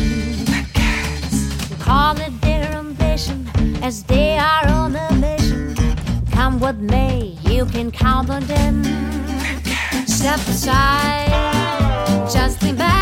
Call 1.80 2.18
it 2.18 2.32
their 2.40 2.64
ambition 2.72 3.46
as 3.82 4.02
they 4.04 4.38
are 4.38 4.66
on 4.68 4.96
a 4.96 5.12
mission. 5.16 5.74
Come 6.30 6.60
what 6.60 6.78
may, 6.78 7.36
you 7.42 7.66
can 7.66 7.90
count 7.90 8.30
on 8.30 8.42
them. 8.44 8.82
Step 10.06 10.40
aside, 10.48 11.28
just 12.32 12.62
lean 12.62 12.76
back, 12.76 13.01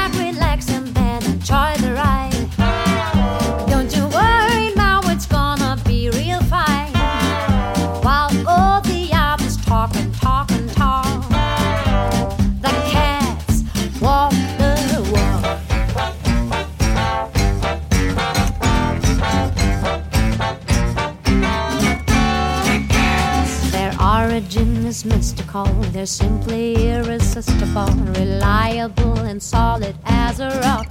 mystical, 25.50 25.90
they're 25.92 26.06
simply 26.06 26.90
irresistible, 26.90 27.92
reliable 28.14 29.18
and 29.20 29.42
solid 29.42 29.96
as 30.04 30.40
a 30.40 30.48
rock. 30.60 30.86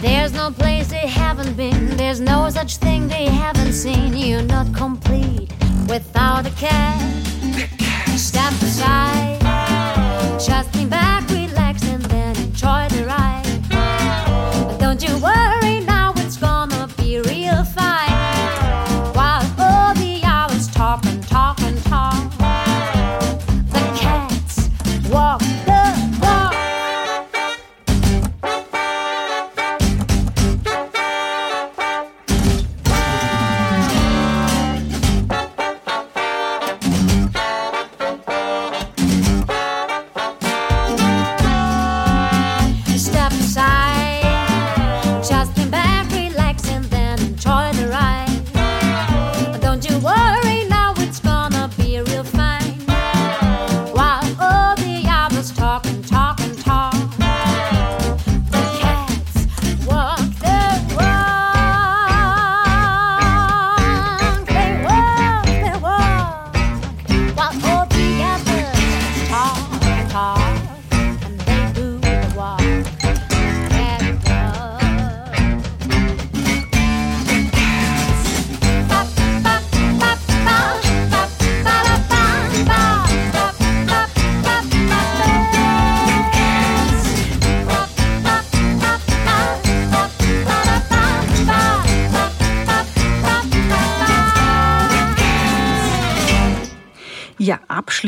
There's 0.00 0.32
no 0.32 0.50
place 0.50 0.88
they 0.88 1.06
haven't 1.06 1.56
been, 1.56 1.96
there's 1.96 2.20
no 2.20 2.48
such 2.50 2.78
thing 2.78 3.08
they 3.08 3.26
haven't 3.26 3.72
seen. 3.72 4.16
You're 4.16 4.42
not 4.42 4.74
complete 4.74 5.52
without 5.88 6.46
a 6.46 6.50
cat. 6.50 7.00
Step 8.16 8.52
aside, 8.62 9.40
just 10.40 10.74
lean 10.74 10.88
back, 10.88 11.28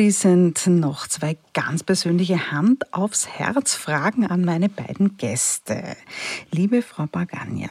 abschließend 0.05 0.67
noch 0.67 1.09
zwei 1.09 1.39
ganz 1.55 1.83
persönliche 1.83 2.51
Hand 2.51 2.93
aufs 2.93 3.27
Herz 3.27 3.75
Fragen 3.75 4.27
an 4.27 4.45
meine 4.45 4.69
beiden 4.69 5.17
Gäste. 5.17 5.97
Liebe 6.51 6.83
Frau 6.83 7.07
Bagania, 7.07 7.71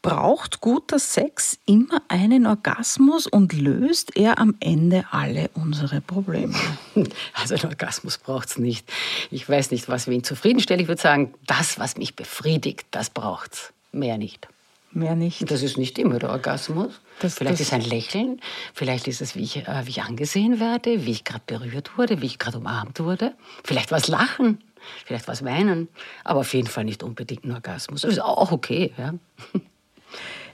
braucht 0.00 0.62
guter 0.62 0.98
Sex 0.98 1.58
immer 1.66 2.00
einen 2.08 2.46
Orgasmus 2.46 3.26
und 3.26 3.52
löst 3.52 4.16
er 4.16 4.38
am 4.38 4.54
Ende 4.60 5.04
alle 5.10 5.50
unsere 5.52 6.00
Probleme? 6.00 6.54
Also 7.34 7.56
einen 7.56 7.66
Orgasmus 7.66 8.16
braucht 8.16 8.48
es 8.48 8.58
nicht. 8.58 8.90
Ich 9.30 9.46
weiß 9.46 9.70
nicht, 9.70 9.90
was 9.90 10.06
wen 10.06 10.24
zufriedenstellt. 10.24 10.80
Ich 10.80 10.88
würde 10.88 11.02
sagen, 11.02 11.34
das, 11.46 11.78
was 11.78 11.98
mich 11.98 12.16
befriedigt, 12.16 12.86
das 12.90 13.10
braucht's. 13.10 13.74
Mehr 13.92 14.16
nicht. 14.16 14.48
Mehr 14.92 15.14
nicht. 15.14 15.50
Das 15.50 15.62
ist 15.62 15.76
nicht 15.76 15.98
immer 15.98 16.18
der 16.18 16.30
Orgasmus. 16.30 17.00
Das- 17.22 17.34
vielleicht 17.34 17.54
das- 17.54 17.68
ist 17.68 17.72
ein 17.72 17.80
Lächeln, 17.82 18.40
vielleicht 18.74 19.08
ist 19.08 19.20
es, 19.20 19.34
wie 19.36 19.42
ich, 19.42 19.56
äh, 19.56 19.82
wie 19.86 19.90
ich 19.90 20.02
angesehen 20.02 20.60
werde, 20.60 21.06
wie 21.06 21.10
ich 21.12 21.24
gerade 21.24 21.42
berührt 21.46 21.96
wurde, 21.96 22.20
wie 22.20 22.26
ich 22.26 22.38
gerade 22.38 22.58
umarmt 22.58 23.00
wurde. 23.00 23.34
Vielleicht 23.64 23.90
was 23.92 24.08
Lachen, 24.08 24.62
vielleicht 25.04 25.28
was 25.28 25.44
Weinen, 25.44 25.88
aber 26.24 26.40
auf 26.40 26.52
jeden 26.54 26.68
Fall 26.68 26.84
nicht 26.84 27.02
unbedingt 27.02 27.44
ein 27.44 27.52
Orgasmus. 27.52 28.02
Das 28.02 28.12
ist 28.12 28.20
auch 28.22 28.52
okay. 28.52 28.92
Ja. 28.98 29.14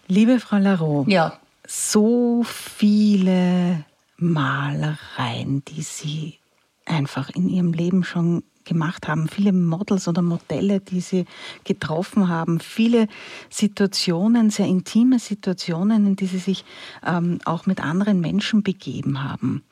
Liebe 0.06 0.40
Frau 0.40 0.56
Laro, 0.58 1.04
Ja, 1.08 1.38
so 1.66 2.42
viele 2.44 3.84
Malereien, 4.16 5.62
die 5.66 5.82
Sie 5.82 6.38
einfach 6.86 7.28
in 7.30 7.48
Ihrem 7.48 7.72
Leben 7.72 8.04
schon 8.04 8.42
gemacht 8.68 9.08
haben, 9.08 9.28
viele 9.28 9.52
Models 9.52 10.06
oder 10.06 10.22
Modelle, 10.22 10.80
die 10.80 11.00
Sie 11.00 11.24
getroffen 11.64 12.28
haben, 12.28 12.60
viele 12.60 13.08
Situationen, 13.50 14.50
sehr 14.50 14.66
intime 14.66 15.18
Situationen, 15.18 16.06
in 16.06 16.16
die 16.16 16.26
Sie 16.26 16.38
sich 16.38 16.64
ähm, 17.04 17.38
auch 17.44 17.66
mit 17.66 17.80
anderen 17.80 18.20
Menschen 18.20 18.62
begeben 18.62 19.24
haben. 19.24 19.64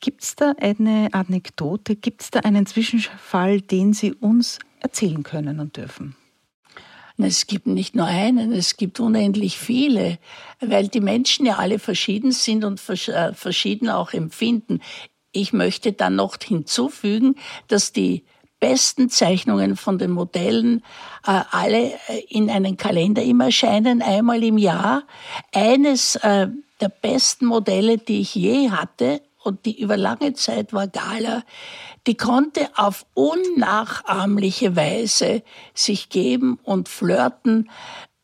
Gibt 0.00 0.22
es 0.22 0.36
da 0.36 0.52
eine 0.60 1.08
Anekdote, 1.12 1.96
gibt 1.96 2.22
es 2.22 2.30
da 2.30 2.40
einen 2.40 2.66
Zwischenfall, 2.66 3.60
den 3.62 3.94
Sie 3.94 4.12
uns 4.12 4.58
erzählen 4.80 5.22
können 5.22 5.58
und 5.58 5.76
dürfen? 5.76 6.14
Es 7.18 7.46
gibt 7.46 7.66
nicht 7.66 7.94
nur 7.94 8.04
einen, 8.04 8.52
es 8.52 8.76
gibt 8.76 9.00
unendlich 9.00 9.56
viele, 9.56 10.18
weil 10.60 10.88
die 10.88 11.00
Menschen 11.00 11.46
ja 11.46 11.56
alle 11.56 11.78
verschieden 11.78 12.30
sind 12.30 12.62
und 12.62 12.78
äh, 12.88 13.32
verschieden 13.32 13.88
auch 13.88 14.12
empfinden. 14.12 14.80
Ich 15.36 15.52
möchte 15.52 15.92
dann 15.92 16.16
noch 16.16 16.36
hinzufügen, 16.42 17.36
dass 17.68 17.92
die 17.92 18.24
besten 18.58 19.10
Zeichnungen 19.10 19.76
von 19.76 19.98
den 19.98 20.10
Modellen 20.10 20.82
äh, 21.26 21.42
alle 21.50 21.92
äh, 22.08 22.20
in 22.28 22.48
einen 22.50 22.78
Kalender 22.78 23.22
immer 23.22 23.46
erscheinen, 23.46 24.00
einmal 24.00 24.42
im 24.42 24.56
Jahr. 24.56 25.02
Eines 25.52 26.16
äh, 26.16 26.48
der 26.80 26.88
besten 26.88 27.46
Modelle, 27.46 27.98
die 27.98 28.22
ich 28.22 28.34
je 28.34 28.70
hatte 28.70 29.20
und 29.42 29.66
die 29.66 29.78
über 29.78 29.98
lange 29.98 30.32
Zeit 30.32 30.72
war 30.72 30.88
Gala, 30.88 31.42
die 32.06 32.16
konnte 32.16 32.68
auf 32.76 33.04
unnachahmliche 33.14 34.74
Weise 34.74 35.42
sich 35.74 36.08
geben 36.08 36.58
und 36.62 36.88
flirten 36.88 37.68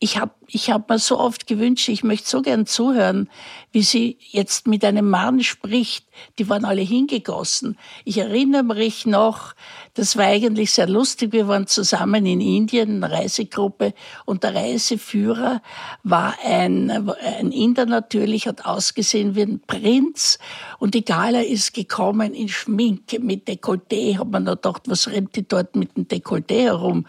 ich 0.03 0.19
habe 0.19 0.33
ich 0.47 0.69
hab 0.69 0.89
mir 0.89 0.99
so 0.99 1.17
oft 1.17 1.47
gewünscht, 1.47 1.87
ich 1.87 2.03
möchte 2.03 2.29
so 2.29 2.41
gern 2.41 2.65
zuhören, 2.65 3.29
wie 3.71 3.83
sie 3.83 4.17
jetzt 4.19 4.67
mit 4.67 4.83
einem 4.83 5.09
Mann 5.09 5.41
spricht. 5.41 6.05
Die 6.37 6.49
waren 6.49 6.65
alle 6.65 6.81
hingegossen. 6.81 7.77
Ich 8.03 8.17
erinnere 8.17 8.63
mich 8.63 9.05
noch, 9.05 9.53
das 9.93 10.17
war 10.17 10.25
eigentlich 10.25 10.71
sehr 10.71 10.89
lustig. 10.89 11.31
Wir 11.31 11.47
waren 11.47 11.67
zusammen 11.67 12.25
in 12.25 12.41
Indien, 12.41 13.01
eine 13.01 13.13
Reisegruppe, 13.13 13.93
und 14.25 14.43
der 14.43 14.53
Reiseführer 14.53 15.61
war 16.03 16.35
ein, 16.43 16.91
ein 16.91 17.53
Inder 17.53 17.85
natürlich, 17.85 18.45
hat 18.45 18.65
ausgesehen 18.65 19.35
wie 19.35 19.43
ein 19.43 19.61
Prinz. 19.65 20.37
Und 20.79 20.95
die 20.95 21.05
Gala 21.05 21.39
ist 21.39 21.73
gekommen 21.73 22.33
in 22.33 22.49
Schminke 22.49 23.19
mit 23.19 23.47
Dekolleté. 23.47 24.19
Hat 24.19 24.29
man 24.29 24.43
da 24.43 24.55
gedacht, 24.55 24.83
was 24.87 25.07
rennt 25.07 25.37
die 25.37 25.47
dort 25.47 25.77
mit 25.77 25.95
dem 25.95 26.09
Dekolleté 26.09 26.63
herum 26.63 27.07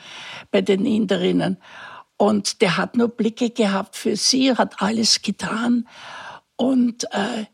bei 0.53 0.63
den 0.63 0.87
Inderinnen? 0.87 1.59
Und 2.17 2.61
der 2.61 2.77
hat 2.77 2.97
nur 2.97 3.09
Blicke 3.09 3.51
gehabt 3.51 3.97
für 3.97 4.17
sie, 4.17 4.55
hat 4.57 4.81
alles 4.81 5.23
getan. 5.23 5.89
Und 6.57 7.05
äh, 7.13 7.47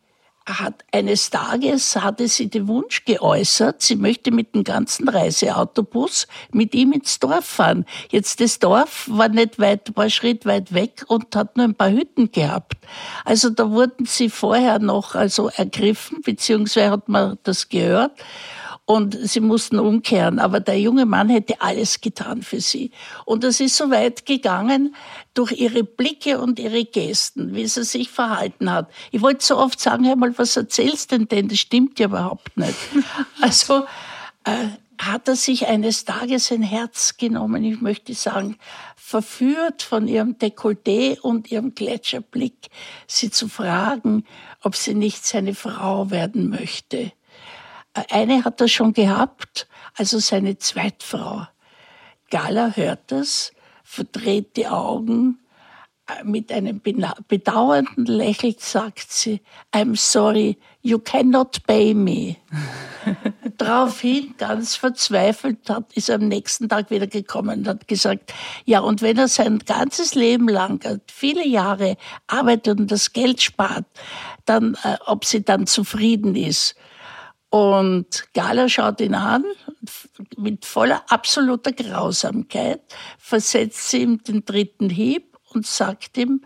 hat 0.59 0.85
eines 0.93 1.31
Tages 1.31 1.97
hatte 1.97 2.29
sie 2.29 2.49
den 2.49 2.67
Wunsch 2.69 3.05
geäußert, 3.05 3.83
sie 3.83 3.97
möchte 3.97 4.31
mit 4.31 4.55
dem 4.55 4.65
ganzen 4.65 5.09
Reiseautobus 5.09 6.27
mit 6.53 6.75
ihm 6.75 6.93
ins 6.93 7.19
Dorf 7.19 7.45
fahren. 7.45 7.85
Jetzt 8.11 8.41
das 8.41 8.59
Dorf 8.59 9.09
war 9.11 9.29
nicht 9.29 9.59
weit, 9.59 9.97
war 9.97 10.11
Schritt 10.11 10.47
weit 10.47 10.73
weg 10.73 11.05
und 11.09 11.35
hat 11.37 11.57
nur 11.57 11.67
ein 11.67 11.75
paar 11.75 11.91
Hütten 11.91 12.33
gehabt. 12.33 12.75
Also 13.25 13.51
da 13.51 13.71
wurden 13.71 14.07
sie 14.07 14.29
vorher 14.29 14.79
noch 14.79 15.15
also 15.15 15.49
ergriffen, 15.49 16.21
beziehungsweise 16.23 16.91
hat 16.91 17.09
man 17.09 17.39
das 17.43 17.69
gehört 17.69 18.13
und 18.91 19.17
sie 19.23 19.39
mussten 19.39 19.79
umkehren. 19.79 20.41
Aber 20.41 20.59
der 20.59 20.81
junge 20.81 21.07
Mann 21.07 21.29
hätte 21.29 21.61
alles 21.61 22.01
getan 22.01 22.43
für 22.43 22.61
sie. 22.61 22.91
Und 23.25 23.45
es 23.45 23.61
ist 23.61 23.77
so 23.77 23.89
weit 23.93 24.27
gegangen 24.27 24.97
durch 25.33 25.53
ihre 25.53 25.85
Blicke 25.85 26.41
und 26.41 26.59
ihre 26.59 26.85
Gesten, 26.85 27.55
wie 27.55 27.69
sie 27.69 27.85
sich 27.85 28.11
verhalten 28.11 28.69
hat. 28.69 28.91
Ich 29.13 29.23
wollte 29.23 29.45
so 29.45 29.59
oft 29.59 29.79
sagen, 29.79 30.09
hör 30.09 30.17
mal, 30.17 30.37
was 30.37 30.57
erzählst 30.57 31.13
denn 31.13 31.29
denn? 31.29 31.47
Das 31.47 31.61
stimmt 31.61 32.01
ja 32.01 32.07
überhaupt 32.07 32.57
nicht. 32.57 32.75
Also 33.41 33.85
äh, 34.43 34.67
hat 34.99 35.29
er 35.29 35.37
sich 35.37 35.69
eines 35.69 36.05
Tages 36.05 36.51
ein 36.51 36.63
Herz 36.63 37.17
genommen, 37.17 37.63
ich 37.63 37.81
möchte 37.81 38.13
sagen, 38.15 38.57
verführt 38.97 39.83
von 39.83 40.09
ihrem 40.09 40.37
Dekolleté 40.37 41.19
und 41.21 41.51
ihrem 41.51 41.75
Gletscherblick, 41.75 42.69
sie 43.07 43.31
zu 43.31 43.49
fragen, 43.49 44.25
ob 44.63 44.75
sie 44.75 44.95
nicht 44.95 45.25
seine 45.25 45.55
Frau 45.55 46.11
werden 46.11 46.51
möchte. 46.51 47.13
Eine 47.93 48.45
hat 48.45 48.61
er 48.61 48.69
schon 48.69 48.93
gehabt, 48.93 49.67
also 49.97 50.19
seine 50.19 50.59
Zweitfrau. 50.59 51.47
Gala 52.31 52.73
hört 52.77 53.11
das, 53.11 53.53
verdreht 53.83 54.57
die 54.57 54.69
Augen, 54.69 55.41
äh, 56.07 56.25
mit 56.25 56.53
einem 56.53 56.81
bedauernden 56.81 58.07
Lächeln 58.07 58.55
sagt 58.59 59.11
sie, 59.11 59.41
I'm 59.75 59.97
sorry, 59.97 60.59
you 60.83 60.99
cannot 60.99 61.67
pay 61.67 61.95
me. 61.95 62.37
Daraufhin, 63.59 64.35
ganz 64.39 64.77
verzweifelt, 64.77 65.69
hat, 65.69 65.93
ist 65.95 66.09
er 66.09 66.17
am 66.17 66.29
nächsten 66.29 66.69
Tag 66.69 66.91
wieder 66.91 67.07
gekommen 67.07 67.61
und 67.61 67.69
hat 67.69 67.89
gesagt, 67.89 68.33
ja, 68.65 68.81
und 68.81 69.03
wenn 69.03 69.19
er 69.19 69.29
sein 69.29 69.59
ganzes 69.59 70.15
Leben 70.15 70.49
lang, 70.49 70.83
äh, 70.85 70.99
viele 71.07 71.47
Jahre 71.47 71.97
arbeitet 72.29 72.79
und 72.79 72.91
das 72.91 73.13
Geld 73.13 73.43
spart, 73.43 73.87
dann, 74.45 74.77
äh, 74.85 74.97
ob 75.07 75.25
sie 75.25 75.43
dann 75.43 75.67
zufrieden 75.67 76.37
ist. 76.37 76.77
Und 77.51 78.33
Gala 78.33 78.69
schaut 78.69 79.01
ihn 79.01 79.15
an, 79.15 79.45
mit 80.37 80.65
voller 80.65 81.03
absoluter 81.09 81.73
Grausamkeit, 81.73 82.81
versetzt 83.19 83.91
sie 83.91 84.03
ihm 84.03 84.23
den 84.23 84.45
dritten 84.45 84.89
Hieb 84.89 85.37
und 85.53 85.67
sagt 85.67 86.17
ihm, 86.17 86.43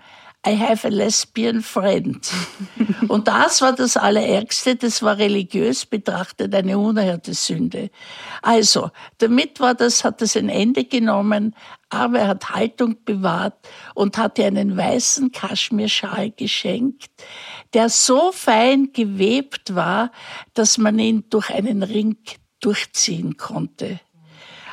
I 0.47 0.59
have 0.59 0.87
a 0.87 0.91
lesbian 0.91 1.63
friend. 1.63 2.31
Und 3.09 3.29
das 3.29 3.63
war 3.63 3.73
das 3.73 3.97
Allerärgste, 3.97 4.77
das 4.77 5.03
war 5.03 5.17
religiös 5.17 5.87
betrachtet 5.87 6.55
eine 6.55 6.79
unerhörte 6.79 7.33
Sünde. 7.33 7.91
Also, 8.43 8.91
damit 9.19 9.59
war 9.61 9.75
das, 9.75 10.05
hat 10.05 10.21
es 10.21 10.37
ein 10.37 10.51
Ende 10.51 10.85
genommen, 10.85 11.57
aber 11.89 12.19
er 12.19 12.29
hat 12.29 12.51
Haltung 12.51 12.97
bewahrt 13.07 13.57
und 13.95 14.19
hat 14.19 14.39
ihr 14.39 14.47
einen 14.47 14.77
weißen 14.77 15.33
Kaschmirschal 15.33 16.31
geschenkt, 16.31 17.11
der 17.75 17.89
so 17.89 18.33
fein 18.33 18.93
gewebt 18.93 19.75
war, 19.75 20.13
dass 20.55 20.79
man 20.79 20.99
ihn 20.99 21.25
durch 21.29 21.51
einen 21.51 21.83
Ring 21.83 22.17
durchziehen 22.61 23.37
konnte. 23.37 24.01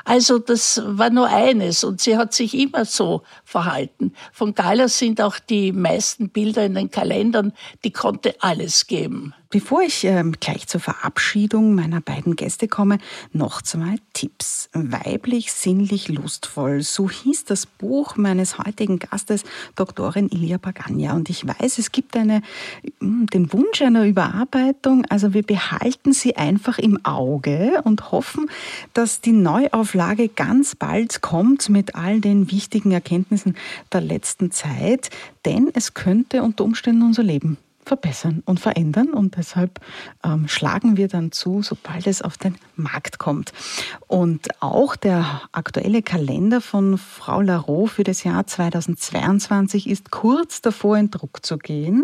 Also 0.05 0.39
das 0.39 0.81
war 0.83 1.09
nur 1.09 1.27
eines 1.27 1.83
und 1.83 2.01
sie 2.01 2.17
hat 2.17 2.33
sich 2.33 2.57
immer 2.57 2.85
so 2.85 3.23
verhalten. 3.43 4.13
Von 4.31 4.55
Gala 4.55 4.87
sind 4.87 5.21
auch 5.21 5.37
die 5.37 5.71
meisten 5.71 6.29
Bilder 6.29 6.65
in 6.65 6.75
den 6.75 6.89
Kalendern, 6.89 7.53
die 7.83 7.91
konnte 7.91 8.35
alles 8.39 8.87
geben. 8.87 9.33
Bevor 9.51 9.81
ich 9.81 10.05
ähm, 10.05 10.31
gleich 10.39 10.65
zur 10.67 10.79
Verabschiedung 10.79 11.75
meiner 11.75 11.99
beiden 11.99 12.37
Gäste 12.37 12.69
komme, 12.69 12.99
noch 13.33 13.61
zwei 13.61 13.97
Tipps. 14.13 14.69
Weiblich, 14.71 15.51
sinnlich, 15.51 16.07
lustvoll. 16.07 16.83
So 16.83 17.09
hieß 17.09 17.43
das 17.43 17.65
Buch 17.65 18.15
meines 18.15 18.59
heutigen 18.59 18.97
Gastes, 18.97 19.43
Doktorin 19.75 20.29
Ilia 20.29 20.57
Pagania. 20.57 21.11
Und 21.15 21.29
ich 21.29 21.45
weiß, 21.45 21.79
es 21.79 21.91
gibt 21.91 22.15
eine, 22.15 22.43
hm, 23.01 23.27
den 23.27 23.51
Wunsch 23.51 23.81
einer 23.81 24.05
Überarbeitung. 24.05 25.05
Also 25.09 25.33
wir 25.33 25.43
behalten 25.43 26.13
sie 26.13 26.37
einfach 26.37 26.79
im 26.79 27.05
Auge 27.05 27.81
und 27.83 28.13
hoffen, 28.13 28.49
dass 28.93 29.19
die 29.19 29.33
Neuauflage 29.33 30.29
ganz 30.29 30.75
bald 30.75 31.19
kommt 31.19 31.67
mit 31.67 31.95
all 31.95 32.21
den 32.21 32.49
wichtigen 32.49 32.93
Erkenntnissen 32.93 33.57
der 33.91 33.99
letzten 33.99 34.51
Zeit. 34.51 35.09
Denn 35.43 35.69
es 35.73 35.93
könnte 35.93 36.41
unter 36.41 36.63
Umständen 36.63 37.01
unser 37.01 37.23
Leben 37.23 37.57
verbessern 37.85 38.43
und 38.45 38.59
verändern 38.59 39.09
und 39.09 39.37
deshalb 39.37 39.79
ähm, 40.23 40.47
schlagen 40.47 40.97
wir 40.97 41.07
dann 41.07 41.31
zu, 41.31 41.61
sobald 41.61 42.07
es 42.07 42.21
auf 42.21 42.37
den 42.37 42.55
Markt 42.75 43.19
kommt. 43.19 43.53
Und 44.07 44.47
auch 44.61 44.95
der 44.95 45.41
aktuelle 45.51 46.01
Kalender 46.01 46.61
von 46.61 46.97
Frau 46.97 47.41
Larot 47.41 47.89
für 47.89 48.03
das 48.03 48.23
Jahr 48.23 48.45
2022 48.45 49.89
ist 49.89 50.11
kurz 50.11 50.61
davor 50.61 50.97
in 50.97 51.11
Druck 51.11 51.45
zu 51.45 51.57
gehen. 51.57 52.03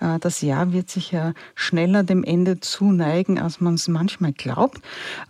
Äh, 0.00 0.18
das 0.18 0.40
Jahr 0.40 0.72
wird 0.72 0.90
sich 0.90 1.12
ja 1.12 1.34
schneller 1.54 2.02
dem 2.02 2.24
Ende 2.24 2.60
zuneigen, 2.60 3.38
als 3.38 3.60
man 3.60 3.74
es 3.74 3.88
manchmal 3.88 4.32
glaubt. 4.32 4.80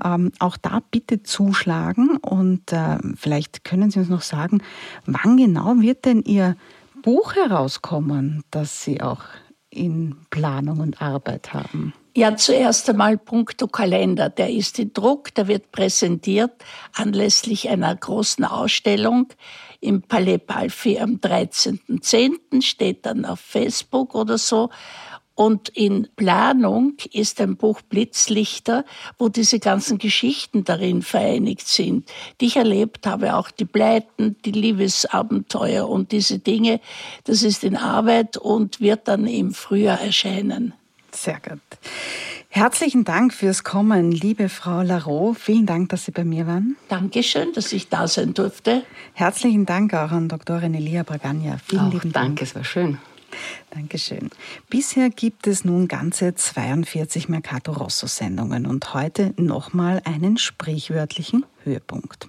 Ähm, 0.03 0.33
auch 0.39 0.57
da 0.57 0.81
bitte 0.91 1.23
zuschlagen 1.23 2.17
und 2.17 2.73
äh, 2.73 2.99
vielleicht 3.17 3.65
können 3.65 3.91
Sie 3.91 3.99
uns 3.99 4.09
noch 4.09 4.23
sagen, 4.23 4.63
wann 5.07 5.37
genau 5.37 5.81
wird 5.81 6.05
denn 6.05 6.23
Ihr 6.23 6.57
Buch 7.03 7.35
herauskommen, 7.35 8.45
das 8.51 8.85
Sie 8.85 9.01
auch 9.01 9.23
in 9.71 10.17
Planung 10.31 10.81
und 10.81 11.01
Arbeit 11.01 11.55
haben? 11.55 11.95
Ja, 12.17 12.37
zuerst 12.37 12.91
einmal 12.91 13.17
Punkto 13.17 13.69
Kalender. 13.69 14.29
Der 14.29 14.51
ist 14.51 14.79
in 14.81 14.93
Druck, 14.93 15.33
der 15.35 15.47
wird 15.47 15.71
präsentiert 15.71 16.51
anlässlich 16.93 17.69
einer 17.69 17.95
großen 17.95 18.45
Ausstellung 18.45 19.29
im 19.81 20.03
Palais 20.03 20.39
Palfi 20.39 20.99
am 20.99 21.17
13.10. 21.17 22.63
steht 22.63 23.07
dann 23.07 23.25
auf 23.25 23.41
Facebook 23.41 24.15
oder 24.15 24.37
so. 24.37 24.69
Und 25.35 25.71
in 25.71 26.09
Planung 26.17 26.95
ist 27.13 27.41
ein 27.41 27.57
Buch 27.57 27.81
Blitzlichter, 27.81 28.85
wo 29.19 29.29
diese 29.29 29.59
ganzen 29.59 29.99
Geschichten 29.99 30.65
darin 30.65 31.03
vereinigt 31.03 31.67
sind, 31.67 32.11
die 32.41 32.47
ich 32.47 32.57
erlebt 32.57 33.07
habe, 33.07 33.35
auch 33.35 33.51
die 33.51 33.65
Pleiten, 33.65 34.37
die 34.45 34.53
Liebesabenteuer 34.53 35.89
und 35.89 36.13
diese 36.13 36.39
Dinge. 36.39 36.81
Das 37.25 37.43
ist 37.43 37.65
in 37.65 37.77
Arbeit 37.77 38.37
und 38.37 38.81
wird 38.81 39.09
dann 39.09 39.27
im 39.27 39.55
Frühjahr 39.55 40.01
erscheinen. 40.01 40.75
Sehr 41.13 41.41
gut. 41.41 41.61
Herzlichen 42.53 43.05
Dank 43.05 43.33
fürs 43.33 43.63
Kommen, 43.63 44.11
liebe 44.11 44.49
Frau 44.49 44.83
Larot. 44.83 45.39
Vielen 45.39 45.67
Dank, 45.67 45.91
dass 45.91 46.05
Sie 46.05 46.11
bei 46.11 46.25
mir 46.25 46.49
waren. 46.49 46.77
Dankeschön, 46.89 47.53
dass 47.53 47.73
ich 47.73 47.89
da 47.89 48.09
sein 48.09 48.35
durfte. 48.35 48.83
Herzlichen 49.15 49.67
Dank 49.67 49.95
auch 49.95 50.11
an 50.11 50.29
Doktorin 50.29 50.75
Elia 50.75 51.05
Bragagna. 51.05 51.59
Vielen 51.65 51.83
auch 51.83 51.93
lieben 51.93 52.13
Dank. 52.13 52.27
Dank, 52.27 52.43
es 52.43 52.55
war 52.57 52.65
schön. 52.65 52.99
Dankeschön. 53.71 54.31
Bisher 54.69 55.11
gibt 55.11 55.47
es 55.47 55.65
nun 55.65 55.87
ganze 55.87 56.35
42 56.35 57.29
Mercato 57.29 57.71
Rosso 57.71 58.09
Sendungen 58.09 58.67
und 58.67 58.95
heute 58.95 59.33
nochmal 59.37 60.03
einen 60.05 60.39
sprichwörtlichen 60.39 61.47
Höhepunkt. 61.63 62.29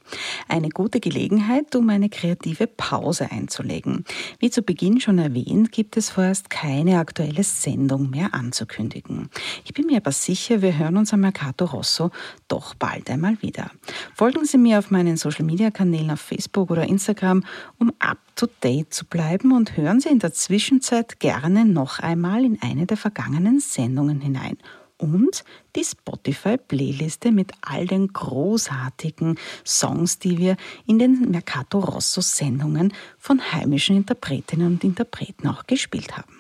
Eine 0.50 0.70
gute 0.70 1.00
Gelegenheit, 1.00 1.74
um 1.76 1.90
eine 1.90 2.10
kreative 2.10 2.68
Pause 2.68 3.32
einzulegen. 3.32 4.04
Wie 4.40 4.50
zu 4.50 4.62
Beginn 4.62 5.00
schon 5.00 5.18
erwähnt, 5.18 5.72
gibt 5.72 5.98
es 5.98 6.10
vorerst 6.10 6.50
keine 6.50 7.00
aktuelle 7.00 7.44
Sendung 7.44 8.10
mehr 8.10 8.34
anzukündigen. 8.34 9.30
Ich 9.64 9.74
bin 9.74 9.88
mir 9.88 9.98
aber 9.98 10.12
sicher, 10.12 10.62
wir 10.62 10.78
hören 10.78 10.98
uns 10.98 11.14
am 11.14 11.22
Mercato 11.22 11.66
Rosso 11.66 12.12
doch 12.50 12.76
bald 12.76 13.10
einmal 13.10 13.42
wieder. 13.42 13.72
Folgen 14.14 14.46
Sie 14.46 14.58
mir 14.58 14.80
auf 14.80 14.92
meinen 14.92 15.16
Social 15.16 15.46
Media 15.46 15.72
Kanälen 15.72 16.12
auf 16.12 16.20
Facebook 16.20 16.70
oder 16.70 16.84
Instagram, 16.84 17.46
um 17.80 17.94
up 18.00 18.18
to 18.36 18.48
date 18.62 18.94
zu 18.94 19.06
bleiben 19.06 19.54
und 19.54 19.78
hören 19.78 20.02
Sie 20.02 20.10
in 20.10 20.20
der 20.20 20.34
Zwischenzeit 20.34 21.20
gerne 21.20 21.31
noch 21.74 22.00
einmal 22.00 22.44
in 22.44 22.62
eine 22.62 22.86
der 22.86 22.98
vergangenen 22.98 23.60
Sendungen 23.60 24.22
hinein 24.22 24.58
und 24.98 25.44
die 25.76 25.84
Spotify-Playliste 25.84 27.32
mit 27.32 27.52
all 27.62 27.88
den 27.88 28.14
großartigen 28.14 29.38
Songs, 29.66 30.20
die 30.20 30.38
wir 30.38 30.58
in 30.86 31.00
den 31.00 31.32
Mercato 31.32 31.80
Rosso-Sendungen 31.80 32.94
von 33.18 33.42
heimischen 33.52 33.98
Interpretinnen 33.98 34.68
und 34.68 34.84
Interpreten 34.84 35.48
auch 35.48 35.66
gespielt 35.66 36.18
haben. 36.18 36.38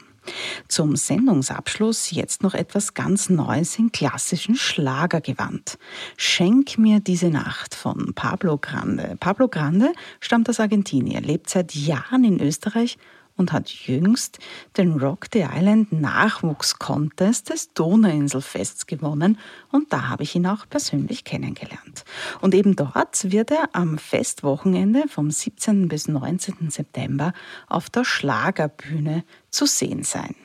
Zum 0.68 0.96
Sendungsabschluss 0.96 2.12
jetzt 2.12 2.44
noch 2.44 2.54
etwas 2.54 2.94
ganz 2.94 3.30
Neues 3.30 3.80
in 3.80 3.92
klassischen 3.92 4.56
Schlagergewand. 4.56 5.80
Schenk 6.16 6.78
mir 6.78 7.00
diese 7.00 7.30
Nacht 7.30 7.74
von 7.74 8.14
Pablo 8.14 8.60
Grande. 8.60 9.18
Pablo 9.20 9.48
Grande 9.48 9.92
stammt 10.20 10.48
aus 10.48 10.60
Argentinien, 10.60 11.24
lebt 11.24 11.50
seit 11.50 11.74
Jahren 11.74 12.24
in 12.24 12.40
Österreich 12.40 13.00
und 13.42 13.52
hat 13.52 13.70
jüngst 13.70 14.38
den 14.78 15.00
Rock 15.00 15.26
the 15.34 15.46
Island 15.52 15.92
Nachwuchs-Contest 15.92 17.50
des 17.50 17.74
Donauinselfests 17.74 18.86
gewonnen 18.86 19.40
und 19.72 19.92
da 19.92 20.10
habe 20.10 20.22
ich 20.22 20.36
ihn 20.36 20.46
auch 20.46 20.70
persönlich 20.70 21.24
kennengelernt. 21.24 22.06
Und 22.40 22.54
eben 22.54 22.76
dort 22.76 23.32
wird 23.32 23.50
er 23.50 23.70
am 23.74 23.98
Festwochenende 23.98 25.06
vom 25.08 25.32
17. 25.32 25.88
bis 25.88 26.08
19. 26.08 26.70
September 26.70 27.34
auf 27.68 27.90
der 27.90 28.06
Schlagerbühne 28.06 29.24
zu 29.50 29.66
sehen 29.66 30.04
sein. 30.04 30.36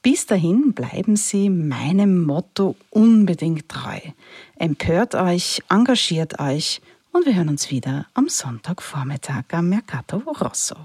Bis 0.00 0.26
dahin 0.26 0.72
bleiben 0.72 1.16
Sie 1.16 1.50
meinem 1.50 2.22
Motto 2.22 2.76
unbedingt 2.90 3.68
treu. 3.68 3.98
Empört 4.56 5.16
euch, 5.16 5.60
engagiert 5.68 6.38
euch 6.38 6.80
und 7.10 7.26
wir 7.26 7.34
hören 7.34 7.48
uns 7.48 7.72
wieder 7.72 8.06
am 8.14 8.28
Sonntagvormittag 8.28 9.42
am 9.50 9.70
Mercato 9.70 10.18
Rosso. 10.18 10.76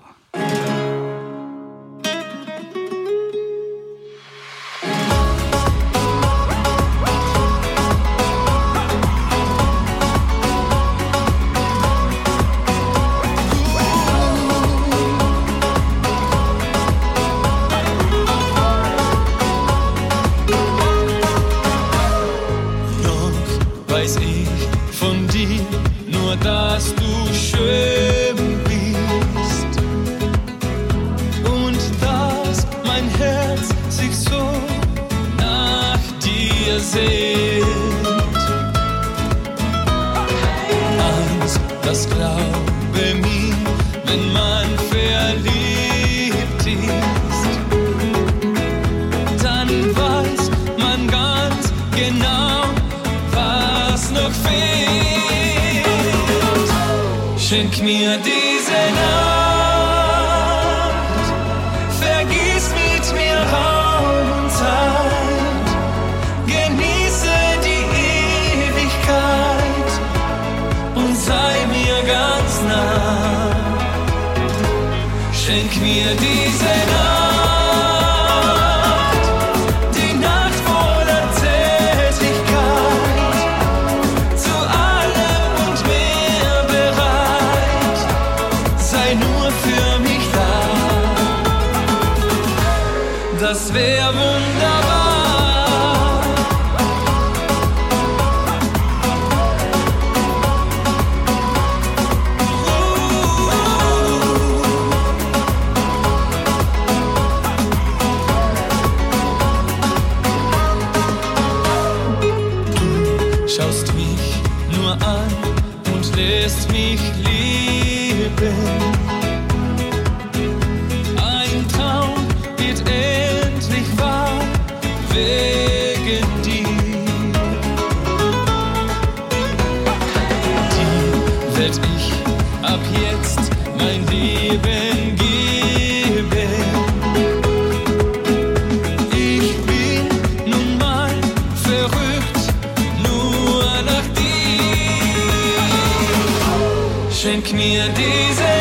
Das 147.92 148.53